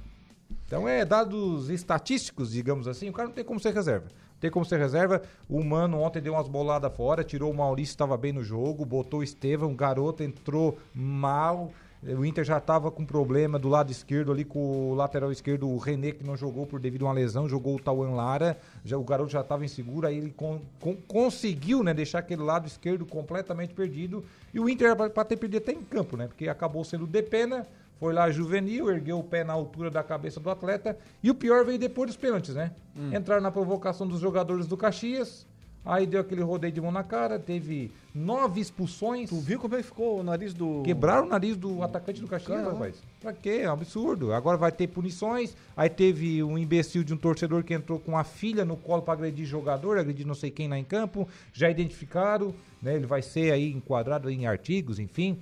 [0.67, 4.07] Então é dados estatísticos, digamos assim, o cara não tem como ser reserva.
[4.07, 5.23] Não tem como ser reserva.
[5.49, 9.21] O Mano ontem deu umas boladas fora, tirou o Maurício, estava bem no jogo, botou
[9.21, 11.73] o Estevam, o garoto entrou mal.
[12.05, 15.79] O Inter já estava com problema do lado esquerdo ali com o lateral esquerdo, o
[15.79, 18.59] René, que não jogou por devido a uma lesão, jogou o Tauan Lara.
[18.85, 22.67] Já, o garoto já estava inseguro, aí ele con- con- conseguiu né, deixar aquele lado
[22.67, 24.25] esquerdo completamente perdido.
[24.53, 26.27] E o Inter era para ter perdido até em campo, né?
[26.27, 27.67] Porque acabou sendo de pena.
[27.99, 30.99] Foi lá juvenil, ergueu o pé na altura da cabeça do atleta.
[31.23, 32.73] E o pior veio depois dos pênaltis, né?
[32.97, 33.15] Hum.
[33.15, 35.47] Entraram na provocação dos jogadores do Caxias.
[35.85, 39.29] Aí deu aquele rodeio de mão na cara, teve nove expulsões.
[39.29, 40.83] Tu viu como é que ficou o nariz do.
[40.85, 42.73] Quebraram o nariz do atacante do Caxias, Caramba.
[42.73, 43.03] rapaz.
[43.21, 43.61] Pra quê?
[43.63, 44.33] É um absurdo.
[44.33, 45.57] Agora vai ter punições.
[45.77, 49.15] Aí teve um imbecil de um torcedor que entrou com a filha no colo pra
[49.15, 51.27] agredir jogador, agredir não sei quem lá em campo.
[51.53, 52.95] Já identificaram, né?
[52.95, 55.37] Ele vai ser aí enquadrado em artigos, enfim.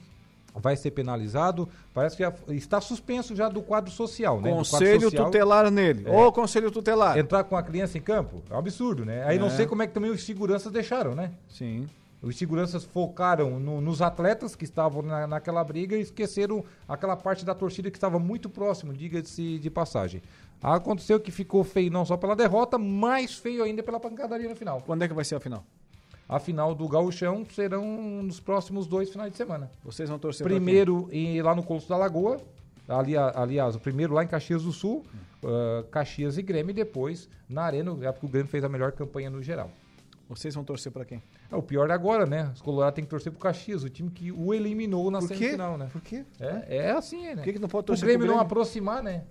[0.54, 1.68] Vai ser penalizado.
[1.94, 4.50] Parece que já está suspenso já do quadro social, né?
[4.50, 5.26] Conselho social.
[5.26, 6.04] tutelar nele.
[6.06, 6.10] É.
[6.16, 7.18] Ô, conselho tutelar.
[7.18, 9.24] Entrar com a criança em campo é um absurdo, né?
[9.24, 9.50] Aí não É.
[9.50, 11.30] sei como é que também os seguranças deixaram, né?
[11.48, 11.86] Sim.
[12.22, 17.46] Os seguranças focaram no- nos atletas que estavam na- naquela briga e esqueceram aquela parte
[17.46, 20.20] da torcida que estava muito próximo, diga-se de passagem.
[20.62, 24.82] Aconteceu que ficou feio não só pela derrota, mais feio ainda pela pancadaria no final.
[24.84, 25.64] Quando é que vai ser a final?
[26.32, 27.84] A final do Gauchão serão
[28.22, 29.68] nos próximos dois finais de semana.
[29.84, 32.40] Vocês vão torcer Primeiro em- lá no Colosso da Lagoa,
[32.88, 35.04] ali, aliás, o primeiro lá em Caxias do Sul,
[35.44, 38.92] ah, Caxias e Grêmio, e depois na Arena, é porque o Grêmio fez a melhor
[38.92, 39.72] campanha no geral.
[40.28, 41.20] Vocês vão torcer pra quem?
[41.50, 42.52] É, o pior é agora, né?
[42.54, 45.76] Os Colorados têm que torcer pro Caxias, o time que o eliminou na Por semifinal,
[45.76, 45.88] né?
[45.90, 46.24] Por quê?
[46.38, 47.34] É, é assim, né?
[47.34, 49.24] Por que, que não pode o torcer Grêmio, pro não aproximar, né?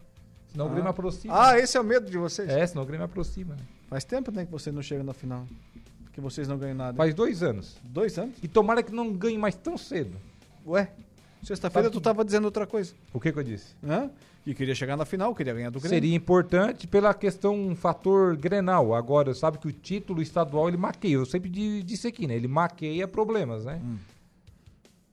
[0.51, 0.71] Senão o Ah.
[0.73, 1.34] Grêmio aproxima.
[1.51, 2.49] Ah, esse é o medo de vocês?
[2.49, 3.55] É, senão o Grêmio aproxima.
[3.55, 3.61] Né?
[3.88, 5.45] Faz tempo, né, que você não chega na final.
[6.14, 6.98] Que vocês não ganham nada.
[6.98, 7.77] Faz dois anos.
[7.84, 8.36] Dois anos?
[8.41, 10.18] E tomara que não ganhe mais tão cedo.
[10.65, 10.90] Ué,
[11.44, 12.94] sexta-feira tu tava dizendo outra coisa.
[13.14, 13.76] O que que eu disse?
[13.84, 14.10] Hã?
[14.44, 15.95] Que queria chegar na final, queria ganhar do Grêmio.
[15.95, 18.94] Seria importante pela questão um fator Grenal.
[18.95, 21.15] Agora, sabe que o título estadual ele maqueia.
[21.15, 22.36] Eu sempre di- disse aqui, né?
[22.36, 23.80] Ele maqueia problemas, né?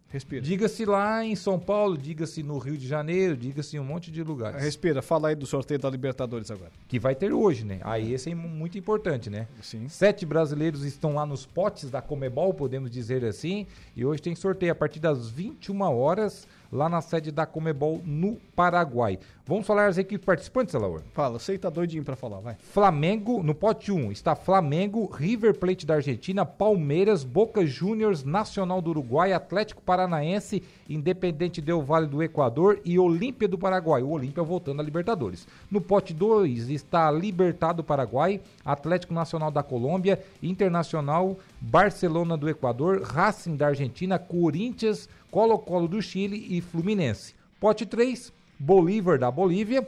[0.09, 0.41] Respira.
[0.41, 4.23] Diga-se lá em São Paulo, diga-se no Rio de Janeiro, diga-se em um monte de
[4.23, 4.63] lugares.
[4.63, 6.71] Respira, fala aí do sorteio da Libertadores agora.
[6.87, 7.81] Que vai ter hoje, né?
[7.83, 9.49] Aí esse é mu- muito importante, né?
[9.61, 9.89] Sim.
[9.89, 13.67] Sete brasileiros estão lá nos potes da Comebol, podemos dizer assim.
[13.97, 18.37] E hoje tem sorteio a partir das 21 horas, lá na sede da Comebol, no
[18.55, 19.19] Paraguai.
[19.49, 21.03] Vamos falar as equipes participantes, Alaor?
[21.13, 22.57] Fala, você tá doidinho pra falar, vai.
[22.59, 28.91] Flamengo, no pote 1, está Flamengo, River Plate da Argentina, Palmeiras, Boca Juniors, Nacional do
[28.91, 34.03] Uruguai, Atlético Paranaense, Independente Del Vale do Equador e Olímpia do Paraguai.
[34.03, 35.47] O Olímpia voltando a Libertadores.
[35.71, 43.03] No pote 2 está Libertad do Paraguai, Atlético Nacional da Colômbia, Internacional, Barcelona do Equador,
[43.03, 47.35] Racing da Argentina, Corinthians, Colo-Colo do Chile e Fluminense.
[47.61, 49.87] Pote 3, Bolívar da Bolívia,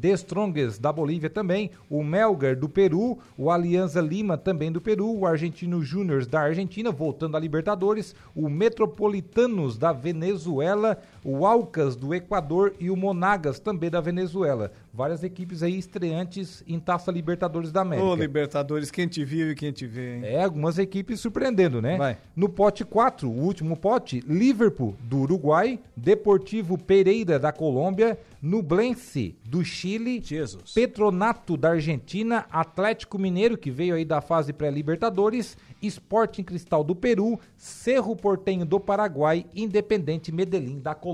[0.00, 5.16] The Strongest da Bolívia também, o Melgar do Peru, o Alianza Lima também do Peru,
[5.16, 12.14] o Argentino Júnior da Argentina, voltando a Libertadores, o Metropolitanos da Venezuela, o Alcas do
[12.14, 14.72] Equador e o Monagas também da Venezuela.
[14.92, 18.06] Várias equipes aí estreantes em Taça Libertadores da América.
[18.06, 20.22] Ô, Libertadores, quem te viu e quem te vê, hein?
[20.24, 21.96] É, algumas equipes surpreendendo, né?
[21.96, 22.18] Vai.
[22.34, 29.64] No pote 4, o último pote, Liverpool do Uruguai, Deportivo Pereira da Colômbia, Nublense do
[29.64, 30.72] Chile, Jesus.
[30.72, 37.38] Petronato da Argentina, Atlético Mineiro, que veio aí da fase pré-Libertadores, Sporting Cristal do Peru,
[37.56, 41.11] Cerro Portenho do Paraguai, Independente Medellín da Colômbia.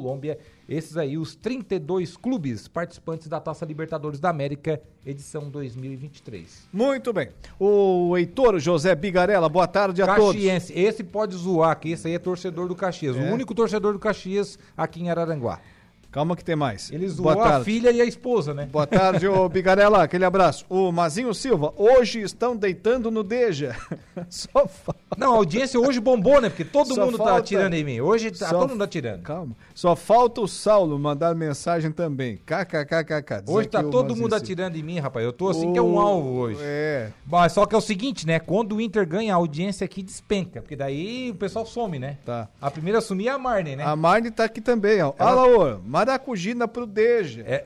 [0.69, 6.69] Esses aí, os 32 clubes participantes da Taça Libertadores da América, edição 2023.
[6.73, 7.31] Muito bem.
[7.59, 10.35] O Heitor José Bigarella, boa tarde a todos.
[10.35, 13.17] Caxiense, esse pode zoar, que esse aí é torcedor do Caxias.
[13.17, 13.21] É?
[13.31, 15.61] O único torcedor do Caxias aqui em Araranguá.
[16.11, 16.91] Calma que tem mais.
[16.91, 17.65] Ele Boa zoou a tarde.
[17.67, 18.67] filha e a esposa, né?
[18.73, 20.65] Boa tarde, ô Bigarela, aquele abraço.
[20.69, 23.77] O Mazinho Silva, hoje estão deitando no Deja.
[24.31, 24.99] Só falta.
[25.19, 26.49] Não, a audiência hoje bombou, né?
[26.49, 28.01] Porque todo Só mundo tá falta- atirando em mim.
[28.01, 29.23] Hoje tá Só- todo mundo atirando.
[29.23, 29.55] Calma.
[29.75, 32.39] Só falta o Saulo mandar mensagem também.
[32.39, 33.45] KKKKK.
[33.47, 34.37] Hoje tá todo mundo Silva.
[34.37, 35.25] atirando em mim, rapaz.
[35.25, 36.61] Eu tô assim que é um alvo hoje.
[36.63, 37.11] É.
[37.27, 38.39] Mas só que é o seguinte, né?
[38.39, 40.63] Quando o Inter ganha, a audiência aqui despenca.
[40.63, 42.17] Porque daí o pessoal some, né?
[42.25, 42.49] Tá.
[42.61, 43.85] A primeira a sumir é a Marne, né?
[43.85, 45.13] A Marne tá aqui também, ó.
[45.19, 45.79] Ela- Olha lá, ô.
[45.99, 47.43] Maracujina pro Deja.
[47.47, 47.65] É.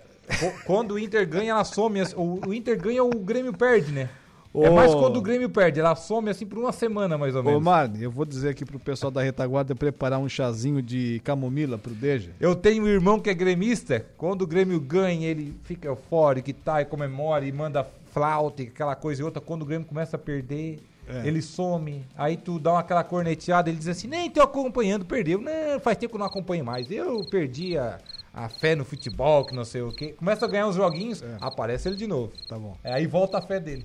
[0.65, 2.01] Quando o Inter ganha, ela some.
[2.01, 4.09] assim, O, o Inter ganha, o Grêmio perde, né?
[4.55, 4.65] Ô.
[4.65, 5.81] É mais quando o Grêmio perde.
[5.81, 7.63] Ela some assim por uma semana, mais ou Ô, menos.
[7.63, 11.93] Marne, eu vou dizer aqui pro pessoal da retaguarda preparar um chazinho de camomila pro
[11.95, 12.31] Deja.
[12.41, 14.05] Eu tenho um irmão que é gremista.
[14.17, 18.67] Quando o Grêmio ganha, ele fica eufórico e tá, e comemora e manda flauta e
[18.67, 19.41] aquela coisa e outra.
[19.41, 21.27] Quando o Grêmio começa a perder, É.
[21.27, 22.05] ele some.
[22.17, 25.41] Aí tu dá uma, aquela corneteada, ele diz assim: Nem tô acompanhando, perdeu.
[25.41, 26.91] Não, faz tempo que eu não acompanho mais.
[26.91, 27.99] Eu perdi a,
[28.33, 30.15] a fé no futebol, que não sei o quê.
[30.17, 32.33] Começa a ganhar uns joguinhos, aparece ele de novo.
[32.49, 32.77] Tá bom.
[32.83, 33.85] É, aí volta a fé dele.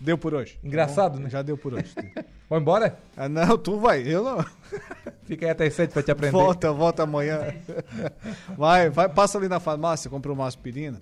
[0.00, 0.58] Deu por hoje.
[0.64, 1.30] Engraçado, né?
[1.30, 1.94] Já deu por hoje.
[2.50, 2.98] Vai embora?
[3.16, 4.44] ah, não, tu vai, eu não.
[5.24, 6.32] Fica aí até as sete pra te aprender.
[6.32, 7.54] Volta, volta amanhã.
[8.58, 11.00] Vai, vai, passa ali na farmácia, compra uma aspirina.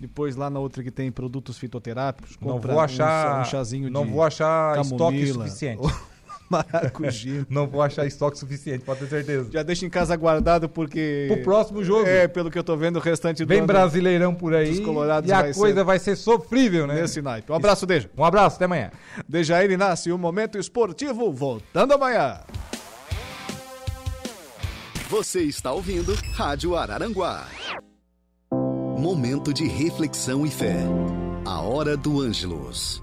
[0.00, 3.44] Depois lá na outra que tem produtos fitoterápicos, Não compra vou um achar, cha- um,
[3.44, 5.82] chazinho não de vou achar estoque camomila, suficiente.
[6.50, 7.46] Maracujina.
[7.48, 9.50] não vou achar estoque suficiente, pode ter certeza.
[9.52, 12.08] Já deixa em casa guardado porque Pro próximo jogo.
[12.08, 14.80] É, pelo que eu tô vendo o restante do Vem ano brasileirão por aí dos
[14.80, 17.00] Colorados e a vai coisa ser vai ser sofrível, né?
[17.00, 17.50] nesse naipe.
[17.50, 18.10] Um abraço, Deja.
[18.16, 18.90] Um abraço, até amanhã.
[19.28, 22.40] Dejair Inácio, o Momento Esportivo, voltando amanhã.
[25.08, 27.46] Você está ouvindo Rádio Araranguá.
[28.98, 30.76] Momento de reflexão e fé.
[31.46, 33.02] A hora do Ângelos.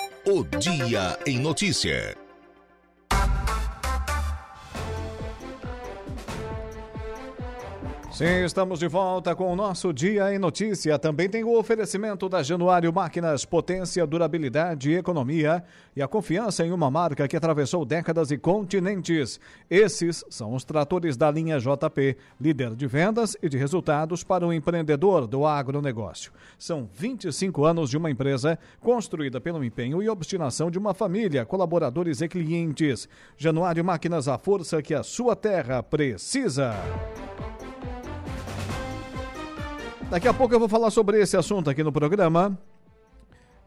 [0.23, 2.20] O Dia em Notícia.
[8.13, 10.99] Sim, estamos de volta com o nosso Dia em Notícia.
[10.99, 15.63] Também tem o oferecimento da Januário Máquinas, potência, durabilidade, economia
[15.95, 19.39] e a confiança em uma marca que atravessou décadas e continentes.
[19.69, 24.51] Esses são os tratores da linha JP, líder de vendas e de resultados para o
[24.51, 26.33] empreendedor do agronegócio.
[26.59, 32.19] São 25 anos de uma empresa construída pelo empenho e obstinação de uma família, colaboradores
[32.19, 33.07] e clientes.
[33.37, 36.75] Januário Máquinas, a força que a sua terra precisa.
[40.11, 42.59] Daqui a pouco eu vou falar sobre esse assunto aqui no programa.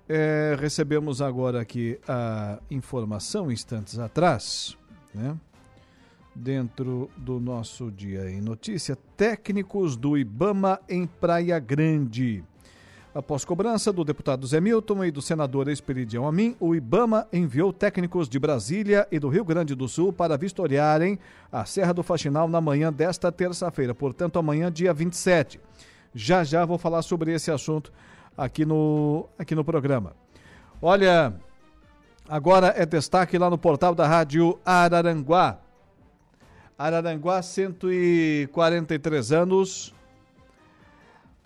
[0.06, 4.76] É, recebemos agora aqui a informação instantes atrás,
[5.14, 5.34] né?
[6.34, 12.44] Dentro do nosso Dia em Notícia, técnicos do Ibama em Praia Grande.
[13.14, 18.28] Após cobrança do deputado Zé Milton e do senador Esperidião Amin, o Ibama enviou técnicos
[18.28, 21.18] de Brasília e do Rio Grande do Sul para vistoriarem
[21.50, 25.58] a Serra do Faxinal na manhã desta terça-feira, portanto, amanhã, dia 27.
[26.14, 27.92] Já já vou falar sobre esse assunto
[28.36, 30.14] aqui no, aqui no programa.
[30.80, 31.34] Olha,
[32.28, 35.58] agora é destaque lá no portal da Rádio Araranguá.
[36.78, 39.94] Araranguá, 143 anos.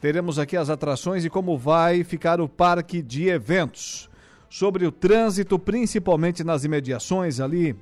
[0.01, 4.09] Teremos aqui as atrações e como vai ficar o parque de eventos.
[4.51, 7.75] Sobre o trânsito, principalmente nas imediações ali,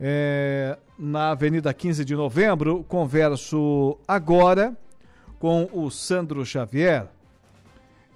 [0.00, 4.76] é, na Avenida 15 de Novembro, converso agora
[5.42, 7.08] com o Sandro Xavier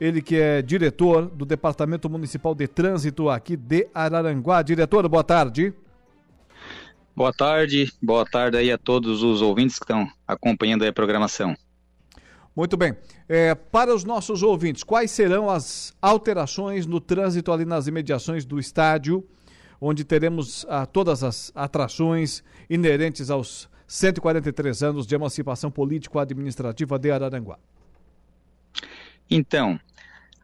[0.00, 4.62] ele que é diretor do Departamento Municipal de Trânsito aqui de Araranguá.
[4.62, 5.74] Diretor, boa tarde.
[7.16, 11.56] Boa tarde, boa tarde aí a todos os ouvintes que estão acompanhando a programação.
[12.54, 12.94] Muito bem.
[13.28, 18.56] É, para os nossos ouvintes, quais serão as alterações no trânsito ali nas imediações do
[18.60, 19.26] estádio,
[19.80, 27.58] onde teremos ah, todas as atrações inerentes aos 143 anos de emancipação político-administrativa de Araranguá?
[29.30, 29.78] Então,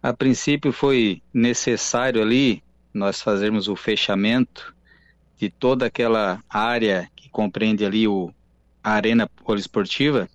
[0.02, 2.62] a princípio foi necessário ali
[2.92, 4.74] nós fazermos o fechamento
[5.36, 8.32] de toda aquela área que compreende ali o,
[8.82, 10.28] a Arena Poliesportiva,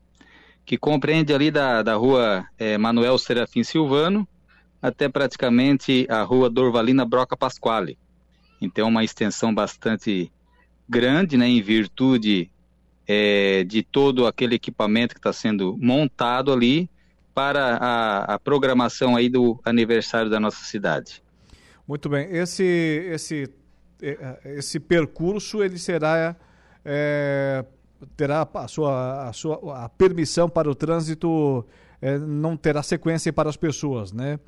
[0.66, 4.28] que compreende ali da, da rua é, Manuel Serafim Silvano
[4.82, 7.98] até praticamente a rua Dorvalina Broca Pasquale.
[8.62, 10.32] Então, uma extensão bastante
[10.88, 12.50] grande, né, em virtude
[13.08, 16.90] é, de todo aquele equipamento que está sendo montado ali
[17.34, 21.24] para a, a, programação aí do aniversário da nossa cidade.
[21.88, 22.28] Muito bem.
[22.32, 23.50] Esse, esse,
[24.02, 26.36] é, esse percurso ele será
[26.84, 27.64] é,
[28.16, 31.66] terá a sua, a sua a permissão para o trânsito
[32.02, 34.40] é, não terá sequência para as pessoas, né?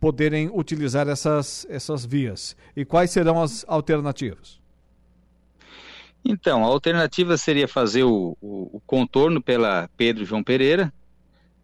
[0.00, 2.56] Poderem utilizar essas, essas vias.
[2.76, 4.60] E quais serão as alternativas?
[6.24, 10.92] Então, a alternativa seria fazer o, o, o contorno pela Pedro João Pereira,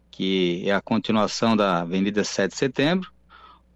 [0.09, 3.11] que é a continuação da Avenida 7 de Setembro,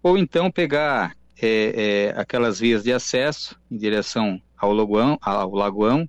[0.02, 6.08] ou então pegar é, é, aquelas vias de acesso em direção ao Lagoão, ao Lagoão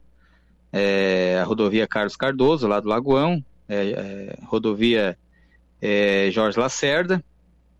[0.72, 5.18] é, a rodovia Carlos Cardoso, lá do Lagoão, é, é, rodovia
[5.81, 7.23] é, Jorge Lacerda,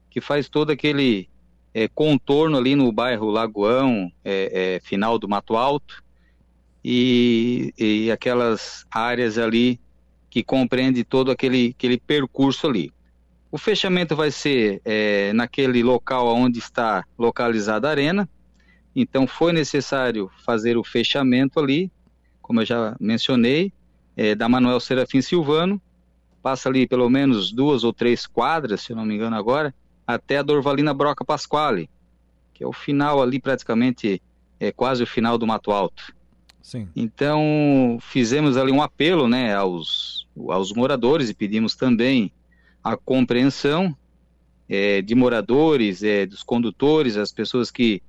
[0.10, 1.30] que faz todo aquele
[1.96, 4.12] contorno ali no bairro Lagoão,
[4.82, 6.04] final do Mato Alto,
[6.84, 9.80] e, e aquelas áreas ali
[10.30, 12.92] que compreende todo aquele, aquele percurso ali.
[13.52, 18.30] O fechamento vai ser é, naquele local onde está localizada a arena,
[18.96, 21.92] então foi necessário fazer o fechamento ali,
[22.42, 23.74] como eu já mencionei,
[24.16, 25.82] é, da Manuel Serafim Silvano,
[26.42, 29.74] passa ali pelo menos duas ou três quadras, se não me engano agora,
[30.08, 31.90] até a Dorvalina Broca Pasquale,
[32.54, 34.22] que é o final ali praticamente,
[34.60, 36.14] é quase o final do Mato Alto.
[36.62, 36.88] Sim.
[36.96, 42.32] Então fizemos ali um apelo, né, aos aos moradores e pedimos também
[42.84, 43.96] a compreensão
[44.70, 48.02] é, de moradores, é, dos condutores, as pessoas que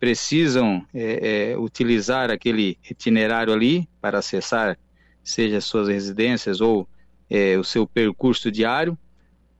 [0.00, 4.78] precisam é, é utilizar aquele itinerário ali para acessar,
[5.22, 6.88] seja suas residências ou
[7.30, 8.98] é, o seu percurso diário,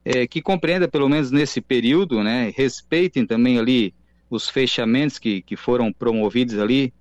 [0.03, 3.93] é, que compreenda pelo menos nesse período, né, respeitem também ali
[4.29, 6.93] os fechamentos que, que foram promovidos ali,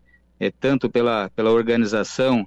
[0.61, 2.47] tanto pela, pela organização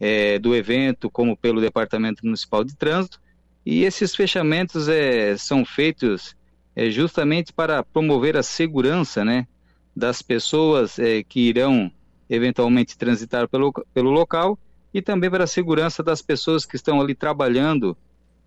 [0.00, 3.20] é, do evento, como pelo Departamento Municipal de Trânsito.
[3.64, 6.34] E esses fechamentos é, são feitos
[6.74, 9.46] é, justamente para promover a segurança né,
[9.94, 11.90] das pessoas é, que irão
[12.28, 14.58] eventualmente transitar pelo, pelo local
[14.94, 17.96] e também para a segurança das pessoas que estão ali trabalhando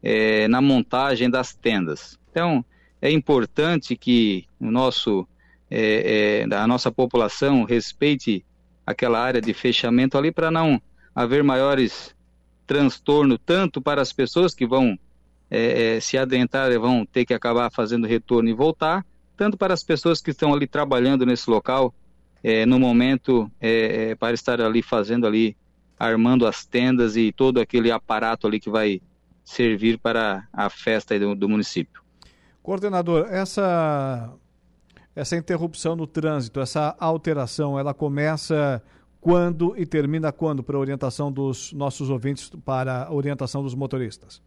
[0.02, 2.18] é, na montagem das tendas.
[2.32, 2.66] Então,
[3.02, 5.28] é importante que o nosso,
[5.70, 8.44] é, é, a nossa população respeite
[8.86, 10.82] aquela área de fechamento ali para não
[11.16, 12.16] haver maiores
[12.66, 14.98] transtorno tanto para as pessoas que vão
[15.50, 19.06] é, é, se adentrar e vão ter que acabar fazendo retorno e voltar,
[19.38, 21.94] tanto para as pessoas que estão ali trabalhando nesse local
[22.44, 25.56] é, no momento é, é, para estar ali fazendo ali
[25.98, 29.02] armando as tendas e todo aquele aparato ali que vai
[29.46, 32.02] servir para a festa do, do município.
[32.62, 34.34] Coordenador, essa
[35.16, 38.82] essa interrupção no trânsito, essa alteração, ela começa
[39.22, 44.42] quando e termina quando para orientação dos nossos ouvintes, para a orientação dos motoristas?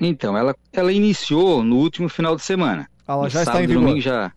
[0.00, 2.88] Então, ela, ela iniciou no último final de semana.
[3.06, 3.82] Ela no já está sábado em e vigor.
[3.82, 4.32] domingo já,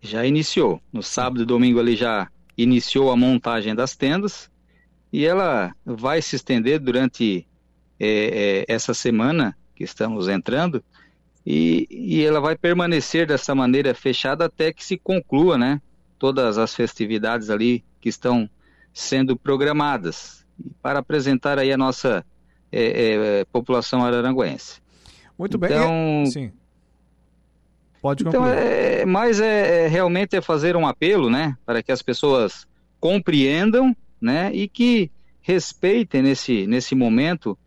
[0.00, 0.80] já iniciou.
[0.92, 4.50] No sábado e domingo ali já iniciou a montagem das tendas
[5.12, 7.46] e ela vai se estender durante
[7.98, 10.82] é, é, essa semana que estamos entrando
[11.44, 15.80] e, e ela vai permanecer dessa maneira fechada até que se conclua, né?
[16.18, 18.48] Todas as festividades ali que estão
[18.92, 22.24] sendo programadas e para apresentar aí a nossa
[22.70, 24.80] é, é, população araranguense.
[25.38, 25.70] Muito bem.
[25.70, 26.52] Então, E- Sim.
[28.02, 28.58] Pode então, concluir.
[28.58, 32.66] é, mas é, é realmente é fazer um apelo, né, para que as pessoas
[32.98, 35.10] compreendam, né, e que
[35.42, 37.58] respeitem nesse nesse momento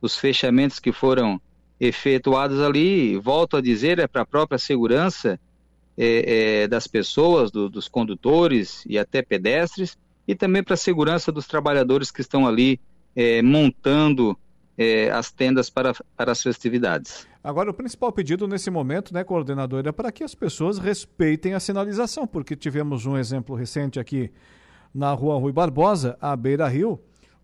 [0.00, 1.40] os fechamentos que foram
[1.80, 3.16] efetuados ali.
[3.16, 5.38] Volto a dizer, é para a própria segurança
[5.96, 11.32] é, é, das pessoas, do- dos condutores e até pedestres, e também para a segurança
[11.32, 12.78] dos trabalhadores que estão ali
[13.16, 14.38] é, montando
[14.76, 17.26] é, as tendas para, para as festividades.
[17.42, 21.60] Agora, o principal pedido nesse momento, né, coordenador, é para que as pessoas respeitem a
[21.60, 24.30] sinalização, porque tivemos um exemplo recente aqui
[24.94, 27.00] na rua Rui Barbosa, à Beira Rio,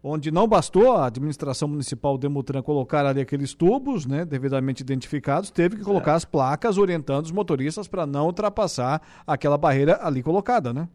[0.07, 5.77] onde não bastou a administração municipal Demutran colocar ali aqueles tubos, né, devidamente identificados, teve
[5.77, 10.87] que colocar as placas orientando os motoristas para não ultrapassar aquela barreira ali colocada, né?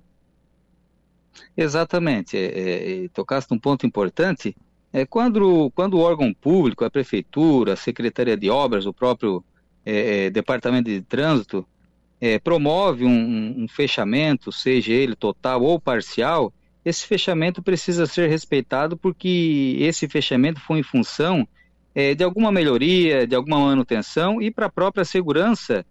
[1.58, 2.38] Exatamente.
[2.38, 4.56] É, é, tocaste um ponto importante.
[4.94, 9.44] É quando, quando o órgão público, a prefeitura, a secretaria de obras, o próprio
[9.86, 11.66] é, é, departamento de trânsito,
[12.22, 16.54] é, promove um- um fechamento, seja ele total ou parcial,
[16.90, 21.48] esse fechamento precisa ser respeitado porque esse fechamento foi em função
[21.94, 25.86] é, de alguma melhoria, de alguma manutenção e para a própria segurança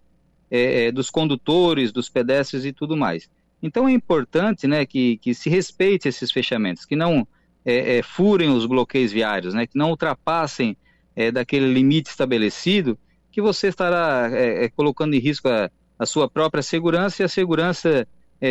[0.51, 3.31] é, é, dos condutores, dos pedestres e tudo mais.
[3.63, 7.27] Então é importante né, que, que se respeite esses fechamentos, que não
[7.65, 10.77] é, é, furem os bloqueios viários, né, que não ultrapassem
[11.15, 12.99] é, daquele limite estabelecido,
[13.31, 14.31] que você estará
[14.75, 18.07] colocando em risco a, a sua própria segurança e a segurança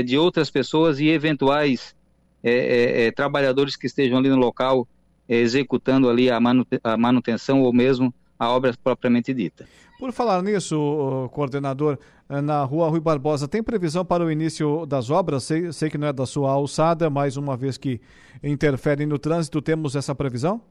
[0.05, 1.96] de outras pessoas e eventuais
[2.43, 4.88] é, é, é, trabalhadores que estejam ali no local
[5.27, 9.68] é, executando ali a, a manutenção ou mesmo a obra propriamente dita.
[9.99, 11.97] Por falar nisso, coordenador,
[12.30, 15.43] eh, na rua Rui Barbosa, tem previsão para o início das obras?
[15.43, 17.99] Sei, sei que não é da sua alçada, mas uma vez que
[18.43, 20.61] interferem no trânsito, temos essa previsão?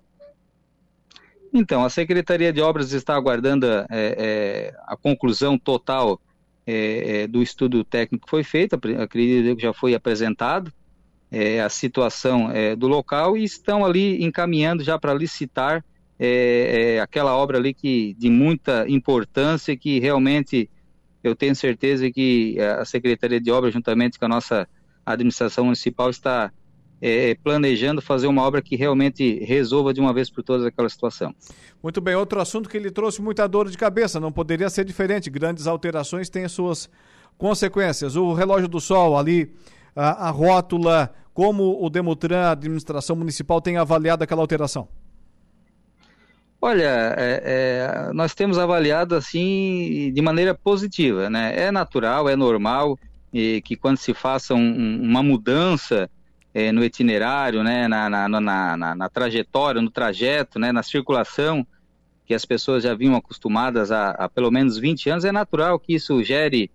[1.52, 6.20] Então, a Secretaria de Obras está aguardando é, é, a conclusão total
[6.66, 10.72] é, do estudo técnico que foi feito, acredito que já foi apresentado
[11.30, 15.84] é, a situação é, do local e estão ali encaminhando já para licitar
[16.18, 20.70] é, é, aquela obra ali que de muita importância que realmente
[21.22, 24.68] eu tenho certeza que a Secretaria de Obras, juntamente com a nossa
[25.04, 26.52] administração municipal, está
[27.00, 31.34] é, planejando fazer uma obra que realmente resolva de uma vez por todas aquela situação.
[31.82, 35.28] Muito bem, outro assunto que lhe trouxe muita dor de cabeça, não poderia ser diferente.
[35.28, 36.88] Grandes alterações têm as suas
[37.36, 38.16] consequências.
[38.16, 39.52] O relógio do sol ali,
[39.96, 44.86] a, a rótula, como o Demutran, a administração municipal, tem avaliado aquela alteração?
[46.60, 47.42] Olha, é,
[48.08, 51.52] é, nós temos avaliado assim de maneira positiva, né?
[51.56, 52.98] É natural, é normal
[53.32, 56.08] e que quando se faça um- um- uma mudança
[56.54, 61.66] é, no itinerário, né, na, na, na, na- na trajetória, no trajeto, né, na circulação,
[62.24, 65.94] que as pessoas já vinham acostumadas há, há pelo menos 20 anos, é natural que
[65.94, 66.70] isso gere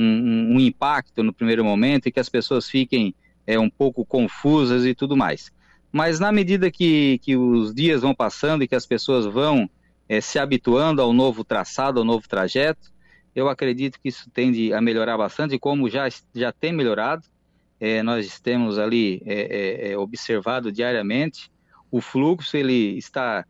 [0.00, 3.14] um, um- impacto no primeiro momento e que as pessoas fiquem
[3.46, 5.50] é, um pouco confusas e tudo mais.
[5.92, 9.68] Mas na medida que, que os dias vão passando e que as pessoas vão
[10.08, 12.90] eh, se habituando ao novo traçado, ao novo trajeto,
[13.34, 17.24] eu acredito que isso tende a melhorar bastante, como já, já tem melhorado.
[17.80, 21.50] Eh, nós temos ali eh, eh, eh, observado diariamente
[21.90, 23.44] o fluxo, ele está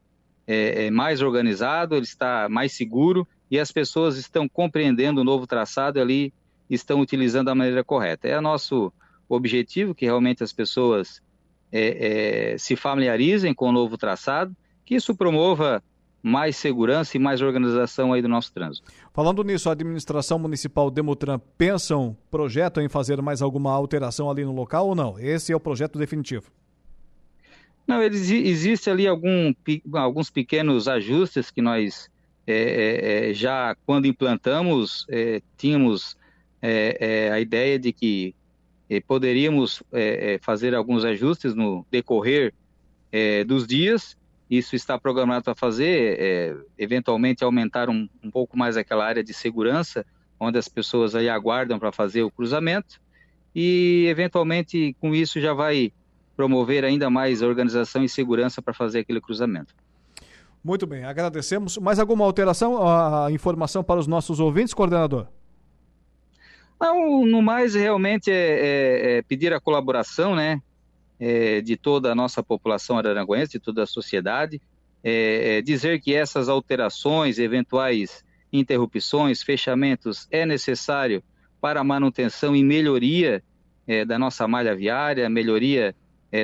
[0.47, 6.01] eh, mais organizado, ele está mais seguro e as pessoas estão compreendendo o novo traçado
[6.01, 6.33] ali
[6.75, 8.29] estão utilizando da maneira correta.
[8.29, 8.93] É nosso
[9.29, 11.23] objetivo que realmente as pessoas
[11.73, 15.83] é, é, se familiarizem com o novo traçado, que isso promova
[16.23, 18.91] mais segurança e mais organização aí do nosso trânsito.
[19.13, 24.53] Falando nisso, a administração municipal Demutran pensam, projetam em fazer mais alguma alteração ali no
[24.53, 25.19] local ou não?
[25.19, 26.51] Esse é o projeto definitivo.
[27.87, 29.53] Não, eles, existe ali algum,
[29.95, 32.11] alguns pequenos ajustes que nós
[32.47, 36.17] é, é, é, já, quando implantamos, é, tínhamos
[36.63, 38.35] é, é, a ideia de que
[38.89, 42.55] é, poderíamos é, é, fazer alguns ajustes no decorrer
[43.45, 44.17] dos dias.
[44.49, 50.07] Isso está programado para fazer, eventualmente aumentar um, um pouco mais aquela área de segurança,
[50.39, 53.01] onde as pessoas aí aguardam para fazer o cruzamento.
[53.53, 55.93] E, eventualmente, com isso já vai
[56.37, 59.75] promover ainda mais organização e segurança para fazer aquele cruzamento.
[60.63, 61.77] Muito bem, agradecemos.
[61.79, 65.27] Mais alguma alteração, a informação para os nossos ouvintes, coordenador?
[66.81, 70.63] Não, no mais, realmente é, é, é pedir a colaboração, né,
[71.21, 74.61] é, de toda a nossa população araranguense, de toda a sociedade,
[75.05, 81.23] é, é, dizer que essas alterações, eventuais interrupções, fechamentos, é necessário
[81.61, 83.43] para a manutenção e melhoria
[83.87, 85.95] é, da nossa malha viária, melhoria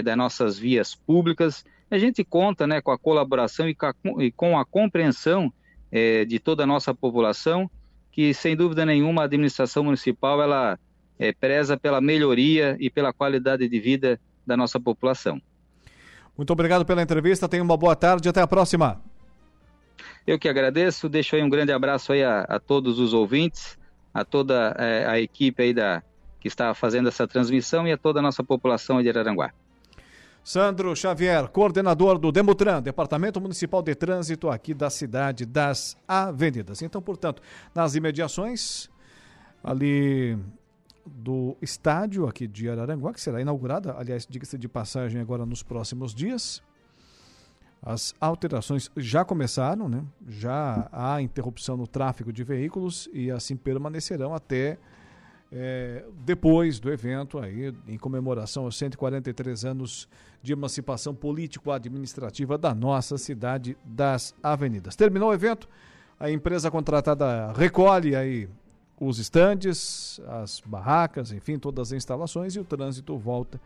[0.02, 1.64] das nossas vias públicas.
[1.88, 5.52] A gente conta né, com a colaboração e com a, e com a compreensão
[6.26, 7.70] de toda a nossa população
[8.16, 10.78] que, sem dúvida nenhuma, a administração municipal ela
[11.18, 15.38] é, preza pela melhoria e pela qualidade de vida da nossa população.
[16.34, 19.02] Muito obrigado pela entrevista, tenha uma boa tarde e até a próxima.
[20.26, 23.78] Eu que agradeço, deixo aí um grande abraço aí a, a todos os ouvintes,
[24.14, 26.02] a toda é, a equipe aí da,
[26.40, 29.52] que está fazendo essa transmissão e a toda a nossa população de Araranguá.
[30.46, 36.82] Sandro Xavier, coordenador do Demutran, Departamento Municipal de Trânsito aqui da cidade das Avenidas.
[36.82, 37.42] Então, portanto,
[37.74, 38.88] nas imediações
[39.60, 40.38] ali
[41.04, 46.14] do estádio aqui de Araranguá, que será inaugurada, aliás, diga-se de passagem agora nos próximos
[46.14, 46.62] dias.
[47.82, 50.04] As alterações já começaram, né?
[50.28, 54.78] Já há interrupção no tráfego de veículos e assim permanecerão até
[55.58, 60.06] é, depois do evento, aí, em comemoração aos 143 anos
[60.42, 64.94] de emancipação político-administrativa da nossa cidade das avenidas.
[64.94, 65.66] Terminou o evento,
[66.20, 68.50] a empresa contratada recolhe aí
[69.00, 73.58] os estandes, as barracas, enfim, todas as instalações e o trânsito volta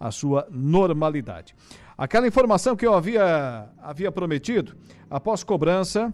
[0.00, 1.54] à sua normalidade.
[1.96, 4.76] Aquela informação que eu havia, havia prometido,
[5.08, 6.12] após cobrança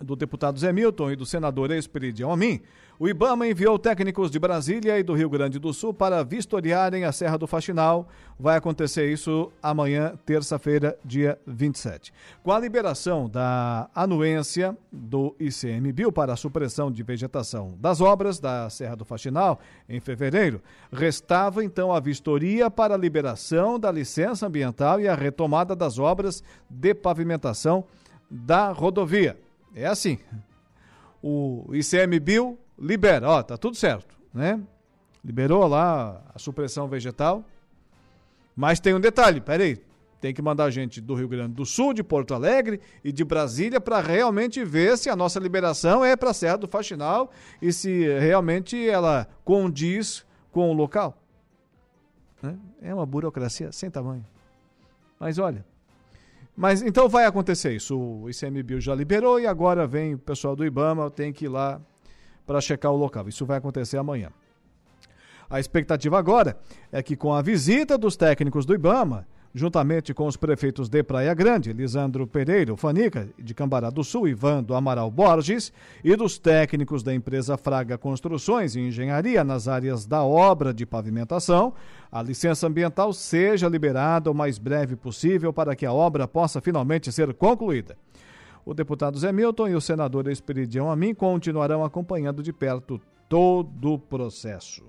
[0.00, 2.60] do deputado Zé Milton e do senador Esperidião Amin,
[2.98, 7.12] o Ibama enviou técnicos de Brasília e do Rio Grande do Sul para vistoriarem a
[7.12, 8.08] Serra do Faxinal.
[8.40, 12.10] Vai acontecer isso amanhã, terça-feira, dia 27.
[12.42, 18.70] Com a liberação da anuência do ICMBio para a supressão de vegetação das obras da
[18.70, 24.98] Serra do Faxinal em fevereiro, restava então a vistoria para a liberação da licença ambiental
[25.00, 27.84] e a retomada das obras de pavimentação
[28.30, 29.36] da rodovia.
[29.74, 30.18] É assim.
[31.22, 34.60] O ICMBio libera, ó, tá tudo certo, né?
[35.24, 37.44] Liberou lá a supressão vegetal.
[38.54, 39.82] Mas tem um detalhe, peraí,
[40.20, 43.80] tem que mandar gente do Rio Grande do Sul, de Porto Alegre e de Brasília
[43.80, 47.30] para realmente ver se a nossa liberação é para a Serra do Faxinal
[47.60, 51.16] e se realmente ela condiz com o local.
[52.42, 52.56] Né?
[52.80, 54.24] É uma burocracia sem tamanho.
[55.20, 55.64] Mas olha,
[56.56, 57.98] mas então vai acontecer isso.
[57.98, 61.80] O ICMBio já liberou e agora vem o pessoal do IBAMA, tem que ir lá
[62.46, 63.28] para checar o local.
[63.28, 64.30] Isso vai acontecer amanhã.
[65.50, 66.58] A expectativa agora
[66.90, 71.32] é que com a visita dos técnicos do IBAMA, juntamente com os prefeitos de Praia
[71.32, 75.72] Grande, Lisandro Pereira, Fanica, de Cambará do Sul, Ivan do Amaral Borges,
[76.04, 81.72] e dos técnicos da empresa Fraga Construções e Engenharia nas áreas da obra de pavimentação,
[82.12, 87.10] a licença ambiental seja liberada o mais breve possível para que a obra possa finalmente
[87.10, 87.96] ser concluída.
[88.62, 93.98] O deputado Zé Milton e o senador Esperidião Amin continuarão acompanhando de perto todo o
[93.98, 94.84] processo.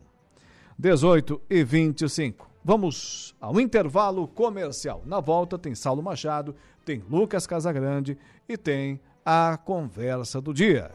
[0.77, 2.56] 18 e 25.
[2.68, 5.02] Vamos ao intervalo comercial.
[5.06, 6.53] Na volta tem Saulo Machado,
[6.84, 10.91] tem Lucas Casagrande e tem a conversa do dia.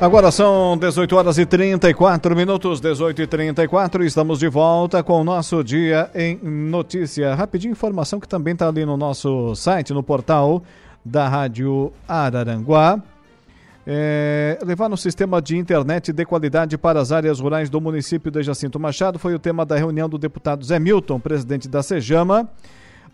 [0.00, 5.24] Agora são 18 horas e 34 minutos, 18 e 34 estamos de volta com o
[5.24, 7.32] nosso Dia em Notícia.
[7.32, 10.64] Rapidinho, informação que também está ali no nosso site, no portal
[11.06, 13.00] da Rádio Araranguá.
[13.86, 18.42] É, levar no sistema de internet de qualidade para as áreas rurais do município de
[18.42, 22.48] Jacinto Machado foi o tema da reunião do deputado Zé Milton, presidente da Sejama.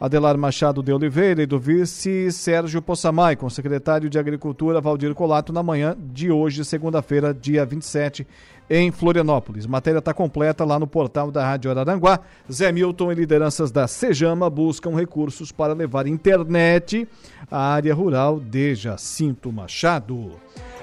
[0.03, 5.15] Adelar Machado de Oliveira e do vice Sérgio Possamay, com o secretário de Agricultura Valdir
[5.15, 8.27] Colato na manhã de hoje, segunda-feira, dia 27,
[8.69, 9.65] em Florianópolis.
[9.65, 12.19] Matéria está completa lá no portal da Rádio Araranguá.
[12.51, 17.07] Zé Milton e lideranças da Sejama buscam recursos para levar internet
[17.49, 20.33] à área rural de Jacinto Machado.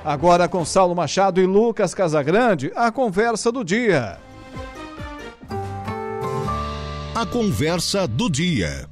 [0.01, 4.17] Agora com Saulo Machado e Lucas Casagrande, a conversa do dia.
[7.13, 8.87] A conversa do dia.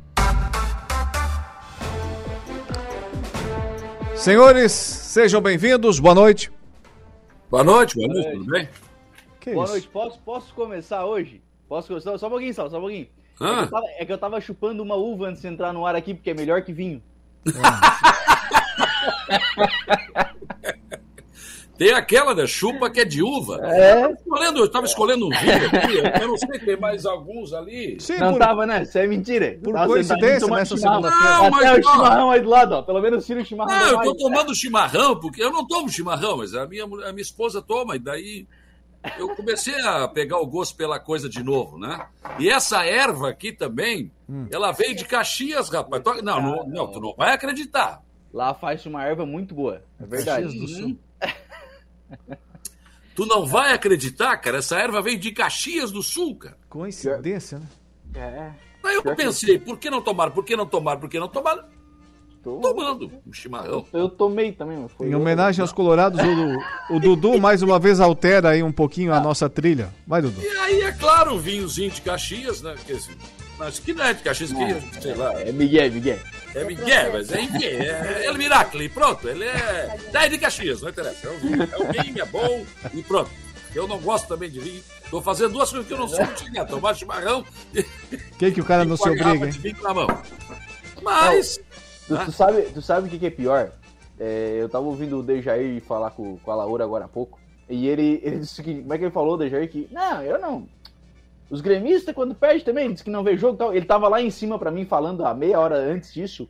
[4.17, 5.99] Senhores, sejam bem-vindos.
[5.99, 6.51] Boa noite.
[7.49, 8.67] Boa noite, boa noite, tudo bem?
[9.39, 9.73] Que boa isso?
[9.73, 9.87] noite.
[9.89, 11.41] Posso, posso começar hoje?
[11.69, 12.17] Posso começar?
[12.17, 13.07] Só um pouquinho, só, só um pouquinho.
[13.39, 13.61] Ah.
[13.61, 15.95] É, que tava, é, que eu tava chupando uma uva antes de entrar no ar
[15.95, 17.01] aqui, porque é melhor que vinho.
[21.77, 23.59] Tem aquela da chupa que é de uva.
[23.63, 24.03] É.
[24.03, 27.97] Eu escolhendo, eu escolhendo um vinho aqui, eu não sei, tem mais alguns ali.
[27.99, 28.39] Sim, não por...
[28.39, 28.81] tava, né?
[28.81, 29.59] Isso é mentira.
[29.63, 31.37] Por tava coincidência, nessa segunda-feira.
[31.37, 32.81] Não, mas Até o chimarrão aí do lado, ó.
[32.81, 33.79] Pelo menos tira o chimarrão.
[33.79, 37.21] Não, eu tô tomando chimarrão, porque eu não tomo chimarrão, mas a minha, a minha
[37.21, 38.47] esposa toma, e daí
[39.17, 42.07] eu comecei a pegar o gosto pela coisa de novo, né?
[42.39, 44.47] E essa erva aqui também, hum.
[44.51, 46.01] ela veio de Caxias, rapaz.
[46.23, 48.01] Não, não, não, tu não vai acreditar.
[48.33, 50.43] Lá faz uma erva muito boa, é verdade.
[50.43, 50.97] Caxias do Sul.
[53.15, 54.59] Tu não vai acreditar, cara.
[54.59, 56.57] Essa erva veio de Caxias do Sul, cara.
[56.69, 57.67] Coincidência, né?
[58.15, 58.51] É.
[58.87, 60.31] Aí eu pensei, por que não tomar?
[60.31, 60.97] Por que não tomar?
[60.97, 61.67] Por que não tomar?
[62.43, 62.57] Tô...
[62.59, 63.85] Tomando um chimarrão.
[63.91, 64.87] Eu, eu tomei também.
[64.87, 69.13] Foi em homenagem aos colorados, o, o, Dudu mais uma vez altera aí um pouquinho
[69.13, 69.93] a nossa trilha.
[70.05, 70.39] Vai, Dudu.
[70.41, 72.75] E aí, é claro, o vinhozinho de Caxias, né?
[73.57, 75.33] Mas que não é de Caxias, que, sei lá.
[75.41, 76.19] É Miguel, Miguel.
[76.55, 80.81] É Miguel, mas é enfim, é, é o Miracli, pronto, ele é daí de Caxias,
[80.81, 81.27] não interessa.
[81.27, 83.29] É o vinho, é, vinho, é bom e pronto.
[83.75, 84.81] Eu não gosto também de vinho.
[85.09, 87.45] Tô fazendo duas coisas que eu não sou muito tomar chimarrão.
[88.39, 89.49] Quem que o cara não se obriga, hein?
[89.51, 90.07] De vinho na mão.
[91.01, 91.59] Mas.
[92.09, 93.71] Não, tu, tu, sabe, tu sabe o que, que é pior?
[94.19, 97.39] É, eu tava ouvindo o Dejair falar com, com a Laura agora há pouco.
[97.69, 98.81] E ele, ele disse que.
[98.81, 99.69] Como é que ele falou, Dejair?
[99.69, 99.87] Que.
[99.91, 100.67] Não, eu não.
[101.49, 103.73] Os gremistas, quando perde também, diz que não vê jogo e tal.
[103.73, 106.49] Ele tava lá em cima para mim falando há meia hora antes disso.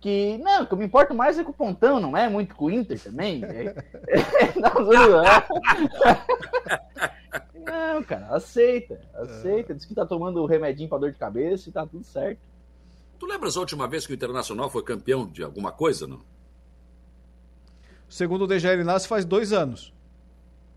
[0.00, 2.54] Que, não, o que eu me importo mais é com o Pontão, não é muito
[2.54, 3.42] com o Inter também.
[3.50, 3.74] É,
[4.20, 4.72] é, não,
[7.94, 9.74] não, cara, aceita, aceita.
[9.74, 12.40] Diz que tá tomando o remedinho pra dor de cabeça e tá tudo certo.
[13.18, 16.20] Tu lembras a última vez que o Internacional foi campeão de alguma coisa, não?
[18.08, 19.92] Segundo o Dejair Inácio, faz dois anos.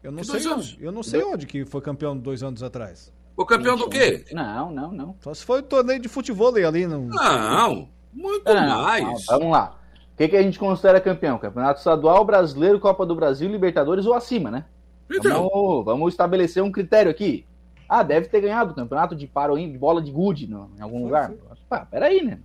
[0.03, 0.77] Eu não que sei onde.
[0.83, 3.13] Eu não sei onde que foi campeão dois anos atrás.
[3.35, 4.25] O campeão do quê?
[4.31, 5.15] Não, não, não.
[5.21, 6.85] Só se foi o torneio de futebol ali.
[6.85, 9.03] Não, não muito não, mais.
[9.03, 9.77] Não, vamos lá.
[10.13, 11.37] O que, que a gente considera campeão?
[11.37, 14.65] Campeonato estadual, brasileiro, Copa do Brasil, Libertadores ou acima, né?
[15.09, 15.49] Então.
[15.49, 17.45] Vamos, vamos estabelecer um critério aqui.
[17.87, 20.99] Ah, deve ter ganhado o campeonato de paro de bola de gude no, em algum
[20.99, 21.27] foi, lugar.
[21.29, 21.57] Foi.
[21.67, 22.39] Pá, peraí, né?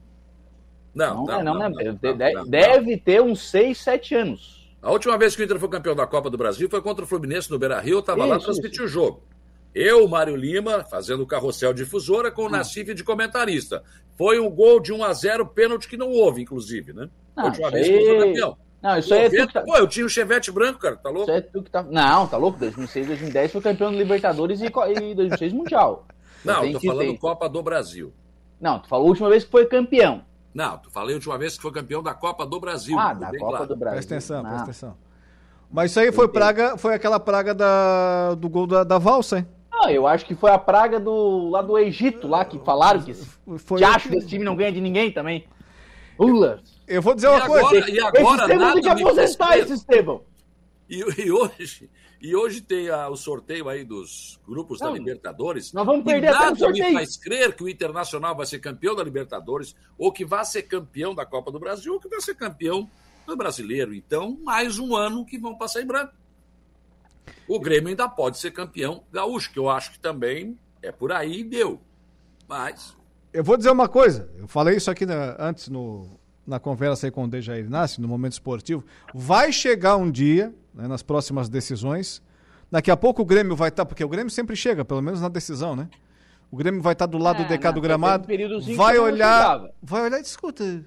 [0.95, 4.67] Não, não, não, não, não deve, ter, deve, deve ter uns 6, 7 anos.
[4.81, 7.07] A última vez que o Inter foi campeão da Copa do Brasil foi contra o
[7.07, 7.99] Fluminense no Beira Rio.
[7.99, 9.23] Eu tava isso, lá, transmitir o jogo.
[9.79, 12.51] Eu, Mário Lima, fazendo o carrossel difusora com o hum.
[12.51, 13.83] Nacife de comentarista.
[14.17, 17.11] Foi um gol de 1 a 0 pênalti que não houve, inclusive, né?
[17.37, 18.57] Não, a última vez que foi campeão.
[18.83, 19.61] Não, isso aí é tu tá...
[19.61, 21.31] Pô, eu tinha o um Chevette branco, cara, tá louco?
[21.31, 21.83] Isso é tu que tá...
[21.83, 22.59] Não, tá louco?
[22.59, 26.07] 2006, 2010 foi campeão do Libertadores e, e 2006 Mundial.
[26.43, 27.17] Não, eu tô falando tem.
[27.19, 28.15] Copa do Brasil.
[28.59, 30.23] Não, tu falou a última vez que foi campeão.
[30.55, 32.99] Não, tu falei a última vez que foi campeão da Copa do Brasil.
[32.99, 33.67] Ah, da Copa claro.
[33.67, 33.97] do Brasil.
[33.97, 34.51] Presta atenção, não.
[34.51, 34.97] presta atenção.
[35.71, 39.56] Mas isso aí foi praga, foi aquela praga da, do gol da, da valsa, hein?
[39.83, 43.13] Ah, eu acho que foi a praga do lá do Egito, lá que falaram que
[43.59, 45.47] foi acho que esse time não ganha de ninguém também.
[46.19, 46.63] Ula.
[46.87, 47.67] Eu vou dizer uma e coisa.
[47.67, 50.23] Agora, e agora esse nada tem que aposentar esse Estevão.
[50.89, 51.91] E, e, hoje,
[52.23, 55.73] e hoje tem a, o sorteio aí dos grupos não, da Libertadores.
[55.73, 56.87] Nós vamos perder nada até o sorteio.
[56.87, 60.63] me faz crer que o Internacional vai ser campeão da Libertadores, ou que vai ser
[60.63, 62.89] campeão da Copa do Brasil, ou que vai ser campeão
[63.27, 63.93] do Brasileiro.
[63.93, 66.15] Então, mais um ano que vão passar em branco.
[67.49, 71.41] O Grêmio ainda pode ser campeão gaúcho, que eu acho que também é por aí
[71.41, 71.81] e deu.
[72.49, 72.97] Mas.
[73.33, 77.11] Eu vou dizer uma coisa, eu falei isso aqui na, antes no, na conversa aí
[77.11, 78.85] com o Dejair Inácio, no momento esportivo.
[79.15, 82.23] Vai chegar um dia, né, nas próximas decisões.
[82.71, 85.21] Daqui a pouco o Grêmio vai estar, tá, porque o Grêmio sempre chega, pelo menos
[85.21, 85.89] na decisão, né?
[86.51, 88.27] O Grêmio vai estar tá do lado é, do DK do gramado.
[88.77, 89.69] Vai olhar.
[89.83, 90.85] Vai olhar e escuta.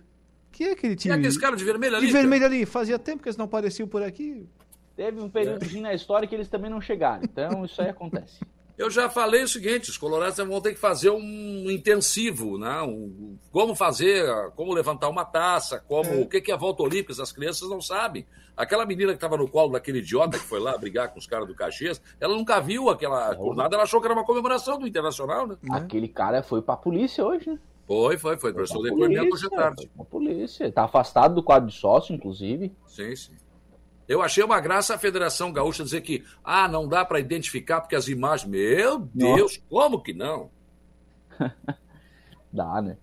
[0.51, 1.13] Que é aquele time?
[1.13, 2.07] E aquele cara de vermelho ali?
[2.07, 2.65] De vermelho ali.
[2.65, 4.47] Fazia tempo que eles não apareciam por aqui.
[4.99, 7.23] Teve um períodozinho na história que eles também não chegaram.
[7.23, 8.37] Então, isso aí acontece.
[8.77, 12.81] Eu já falei o seguinte: os colorados vão ter que fazer um intensivo, né?
[12.81, 14.25] Um, como fazer,
[14.57, 16.17] como levantar uma taça, como é.
[16.17, 18.25] o que é a volta olímpica, as crianças não sabem.
[18.57, 21.47] Aquela menina que estava no colo daquele idiota que foi lá brigar com os caras
[21.47, 25.47] do Caxias, ela nunca viu aquela jornada, ela achou que era uma comemoração do Internacional,
[25.47, 25.57] né?
[25.71, 27.59] Aquele cara foi pra polícia hoje, né?
[27.87, 28.53] Foi, foi, foi.
[28.53, 29.89] Prestou depoimento hoje à tarde.
[29.95, 30.71] Foi polícia.
[30.71, 32.73] Tá afastado do quadro de sócio, inclusive.
[32.85, 33.33] Sim, sim.
[34.09, 37.95] Eu achei uma graça a Federação Gaúcha dizer que, ah, não dá para identificar porque
[37.95, 38.49] as imagens.
[38.49, 39.61] Meu Deus, Nossa.
[39.69, 40.49] como que não?
[42.51, 42.97] dá, né?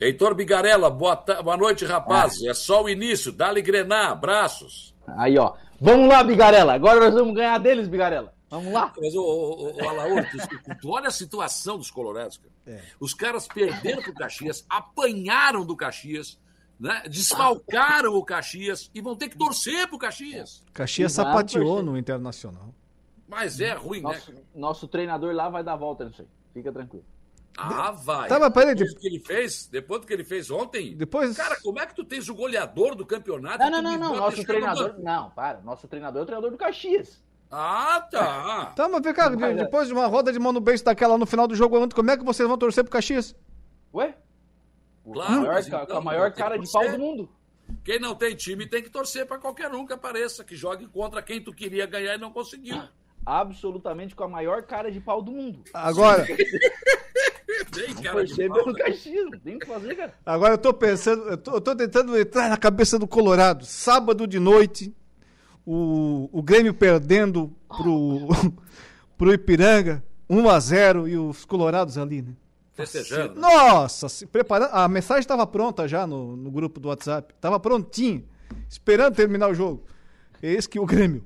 [0.00, 2.42] Heitor Bigarella, boa, boa noite, rapaz.
[2.42, 2.48] É.
[2.48, 3.30] é só o início.
[3.30, 4.94] Dá-lhe grenar, abraços.
[5.06, 5.52] Aí, ó.
[5.78, 6.72] Vamos lá, Bigarella.
[6.72, 8.32] Agora nós vamos ganhar deles, Bigarella.
[8.48, 8.90] Vamos lá.
[8.98, 12.52] Mas, ô, ô, ô Alaor, tu, tu, olha a situação dos colorados, cara.
[12.66, 12.80] É.
[12.98, 16.40] Os caras perderam pro Caxias, apanharam do Caxias,
[16.82, 17.02] né?
[17.08, 20.64] desfalcaram o Caxias e vão ter que torcer pro Caxias.
[20.72, 22.74] Caxias sapateou no Internacional.
[23.28, 24.40] Mas é ruim, nosso, né?
[24.54, 26.28] Nosso treinador lá vai dar volta nisso aí.
[26.52, 27.04] Fica tranquilo.
[27.56, 28.28] Ah, vai.
[28.28, 30.96] Tava, peraí, depois do que ele fez, depois do que ele fez ontem.
[30.96, 31.36] Depois...
[31.36, 33.58] Cara, como é que tu tens o goleador do campeonato?
[33.58, 34.16] Não, não, não, não.
[34.16, 34.94] Nosso treinador.
[34.98, 35.60] Não, para.
[35.60, 37.22] Nosso treinador é o treinador do Caxias.
[37.50, 38.72] Ah, tá.
[38.74, 41.26] Tá, mas vem cá, de- depois de uma roda de mão no beijo daquela no
[41.26, 43.36] final do jogo, ontem, como é que vocês vão torcer pro Caxias?
[43.94, 44.16] Ué?
[45.04, 46.98] Claro, com a maior, mas então, com a maior tem que cara de pau do
[46.98, 47.28] mundo.
[47.84, 51.22] Quem não tem time tem que torcer pra qualquer um que apareça, que jogue contra
[51.22, 52.80] quem tu queria ganhar e não conseguiu.
[53.24, 55.62] Absolutamente com a maior cara de pau do mundo.
[55.72, 56.36] Agora, Bem,
[57.94, 59.38] Não cara de torcer pau, pelo né?
[59.42, 60.14] Tem o que fazer, cara.
[60.26, 63.64] agora eu tô pensando, eu tô, eu tô tentando entrar na cabeça do Colorado.
[63.64, 64.94] Sábado de noite,
[65.64, 68.28] o, o Grêmio perdendo pro,
[69.16, 72.34] pro Ipiranga, 1 a 0 e os Colorados ali, né?
[72.72, 73.38] Festejando.
[73.38, 74.70] Nossa, se preparando.
[74.72, 77.34] A mensagem estava pronta já no, no grupo do WhatsApp.
[77.34, 78.26] Estava prontinho,
[78.68, 79.84] esperando terminar o jogo.
[80.42, 81.24] Eis que o Grêmio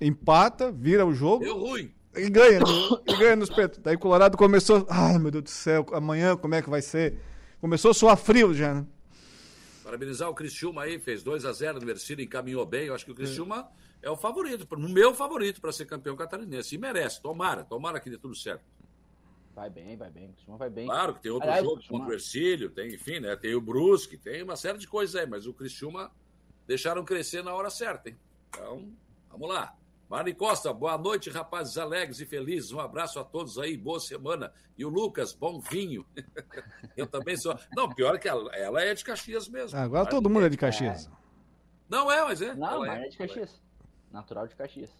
[0.00, 1.92] empata, vira o jogo Deu ruim.
[2.16, 2.60] e ganha,
[3.06, 3.78] e ganha nos peitos.
[3.78, 4.86] Daí o Colorado começou.
[4.88, 7.20] Ai, meu Deus do céu, amanhã como é que vai ser?
[7.60, 8.86] Começou a suar frio já, né?
[9.82, 12.86] Parabenizar o Criciúma aí, fez 2 a 0 no Mercedes, encaminhou bem.
[12.86, 13.68] Eu acho que o Criciúma
[14.02, 16.74] é o favorito, o meu favorito para ser campeão catarinense.
[16.74, 18.62] E merece, tomara, tomara que dê tudo certo.
[19.58, 20.30] Vai bem, vai bem.
[20.30, 20.86] O Criciúma vai bem.
[20.86, 23.34] Claro que tem outro Aliás, jogo contra o Ercílio, tem, enfim, né?
[23.34, 26.12] Tem o Brusque, tem uma série de coisas aí, mas o Criciúma
[26.64, 28.16] deixaram crescer na hora certa, hein?
[28.48, 28.88] Então,
[29.28, 29.76] vamos lá.
[30.08, 32.70] Marli Costa, boa noite, rapazes alegres e felizes.
[32.70, 34.52] Um abraço a todos aí, boa semana.
[34.76, 36.06] E o Lucas, bom vinho.
[36.96, 37.58] Eu também sou.
[37.76, 39.76] Não, pior que ela, ela é de Caxias mesmo.
[39.76, 41.10] Agora todo mundo é de Caxias.
[41.88, 42.54] Não é, mas é.
[42.54, 43.60] Não, mas é de Caxias.
[44.12, 44.90] Natural de Caxias.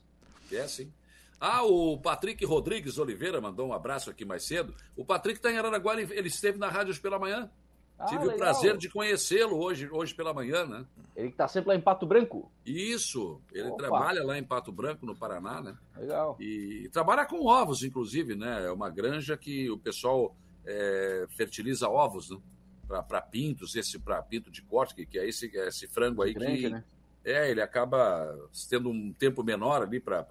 [0.50, 0.92] É, sim.
[1.40, 4.74] Ah, o Patrick Rodrigues Oliveira mandou um abraço aqui mais cedo.
[4.96, 7.50] O Patrick está em Araraguá, ele, esteve na rádio hoje pela manhã.
[7.98, 8.38] Ah, Tive o legal.
[8.38, 10.86] prazer de conhecê-lo hoje, hoje pela manhã, né?
[11.16, 12.50] Ele que tá sempre lá em Pato Branco.
[12.64, 13.76] Isso, ele Opa.
[13.76, 15.76] trabalha lá em Pato Branco, no Paraná, né?
[15.96, 16.36] Legal.
[16.38, 18.66] E trabalha com ovos, inclusive, né?
[18.66, 22.38] É uma granja que o pessoal é, fertiliza ovos, né?
[22.86, 26.68] Para pintos, esse para pinto de corte, que, que é esse, esse frango aí que.
[26.68, 26.84] né?
[27.28, 28.34] É, ele acaba
[28.70, 30.24] tendo um tempo menor ali para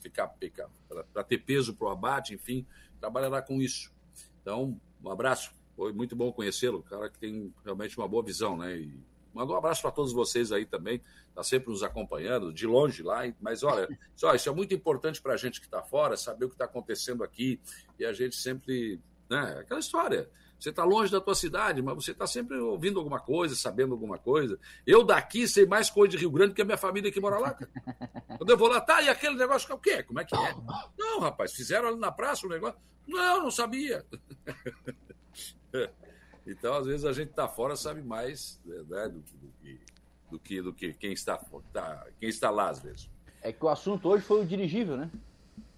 [0.00, 0.28] ficar,
[1.12, 2.66] para ter peso para o abate, enfim,
[2.98, 3.92] trabalha lá com isso.
[4.40, 8.78] Então, um abraço, foi muito bom conhecê-lo, cara que tem realmente uma boa visão, né?
[8.78, 8.98] E
[9.34, 13.62] um abraço para todos vocês aí também, está sempre nos acompanhando, de longe lá, mas
[13.62, 16.54] olha, só, isso é muito importante para a gente que está fora, saber o que
[16.54, 17.60] está acontecendo aqui,
[17.98, 18.98] e a gente sempre,
[19.28, 23.20] né, aquela história, você está longe da tua cidade, mas você está sempre ouvindo alguma
[23.20, 24.58] coisa, sabendo alguma coisa.
[24.86, 27.54] Eu daqui sei mais coisa de Rio Grande que a minha família que mora lá.
[27.54, 27.70] cara.
[28.36, 30.02] Quando eu vou lá, tá, e aquele negócio, o quê?
[30.02, 30.56] Como é que é?
[30.98, 32.78] Não, rapaz, fizeram ali na praça o negócio.
[33.06, 34.04] Não, não sabia.
[36.50, 39.80] Então, às vezes, a gente está fora sabe mais né, do, do que,
[40.30, 41.36] do, que, do que quem está,
[41.70, 43.10] tá, quem está lá, às vezes.
[43.42, 45.10] É que o assunto hoje foi o dirigível, né?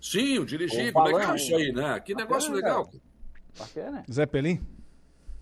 [0.01, 1.99] Sim, o dirigível, legal isso aí, né?
[1.99, 2.87] Que negócio legal.
[2.87, 3.10] cara.
[3.59, 4.05] Bacana.
[4.11, 4.61] Zé Pelim?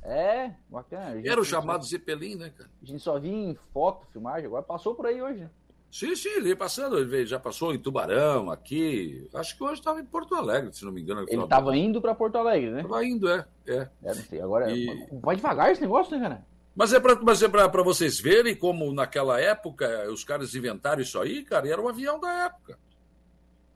[0.02, 1.16] É, bacana.
[1.16, 2.70] Gente- Era o chamado Zeppelin, né, cara?
[2.82, 5.51] A gente só via em foto, filmagem, agora passou por aí hoje, né?
[5.90, 9.26] Sim, sim, ele ia passando, ele já passou em Tubarão, aqui.
[9.35, 11.24] Acho que hoje estava em Porto Alegre, se não me engano.
[11.28, 12.82] Ele tava indo pra Porto Alegre, né?
[12.82, 13.44] Tava indo, é.
[13.66, 13.89] é.
[14.02, 16.47] É, não sei, agora E- vai devagar esse negócio, né, cara?
[16.76, 21.02] Mas é para mas é pra, pra vocês verem como naquela época os caras inventaram
[21.02, 22.78] isso aí, cara, e era um avião da época.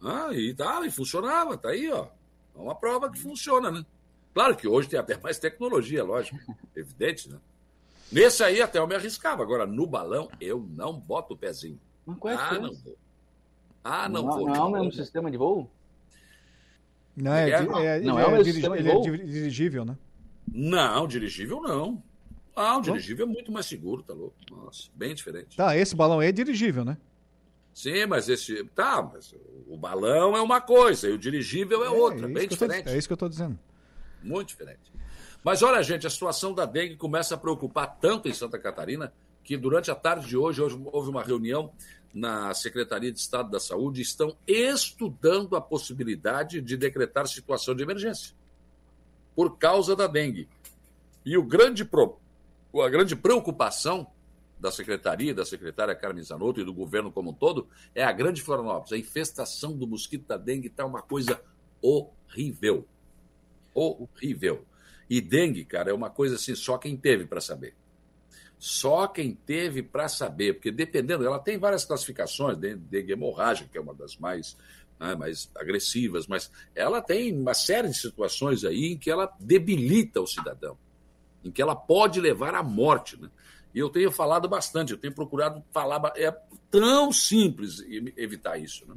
[0.02, 2.06] Ah, e tá, e funcionava, tá aí, ó.
[2.54, 3.84] É uma prova que funciona, né?
[4.34, 6.38] Claro que hoje tem até mais tecnologia, lógico.
[6.74, 7.38] Evidente, né?
[8.10, 9.42] Nesse aí até eu me arriscava.
[9.42, 11.78] Agora, no balão, eu não boto o pezinho.
[12.04, 12.96] Mas qual é ah, não vou.
[13.84, 14.46] Ah, não, não, vou.
[14.46, 15.70] não é o mesmo sistema de voo?
[17.16, 17.78] Não, é, É, não.
[17.78, 19.96] é- Não ele é o mesmo dirigi- sistema de ele é dirigível, né?
[20.52, 22.02] Não, dirigível não.
[22.54, 24.36] Ah, o dirigível é muito mais seguro, tá louco?
[24.50, 25.56] Nossa, bem diferente.
[25.56, 26.96] Tá, esse balão aí é dirigível, né?
[27.72, 28.62] Sim, mas esse.
[28.74, 29.34] Tá, mas
[29.66, 32.88] o balão é uma coisa e o dirigível é, outra, isso bem eu tô- diferente.
[32.90, 33.58] é isso que eu tô dizendo.
[34.22, 34.92] Muito diferente.
[35.44, 39.12] Mas olha, gente, a situação da dengue começa a preocupar tanto em Santa Catarina
[39.42, 41.72] que durante a tarde de hoje, hoje houve uma reunião
[42.14, 48.34] na Secretaria de Estado da Saúde, estão estudando a possibilidade de decretar situação de emergência
[49.34, 50.48] por causa da dengue.
[51.24, 52.18] E o grande pro...
[52.74, 54.06] a grande preocupação
[54.60, 58.42] da Secretaria, da secretária Carmen Zanotto e do governo como um todo, é a Grande
[58.42, 58.92] Florianópolis.
[58.92, 61.42] A infestação do mosquito da dengue está uma coisa
[61.80, 62.86] horrível.
[63.74, 64.64] Horrível.
[65.08, 67.74] E dengue, cara, é uma coisa assim, só quem teve para saber.
[68.58, 73.76] Só quem teve para saber, porque dependendo, ela tem várias classificações, de- dengue hemorrágica, que
[73.76, 74.56] é uma das mais,
[75.00, 80.20] né, mais agressivas, mas ela tem uma série de situações aí em que ela debilita
[80.20, 80.78] o cidadão,
[81.44, 83.20] em que ela pode levar à morte.
[83.20, 83.28] Né?
[83.74, 86.12] E eu tenho falado bastante, eu tenho procurado falar.
[86.16, 86.30] É
[86.70, 87.80] tão simples
[88.16, 88.86] evitar isso.
[88.86, 88.94] Né?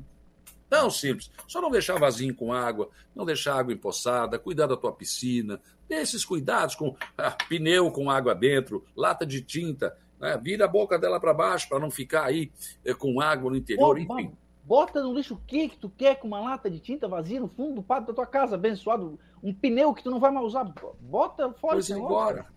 [0.75, 1.31] Tão simples.
[1.47, 5.61] Só não deixar vazio com água, não deixar água empoçada, cuidar da tua piscina.
[5.87, 9.97] Dê esses cuidados com ah, pneu com água dentro, lata de tinta.
[10.19, 10.37] Né?
[10.37, 12.51] Vira a boca dela para baixo para não ficar aí
[12.83, 14.33] eh, com água no interior, Pô, enfim.
[14.65, 17.47] Bota no lixo o que que tu quer com uma lata de tinta vazia no
[17.47, 19.17] fundo do pátio da tua casa, abençoado.
[19.41, 20.65] Um pneu que tu não vai mais usar.
[20.99, 22.47] Bota fora Pois agora,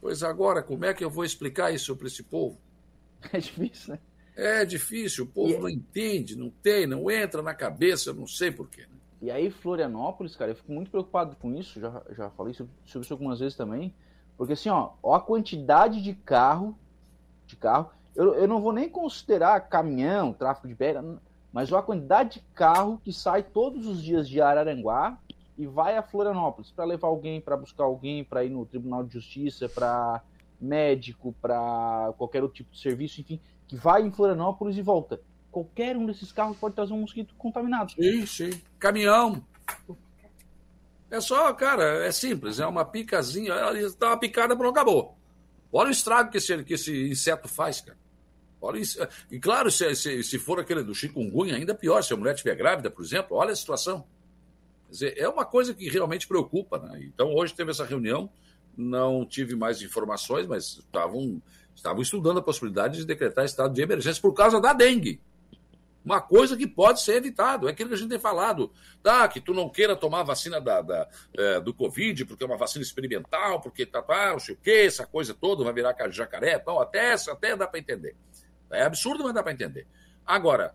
[0.00, 2.58] pois agora, como é que eu vou explicar isso para esse povo?
[3.32, 4.00] É difícil, né?
[4.40, 8.82] É difícil, o povo não entende, não tem, não entra na cabeça, não sei porquê.
[8.82, 8.96] Né?
[9.20, 13.04] E aí, Florianópolis, cara, eu fico muito preocupado com isso, já, já falei sobre, sobre
[13.04, 13.94] isso algumas vezes também,
[14.38, 16.74] porque assim, ó, ó a quantidade de carro,
[17.46, 21.04] de carro, eu, eu não vou nem considerar caminhão, tráfego de pedra,
[21.52, 25.18] mas ó a quantidade de carro que sai todos os dias de Araranguá
[25.58, 29.12] e vai a Florianópolis para levar alguém, para buscar alguém, para ir no Tribunal de
[29.12, 30.22] Justiça, para
[30.58, 33.38] médico, para qualquer outro tipo de serviço, enfim,
[33.70, 35.20] que vai em Florianópolis e volta.
[35.50, 37.92] Qualquer um desses carros pode trazer um mosquito contaminado.
[37.92, 38.50] Sim, sim.
[38.80, 39.44] Caminhão.
[41.08, 45.16] É só, cara, é simples, é uma picazinha, ela dá uma picada, pronto, acabou.
[45.72, 47.98] Olha o estrago que esse, que esse inseto faz, cara.
[48.60, 48.98] Olha isso.
[49.30, 52.56] E claro, se, se, se for aquele do chikungunya, ainda pior, se a mulher estiver
[52.56, 54.04] grávida, por exemplo, olha a situação.
[54.86, 57.00] Quer dizer, é uma coisa que realmente preocupa, né?
[57.04, 58.28] Então, hoje teve essa reunião,
[58.76, 61.40] não tive mais informações, mas estavam,
[61.74, 65.20] estavam estudando a possibilidade de decretar estado de emergência por causa da dengue.
[66.04, 68.72] Uma coisa que pode ser evitado, é aquilo que a gente tem falado.
[69.02, 72.46] Tá, que tu não queira tomar a vacina da, da é, do Covid, porque é
[72.46, 75.94] uma vacina experimental, porque tá, tá, não sei o quê, essa coisa toda vai virar
[76.10, 78.16] jacaré, tal, até, até dá para entender.
[78.70, 79.86] É absurdo, mas dá para entender.
[80.24, 80.74] Agora,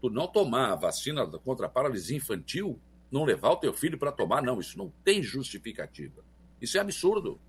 [0.00, 2.80] tu não tomar a vacina contra a paralisia infantil,
[3.10, 6.24] não levar o teu filho para tomar, não, isso não tem justificativa.
[6.60, 7.40] Isso é absurdo.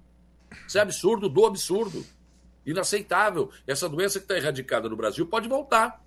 [0.68, 2.06] Isso é absurdo do absurdo.
[2.66, 3.52] Inaceitável.
[3.68, 6.04] Essa doença que está erradicada no Brasil pode voltar.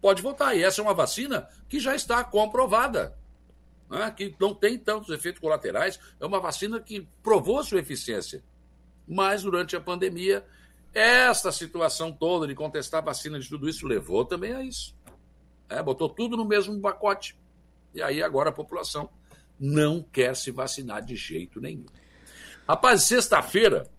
[0.00, 0.54] Pode voltar.
[0.54, 3.16] E essa é uma vacina que já está comprovada.
[3.90, 4.10] Né?
[4.10, 5.98] Que não tem tantos efeitos colaterais.
[6.20, 8.42] É uma vacina que provou sua eficiência.
[9.06, 10.44] Mas durante a pandemia,
[10.94, 14.96] esta situação toda de contestar a vacina de tudo isso levou também a isso.
[15.68, 17.36] É, botou tudo no mesmo pacote.
[17.94, 19.10] E aí agora a população
[19.58, 21.86] não quer se vacinar de jeito nenhum.
[22.66, 23.90] Rapaz, sexta-feira,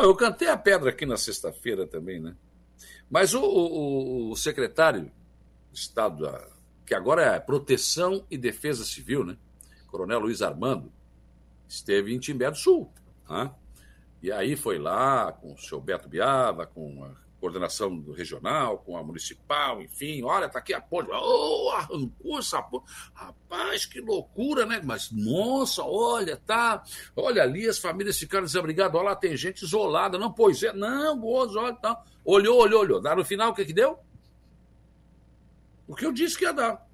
[0.00, 2.34] eu cantei a pedra aqui na sexta-feira também, né?
[3.10, 5.10] Mas o, o, o secretário
[5.70, 6.26] de Estado,
[6.86, 9.36] que agora é Proteção e Defesa Civil, né?
[9.86, 10.90] Coronel Luiz Armando,
[11.68, 12.90] esteve em Timbé do Sul.
[13.28, 13.50] Né?
[14.22, 19.02] E aí foi lá com o seu Beto Biava, com a coordenação regional, com a
[19.02, 21.10] municipal, enfim, olha, tá aqui a ponte.
[21.10, 22.84] Oh, arrancou essa ponte.
[23.12, 24.80] Rapaz, que loucura, né?
[24.84, 26.84] Mas, nossa, olha, tá.
[27.16, 28.94] Olha ali, as famílias ficaram desabrigadas.
[28.94, 30.16] Olha lá, tem gente isolada.
[30.18, 32.00] Não, pois é, não, gozo, olha, tá.
[32.24, 33.02] Olhou, olhou, olhou.
[33.02, 33.98] Dá no final, o que que deu?
[35.88, 36.86] O que eu disse que ia dar.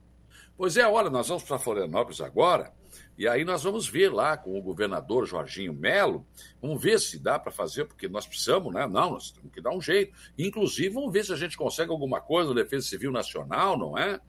[0.57, 2.73] Pois é, olha, nós vamos para Florianópolis agora.
[3.19, 6.25] E aí nós vamos ver lá com o governador Jorginho Melo,
[6.63, 8.87] vamos ver se dá para fazer, porque nós precisamos, né?
[8.87, 10.17] Não, nós temos que dar um jeito.
[10.39, 14.21] Inclusive, vamos ver se a gente consegue alguma coisa no Defesa Civil Nacional, não é?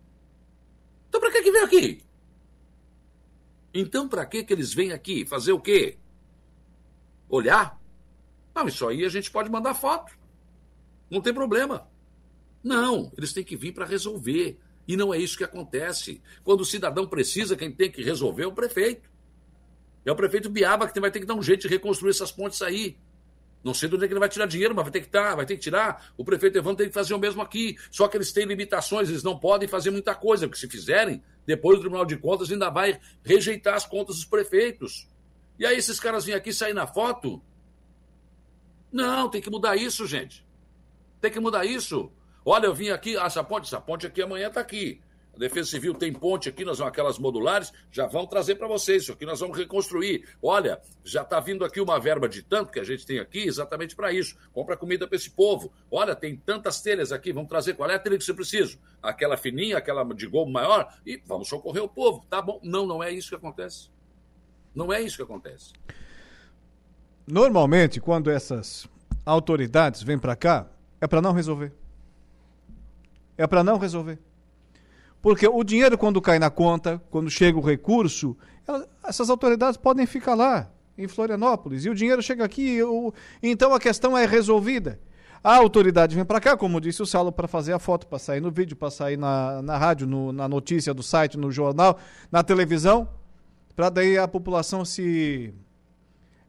[1.07, 2.03] Então, para que que vem aqui?
[3.71, 5.23] Então, para que que eles vêm aqui?
[5.23, 5.99] Fazer o quê?
[7.29, 7.79] Olhar?
[8.55, 10.17] Não, isso aí a gente pode mandar foto.
[11.11, 11.87] Não tem problema.
[12.63, 14.59] Não, eles têm que vir para resolver.
[14.89, 16.19] E não é isso que acontece.
[16.43, 19.07] Quando o cidadão precisa, quem tem que resolver é o prefeito.
[20.03, 22.59] É o prefeito Biaba que vai ter que dar um jeito de reconstruir essas pontes
[22.63, 22.97] aí.
[23.63, 25.35] Não sei de onde é que ele vai tirar dinheiro, mas vai ter que estar,
[25.35, 26.11] vai ter que tirar.
[26.17, 27.77] O prefeito Evandro tem que fazer o mesmo aqui.
[27.91, 31.77] Só que eles têm limitações, eles não podem fazer muita coisa, porque se fizerem, depois
[31.77, 35.07] o Tribunal de Contas ainda vai rejeitar as contas dos prefeitos.
[35.59, 37.39] E aí esses caras vêm aqui sair na foto?
[38.91, 40.43] Não, tem que mudar isso, gente.
[41.21, 42.11] Tem que mudar isso.
[42.45, 45.01] Olha, eu vim aqui, ah, essa ponte, essa ponte aqui amanhã está aqui.
[45.35, 49.03] A Defesa Civil tem ponte aqui, nós vamos aquelas modulares, já vão trazer para vocês,
[49.03, 50.27] isso aqui nós vamos reconstruir.
[50.41, 53.95] Olha, já está vindo aqui uma verba de tanto que a gente tem aqui exatamente
[53.95, 54.35] para isso.
[54.51, 55.71] Compra comida para esse povo.
[55.89, 58.77] Olha, tem tantas telhas aqui, vamos trazer qual é a telha que você precisa?
[59.01, 62.25] Aquela fininha, aquela de gol maior, e vamos socorrer o povo.
[62.29, 62.59] Tá bom?
[62.61, 63.89] Não, não é isso que acontece.
[64.75, 65.73] Não é isso que acontece.
[67.25, 68.87] Normalmente, quando essas
[69.25, 70.67] autoridades vêm para cá,
[70.99, 71.71] é para não resolver.
[73.39, 74.19] É para não resolver.
[75.21, 78.35] Porque o dinheiro, quando cai na conta, quando chega o recurso,
[79.01, 83.79] essas autoridades podem ficar lá, em Florianópolis, e o dinheiro chega aqui, o, então a
[83.79, 84.99] questão é resolvida.
[85.41, 88.41] A autoridade vem para cá, como disse o Saulo, para fazer a foto, para sair
[88.41, 91.97] no vídeo, para sair na, na rádio, no, na notícia do site, no jornal,
[92.29, 93.07] na televisão,
[93.73, 95.53] para daí a população se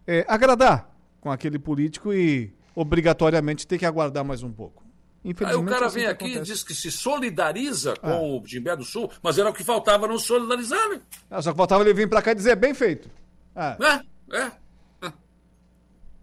[0.04, 4.89] é, agradar com aquele político e obrigatoriamente ter que aguardar mais um pouco.
[5.22, 8.22] Aí o cara vem aqui e diz que se solidariza com ah.
[8.22, 11.02] o Timbé do Sul, mas era o que faltava não solidarizar, né?
[11.30, 13.10] Ah, só que faltava ele vir para cá e dizer bem feito.
[13.54, 14.02] Ah.
[14.32, 14.52] É, é.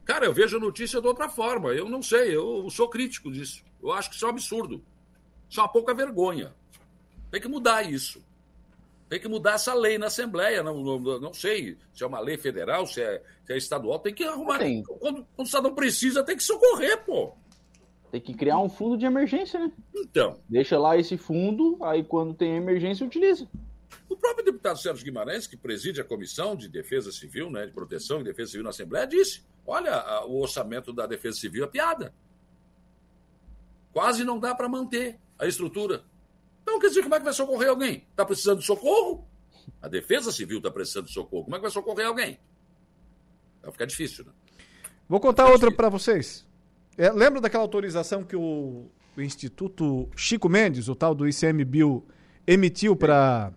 [0.04, 1.74] Cara, eu vejo a notícia de outra forma.
[1.74, 3.62] Eu não sei, eu sou crítico disso.
[3.84, 4.84] Eu acho que isso é um absurdo.
[5.50, 6.56] Isso é uma pouca vergonha.
[7.30, 8.24] Tem que mudar isso.
[9.10, 10.64] Tem que mudar essa lei na Assembleia.
[10.64, 14.00] Não, não, não sei se é uma lei federal, se é, se é estadual.
[14.00, 14.60] Tem que arrumar.
[14.60, 17.36] Quando, quando o cidadão precisa, tem que socorrer, pô.
[18.12, 19.72] Tem que criar um fundo de emergência, né?
[19.96, 20.40] Então.
[20.48, 23.48] Deixa lá esse fundo, aí quando tem emergência, utiliza.
[24.10, 28.22] O próprio deputado Sérgio Guimarães, que preside a Comissão de Defesa Civil, né, de Proteção
[28.22, 32.14] e Defesa Civil na Assembleia, disse: olha, a, o orçamento da Defesa Civil é piada.
[33.92, 36.04] Quase não dá para manter a estrutura.
[36.62, 38.06] Então, quer dizer, como é que vai socorrer alguém?
[38.12, 39.28] Está precisando de socorro?
[39.82, 41.44] A Defesa Civil está precisando de socorro.
[41.46, 42.40] Como é que vai socorrer alguém?
[43.62, 44.32] Vai ficar difícil, né?
[45.10, 46.47] Vou contar outra para vocês.
[46.98, 52.04] É, lembra daquela autorização que o, o, Instituto Chico Mendes, o tal do ICMBio,
[52.46, 53.52] emitiu para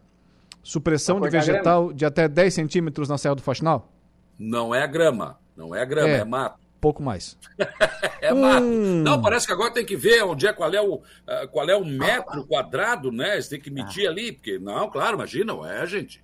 [0.62, 3.90] supressão de vegetal de até 10 centímetros na Serra do Faxinal?
[4.38, 5.38] Não é grama.
[5.56, 6.58] Não é grama, é, é mato.
[6.80, 7.38] Pouco mais.
[8.20, 8.64] é mato.
[8.64, 9.02] Hum.
[9.02, 11.02] Não, parece que agora tem que ver onde é, qual é o, uh,
[11.50, 13.40] qual é o metro quadrado, né?
[13.40, 14.10] Você tem que medir ah.
[14.10, 16.22] ali, porque, não, claro, imagina, não é, gente.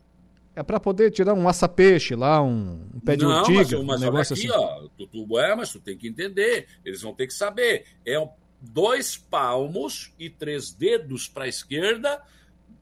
[0.57, 4.01] É para poder tirar um aça-peixe lá, um, um, pé de não, urtiga, mas, mas
[4.01, 4.59] um negócio aqui, assim.
[4.59, 7.85] Ó, tu, tu, é, mas tu tem que entender, eles vão ter que saber.
[8.07, 8.27] É um,
[8.59, 12.23] dois palmos e três dedos para a esquerda,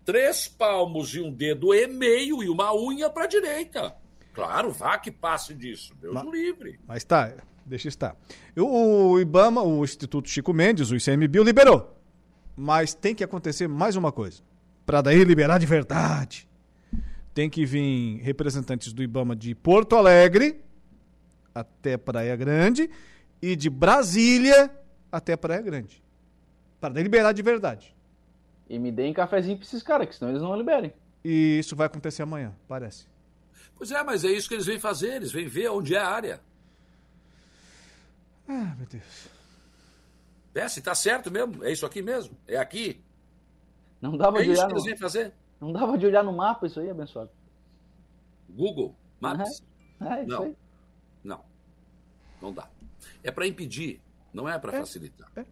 [0.05, 3.93] três palmos e um dedo e meio e uma unha para a direita.
[4.33, 5.95] Claro, vá que passe disso.
[6.01, 6.79] Deus mas, livre.
[6.87, 7.35] Mas tá,
[7.67, 8.17] deixa estar.
[8.57, 11.99] O, o IBAMA, o Instituto Chico Mendes, o ICMBio, liberou.
[12.57, 14.43] Mas tem que acontecer mais uma coisa.
[14.87, 16.49] Para daí liberar de verdade.
[17.35, 20.62] Tem que vir representantes do IBAMA de Porto Alegre
[21.52, 22.89] até Praia Grande
[23.43, 24.70] e de Brasília
[25.11, 26.02] até Praia Grande.
[26.81, 27.94] Para liberar de verdade.
[28.69, 30.93] E me deem cafezinho para esses caras, que senão eles não liberem.
[31.24, 33.06] E isso vai acontecer amanhã, parece.
[33.77, 36.09] Pois é, mas é isso que eles vêm fazer, eles vêm ver onde é a
[36.09, 36.40] área.
[38.48, 39.28] Ah, meu Deus.
[40.55, 43.02] É, se tá certo mesmo, é isso aqui mesmo, é aqui.
[44.01, 45.32] Não dava é de olhar olhar que eles vêm fazer.
[45.61, 47.31] Não dava de olhar no mapa isso aí, abençoado.
[48.49, 49.63] Google Maps?
[50.01, 50.13] Uhum.
[50.13, 50.43] É, isso não.
[50.43, 50.57] aí.
[51.23, 51.45] Não.
[52.43, 52.69] Não dá.
[53.23, 54.01] É para impedir,
[54.33, 54.81] não é para é.
[54.81, 55.31] facilitar.
[55.37, 55.45] É.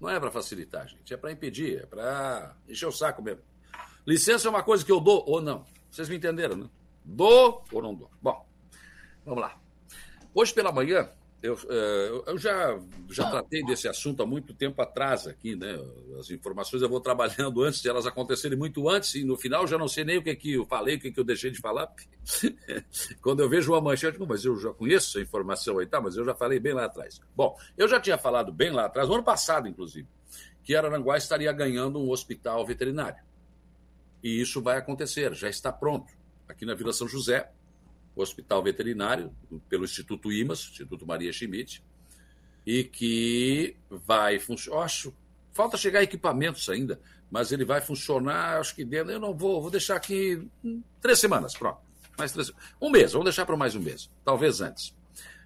[0.00, 1.12] Não é para facilitar, gente.
[1.12, 3.42] É para impedir, é para encher o saco mesmo.
[4.06, 5.64] Licença é uma coisa que eu dou ou não.
[5.90, 6.70] Vocês me entenderam, né?
[7.04, 8.10] Dou ou não dou?
[8.20, 8.46] Bom,
[9.24, 9.58] vamos lá.
[10.34, 11.10] Hoje pela manhã,
[11.42, 15.78] eu, eh, eu já, já tratei desse assunto há muito tempo atrás aqui, né?
[16.18, 19.78] As informações eu vou trabalhando antes de elas acontecerem muito antes, e no final já
[19.78, 21.90] não sei nem o que, que eu falei, o que, que eu deixei de falar.
[23.22, 26.00] Quando eu vejo uma manchete, mas eu já conheço essa informação aí, tá?
[26.00, 27.20] Mas eu já falei bem lá atrás.
[27.34, 30.06] Bom, eu já tinha falado bem lá atrás, no ano passado, inclusive,
[30.62, 33.22] que Araranguá estaria ganhando um hospital veterinário.
[34.22, 36.12] E isso vai acontecer, já está pronto
[36.46, 37.50] aqui na Vila São José,
[38.22, 39.32] Hospital Veterinário,
[39.68, 41.82] pelo Instituto IMAS, Instituto Maria Schmidt,
[42.66, 44.84] e que vai funcionar.
[44.84, 45.14] Acho,
[45.52, 49.12] falta chegar equipamentos ainda, mas ele vai funcionar, acho que dentro.
[49.12, 50.46] Eu não vou, vou deixar aqui
[51.00, 51.78] três semanas, pronto.
[52.18, 54.94] Mais três, um mês, vamos deixar para mais um mês, talvez antes.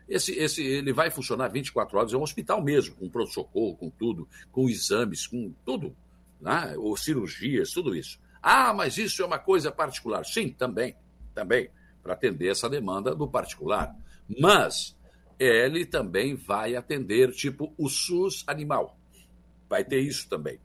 [0.08, 4.28] Esse, esse, ele vai funcionar 24 horas, é um hospital mesmo, com pronto-socorro, com tudo,
[4.52, 5.96] com exames, com tudo,
[6.40, 6.74] né?
[6.76, 8.18] ou cirurgias, tudo isso.
[8.42, 10.24] Ah, mas isso é uma coisa particular.
[10.26, 10.94] Sim, também,
[11.34, 11.70] também,
[12.04, 13.96] para atender essa demanda do particular.
[14.38, 14.94] Mas
[15.38, 18.96] ele também vai atender, tipo, o SUS animal.
[19.68, 20.60] Vai ter isso também.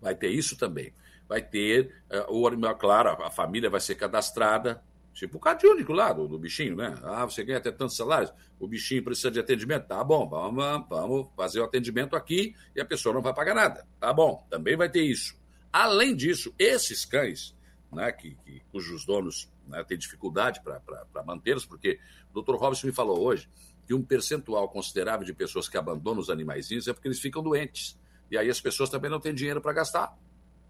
[0.00, 0.92] Vai ter isso também.
[1.26, 4.82] Vai ter uh, o animal, claro, a família vai ser cadastrada,
[5.12, 6.94] tipo o cardiônico lá do, do, bichinho, né?
[7.02, 9.86] Ah, você ganha até tantos salários, o bichinho precisa de atendimento.
[9.86, 13.86] Tá bom, vamos, vamos fazer o atendimento aqui e a pessoa não vai pagar nada.
[13.98, 15.36] Tá bom, também vai ter isso.
[15.72, 17.54] Além disso, esses cães,
[17.92, 21.98] né, que, que cujos donos né, têm dificuldade para mantê-los, porque
[22.32, 22.56] o Dr.
[22.56, 23.48] Robson me falou hoje
[23.86, 27.98] que um percentual considerável de pessoas que abandonam os animaizinhos é porque eles ficam doentes.
[28.30, 30.16] E aí as pessoas também não têm dinheiro para gastar.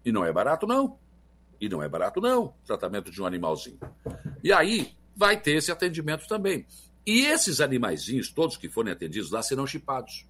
[0.05, 0.97] E não é barato, não.
[1.59, 3.79] E não é barato, não, tratamento de um animalzinho.
[4.41, 6.65] E aí vai ter esse atendimento também.
[7.05, 10.28] E esses animaizinhos, todos que forem atendidos lá, serão chipados.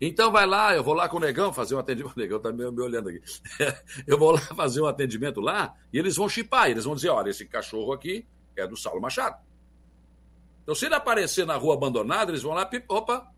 [0.00, 2.14] Então vai lá, eu vou lá com o negão fazer um atendimento.
[2.16, 3.20] O negão tá me, me olhando aqui.
[4.06, 6.70] eu vou lá fazer um atendimento lá e eles vão chipar.
[6.70, 8.26] Eles vão dizer: olha, esse cachorro aqui
[8.56, 9.36] é do Saulo Machado.
[10.62, 13.32] Então, se ele aparecer na rua abandonado, eles vão lá, pip, opa,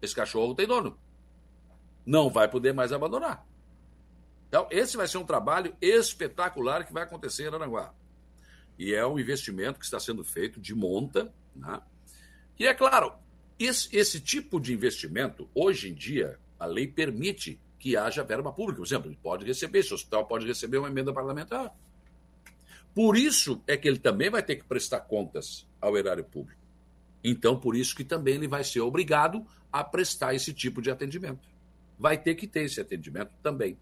[0.00, 0.98] esse cachorro tem dono.
[2.06, 3.46] Não vai poder mais abandonar.
[4.48, 7.92] Então, esse vai ser um trabalho espetacular que vai acontecer em Aranaguá.
[8.78, 11.32] E é um investimento que está sendo feito de monta.
[11.54, 11.80] Né?
[12.58, 13.12] E é claro,
[13.60, 18.78] esse, esse tipo de investimento, hoje em dia, A lei permite que haja verba pública.
[18.78, 21.74] Por exemplo, ele pode receber, se o hospital pode receber uma emenda parlamentar.
[22.94, 26.60] Por isso é que ele também vai ter que prestar contas ao erário público.
[27.22, 31.48] Então, por isso que também ele vai ser obrigado a prestar esse tipo de atendimento.
[31.98, 33.78] Vai ter que ter esse atendimento também.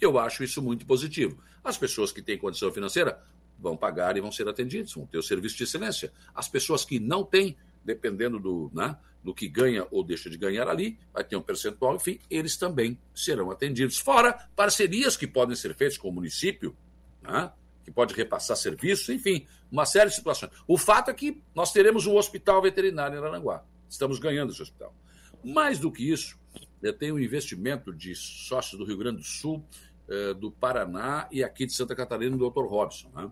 [0.00, 1.42] Eu acho isso muito positivo.
[1.64, 3.22] As pessoas que têm condição financeira
[3.58, 6.12] vão pagar e vão ser atendidas, vão ter o serviço de excelência.
[6.34, 10.68] As pessoas que não têm, dependendo do, né, do que ganha ou deixa de ganhar
[10.68, 13.98] ali, vai ter um percentual, enfim, eles também serão atendidos.
[13.98, 16.76] Fora parcerias que podem ser feitas com o município,
[17.22, 17.52] né,
[17.84, 20.52] que pode repassar serviços, enfim, uma série de situações.
[20.66, 23.64] O fato é que nós teremos um hospital veterinário em Aranguá.
[23.88, 24.94] Estamos ganhando esse hospital.
[25.44, 26.38] Mais do que isso,
[26.98, 29.64] tem um investimento de sócios do Rio Grande do Sul,
[30.08, 32.66] eh, do Paraná e aqui de Santa Catarina, do Dr.
[32.66, 33.10] Robson.
[33.14, 33.30] Né?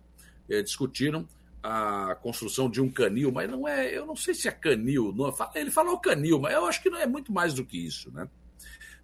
[0.48, 1.26] Eh, discutiram
[1.62, 5.34] a construção de um canil, mas não é, eu não sei se é canil, não,
[5.54, 8.28] ele falou canil, mas eu acho que não é muito mais do que isso, né?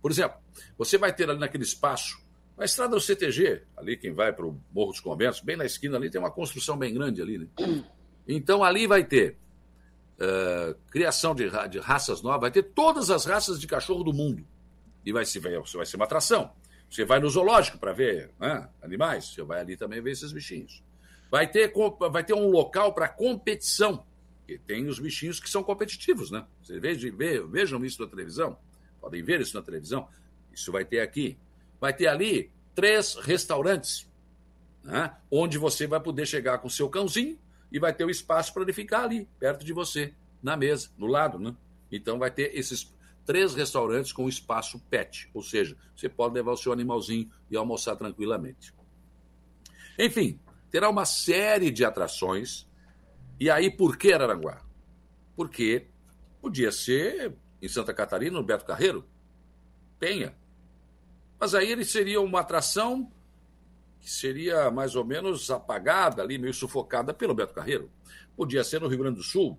[0.00, 0.38] Por exemplo,
[0.78, 2.24] você vai ter ali naquele espaço
[2.58, 5.96] a estrada do CTG, ali quem vai para o Morro dos Conventos, bem na esquina
[5.96, 7.38] ali, tem uma construção bem grande ali.
[7.38, 7.46] Né?
[8.26, 9.36] Então ali vai ter
[10.18, 14.46] uh, criação de, de, raças novas, vai ter todas as raças de cachorro do mundo.
[15.04, 16.50] E vai ser, vai, vai ser uma atração.
[16.90, 20.82] Você vai no zoológico para ver né, animais, você vai ali também ver esses bichinhos.
[21.30, 21.72] Vai ter,
[22.10, 24.04] vai ter um local para competição,
[24.46, 26.46] que tem os bichinhos que são competitivos, né?
[26.62, 28.56] Vocês vejam, vejam isso na televisão,
[29.00, 30.08] podem ver isso na televisão.
[30.52, 31.36] Isso vai ter aqui
[31.80, 34.08] vai ter ali três restaurantes,
[34.82, 35.14] né?
[35.30, 37.38] onde você vai poder chegar com seu cãozinho
[37.70, 41.06] e vai ter o espaço para ele ficar ali, perto de você, na mesa, no
[41.06, 41.38] lado.
[41.38, 41.54] Né?
[41.90, 42.94] Então vai ter esses
[43.24, 47.96] três restaurantes com espaço pet, ou seja, você pode levar o seu animalzinho e almoçar
[47.96, 48.72] tranquilamente.
[49.98, 50.38] Enfim,
[50.76, 52.68] terá uma série de atrações.
[53.40, 54.60] E aí, por que Araranguá?
[55.34, 55.86] Porque
[56.38, 59.02] podia ser em Santa Catarina, no Beto Carreiro.
[59.98, 60.36] Tenha.
[61.40, 63.10] Mas aí ele seria uma atração
[64.02, 67.90] que seria mais ou menos apagada ali, meio sufocada pelo Beto Carreiro.
[68.36, 69.58] Podia ser no Rio Grande do Sul,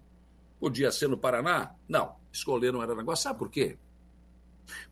[0.59, 1.73] podia ser no Paraná.
[1.89, 3.15] Não, escolheram Aranaguá.
[3.15, 3.75] Sabe por quê?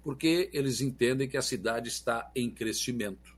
[0.01, 3.34] Porque eles entendem que a cidade está em crescimento.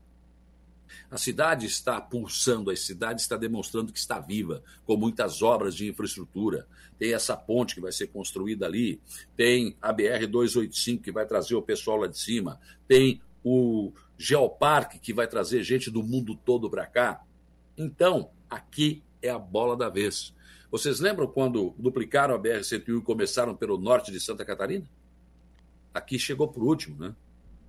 [1.10, 5.88] A cidade está pulsando, a cidade está demonstrando que está viva, com muitas obras de
[5.88, 6.66] infraestrutura.
[6.98, 9.00] Tem essa ponte que vai ser construída ali,
[9.36, 15.14] tem a BR-285 que vai trazer o pessoal lá de cima, tem o Geoparque, que
[15.14, 17.22] vai trazer gente do mundo todo para cá.
[17.76, 20.34] Então, aqui é a bola da vez.
[20.70, 24.88] Vocês lembram quando duplicaram a BR-101 e começaram pelo norte de Santa Catarina?
[25.94, 27.14] Aqui chegou por último, né?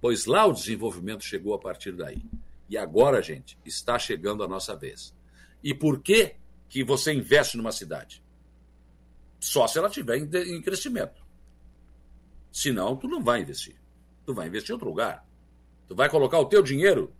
[0.01, 2.21] Pois lá o desenvolvimento chegou a partir daí.
[2.69, 5.15] E agora, gente, está chegando a nossa vez.
[5.63, 6.35] E por que
[6.69, 8.23] que você investe numa cidade?
[9.39, 11.25] Só se ela estiver em crescimento.
[12.51, 13.75] Senão, tu não vai investir.
[14.25, 15.25] Tu vai investir em outro lugar.
[15.87, 17.13] Tu vai colocar o teu dinheiro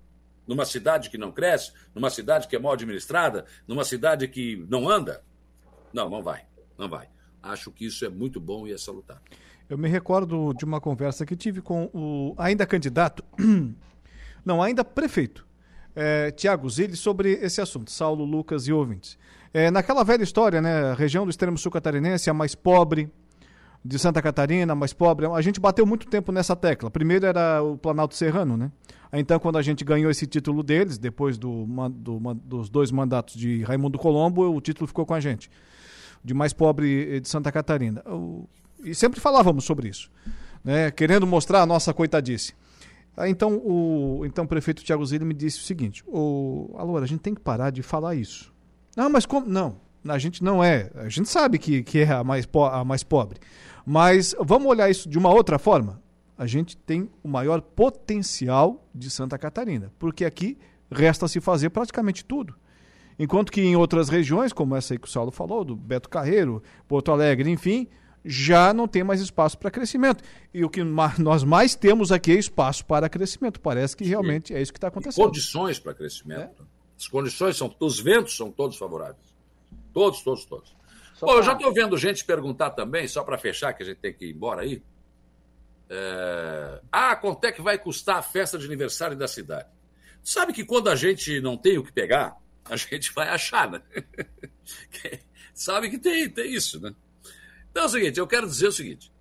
[0.46, 4.90] numa cidade que não cresce, numa cidade que é mal administrada, numa cidade que não
[4.90, 5.24] anda?
[5.94, 6.46] Não, não vai.
[6.78, 7.10] Não vai.
[7.42, 9.22] Acho que isso é muito bom e é salutar.
[9.70, 13.24] Eu me recordo de uma conversa que tive com o ainda candidato,
[14.46, 15.46] não, ainda prefeito,
[15.96, 19.18] é, Tiago Zilli, sobre esse assunto, Saulo, Lucas e ouvintes.
[19.54, 23.12] É, naquela velha história, né, a região do extremo sul catarinense a mais pobre,
[23.84, 25.26] de Santa Catarina, mais pobre.
[25.26, 26.92] A gente bateu muito tempo nessa tecla.
[26.92, 28.72] Primeiro era o Planalto Serrano, né?
[29.12, 33.64] Então, quando a gente ganhou esse título deles, depois do, do, dos dois mandatos de
[33.64, 35.50] Raimundo Colombo, o título ficou com a gente,
[36.24, 38.04] de mais pobre de Santa Catarina.
[38.84, 40.12] E sempre falávamos sobre isso,
[40.64, 40.92] né?
[40.92, 42.54] querendo mostrar a nossa coitadice.
[43.28, 47.22] Então, o então, o prefeito Tiago Zilli me disse o seguinte: o, Alô, a gente
[47.22, 48.54] tem que parar de falar isso.
[48.96, 49.48] Não, mas como?
[49.48, 49.78] Não,
[50.08, 50.92] a gente não é.
[50.96, 53.40] A gente sabe que, que é a mais, a mais pobre.
[53.86, 56.02] Mas vamos olhar isso de uma outra forma.
[56.38, 60.58] A gente tem o maior potencial de Santa Catarina, porque aqui
[60.90, 62.56] resta se fazer praticamente tudo.
[63.18, 66.64] Enquanto que em outras regiões, como essa aí que o Saulo falou, do Beto Carreiro,
[66.88, 67.88] Porto Alegre, enfim,
[68.30, 70.24] já não tem mais espaço para crescimento.
[70.54, 73.60] E o que nós mais temos aqui é espaço para crescimento.
[73.60, 75.24] Parece que realmente é isso que está acontecendo.
[75.24, 76.62] E condições para crescimento.
[76.62, 76.66] É.
[76.96, 79.34] As condições são, os ventos são todos favoráveis.
[79.92, 80.76] Todos, todos, todos.
[81.16, 81.36] Só pra...
[81.36, 84.26] eu já estou vendo gente perguntar também, só para fechar, que a gente tem que
[84.26, 84.84] ir embora aí.
[85.90, 86.82] É...
[86.92, 89.70] Ah, quanto é que vai custar a festa de aniversário da cidade?
[90.22, 93.82] Sabe que quando a gente não tem o que pegar, a gente vai achar, né?
[95.52, 96.94] Sabe que tem, tem isso, né?
[97.72, 99.12] Então é o seguinte, eu quero dizer o seguinte: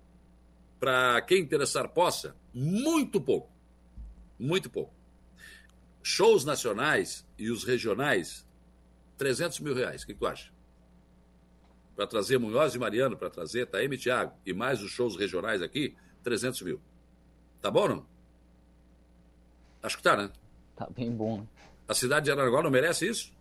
[0.79, 3.51] para quem interessar possa, muito pouco.
[4.37, 4.93] Muito pouco.
[6.01, 8.47] Shows nacionais e os regionais
[9.17, 10.03] 300 mil reais.
[10.03, 10.51] O que, tu acha?
[11.95, 15.61] Para trazer Munhoz e Mariano, para trazer Taeme e Thiago e mais os shows regionais
[15.61, 16.81] aqui, 300 mil.
[17.61, 18.05] Tá bom não?
[19.83, 20.31] Acho que tá, né?
[20.75, 21.45] Tá bem bom.
[21.87, 23.33] A cidade de Araranguá não merece isso?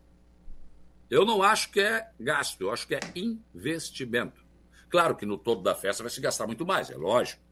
[1.08, 4.44] Eu não acho que é gasto, eu acho que é investimento.
[4.88, 7.42] Claro que no todo da festa vai se gastar muito mais, é lógico.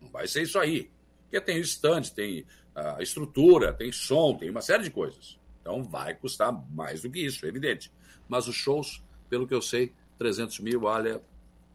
[0.00, 0.90] Não vai ser isso aí.
[1.22, 2.44] Porque tem stand, tem
[2.74, 5.38] a estrutura, tem som, tem uma série de coisas.
[5.60, 7.90] Então vai custar mais do que isso, é evidente.
[8.28, 11.22] Mas os shows, pelo que eu sei, 300 mil, olha,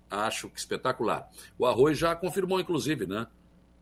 [0.09, 1.29] acho que espetacular.
[1.57, 3.25] O Arroz já confirmou, inclusive, né?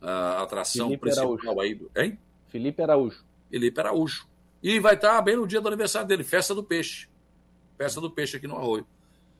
[0.01, 1.59] A atração Felipe principal Araújo.
[1.61, 1.75] aí.
[1.75, 2.19] do- Hein?
[2.47, 3.25] Felipe Araújo.
[3.49, 4.27] Felipe Araújo.
[4.63, 7.07] E vai estar bem no dia do aniversário dele, festa do peixe.
[7.77, 8.87] Festa do peixe aqui no Arroio.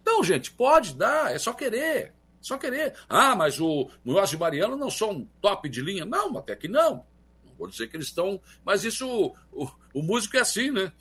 [0.07, 2.13] Então, gente, pode dar, é só querer.
[2.39, 2.95] Só querer.
[3.09, 6.05] Ah, mas o Munhoz e Mariano não são top de linha.
[6.05, 7.05] Não, até que não.
[7.43, 8.41] Não vou dizer que eles estão.
[8.63, 10.93] Mas isso, o, o músico é assim, né?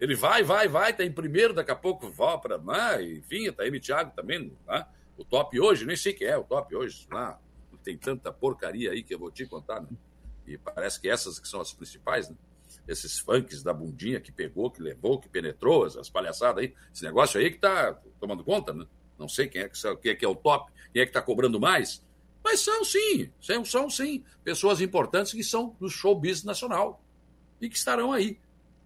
[0.00, 2.60] Ele vai, vai, vai, tá em primeiro, daqui a pouco volta para.
[2.76, 4.52] Ah, enfim, tá aí o Thiago também.
[4.66, 4.86] Né?
[5.16, 7.06] O top hoje, nem sei quem é o top hoje.
[7.08, 7.38] Lá,
[7.84, 9.88] tem tanta porcaria aí que eu vou te contar, né?
[10.44, 12.34] E parece que essas que são as principais, né?
[12.90, 16.74] Esses funks da bundinha que pegou, que levou, que penetrou, essas palhaçadas aí.
[16.92, 18.84] Esse negócio aí que tá tomando conta, né?
[19.16, 21.22] Não sei quem é que, quem é, que é o top, quem é que tá
[21.22, 22.04] cobrando mais.
[22.42, 27.00] Mas são sim, são, são sim pessoas importantes que são do show business nacional.
[27.60, 28.40] E que estarão aí.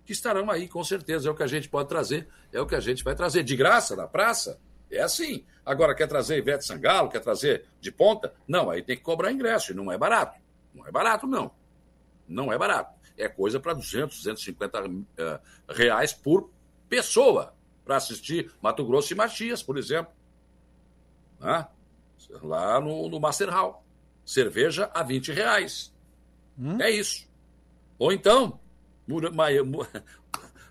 [0.05, 1.28] Que estarão aí, com certeza.
[1.28, 3.43] É o que a gente pode trazer, é o que a gente vai trazer.
[3.43, 4.60] De graça, na praça,
[4.90, 5.47] é assim.
[5.64, 8.35] Agora, quer trazer Ivete Sangalo, quer trazer de ponta?
[8.47, 10.39] Não, aí tem que cobrar ingresso, e não é barato.
[10.74, 11.51] Não é barato, não.
[12.28, 12.93] Não é barato.
[13.16, 14.78] É coisa para 200, 250
[15.18, 16.50] eh, reais por
[16.88, 17.54] pessoa
[17.84, 20.12] para assistir Mato Grosso e Matias, por exemplo.
[21.40, 21.66] Né?
[22.42, 23.84] Lá no, no Master Hall.
[24.24, 25.92] Cerveja a 20 reais.
[26.80, 27.28] É isso.
[27.98, 28.58] Ou então,
[29.06, 29.86] Mura- Maia- Mu-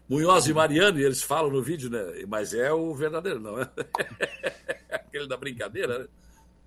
[0.09, 2.25] Munhoz e Mariano, e eles falam no vídeo, né?
[2.27, 3.69] Mas é o verdadeiro, não é?
[4.91, 6.07] Aquele da brincadeira, né?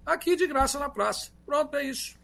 [0.07, 1.33] Aqui de graça na praça.
[1.45, 2.17] Pronto, é isso.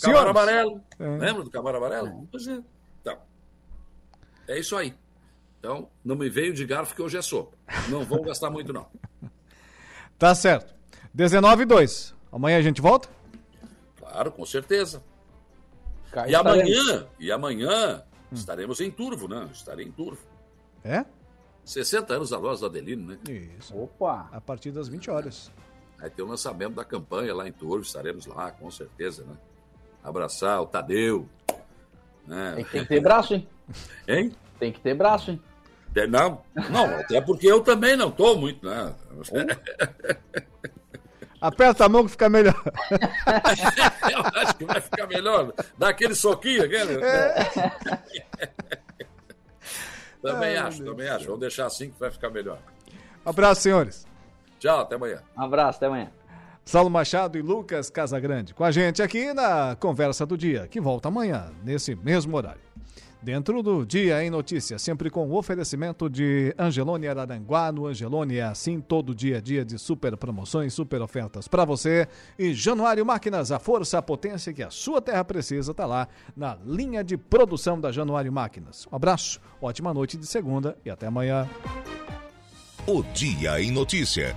[0.00, 0.80] Camaro Amarelo.
[0.98, 1.04] É.
[1.18, 2.28] Lembra do Camaro Amarelo?
[2.30, 2.60] Pois é.
[3.00, 3.18] Então,
[4.48, 4.94] é isso aí.
[5.58, 7.56] Então, não me veio de garfo que hoje é sopa.
[7.88, 8.86] Não vou gastar muito, não.
[10.18, 10.74] Tá certo.
[11.12, 12.14] 19 e 2.
[12.32, 13.06] Amanhã a gente volta?
[13.98, 15.02] Claro, com certeza.
[16.10, 16.70] Cá E estaremos.
[16.88, 18.02] amanhã, e amanhã
[18.32, 19.46] estaremos em Turvo, né?
[19.52, 20.22] Estarei em Turvo.
[20.82, 21.04] É?
[21.66, 23.18] 60 anos da voz do Adelino, né?
[23.58, 23.76] Isso.
[23.76, 24.26] Opa!
[24.32, 25.52] A partir das 20 horas.
[25.98, 29.36] Vai ter o lançamento da campanha lá em Turvo, estaremos lá, com certeza, né?
[30.06, 31.28] Abraçar o Tadeu.
[32.24, 32.52] Né?
[32.54, 33.48] Tem que ter braço, hein?
[34.06, 34.32] Hein?
[34.56, 35.42] Tem que ter braço, hein?
[35.96, 38.94] É, Não, não, até porque eu também não tô muito, né?
[41.40, 42.54] Aperta a mão que fica melhor.
[44.10, 45.52] Eu acho que vai ficar melhor.
[45.76, 46.98] Dá aquele soquinho, aquele.
[50.22, 51.26] também Ai, acho, também acho.
[51.26, 52.58] Vamos deixar assim que vai ficar melhor.
[53.24, 54.06] Abraço, senhores.
[54.58, 55.22] Tchau, até amanhã.
[55.36, 56.10] Um abraço, até amanhã.
[56.66, 61.06] Saulo Machado e Lucas Casagrande com a gente aqui na Conversa do Dia, que volta
[61.06, 62.60] amanhã, nesse mesmo horário.
[63.22, 67.70] Dentro do Dia em Notícia, sempre com o oferecimento de Angelone Araranguá.
[67.70, 72.08] No Angelone é assim, todo dia a dia de super promoções, super ofertas para você.
[72.36, 76.58] E Januário Máquinas, a força, a potência que a sua terra precisa, está lá na
[76.66, 78.88] linha de produção da Januário Máquinas.
[78.90, 81.48] Um abraço, ótima noite de segunda e até amanhã.
[82.88, 84.36] O Dia em Notícia.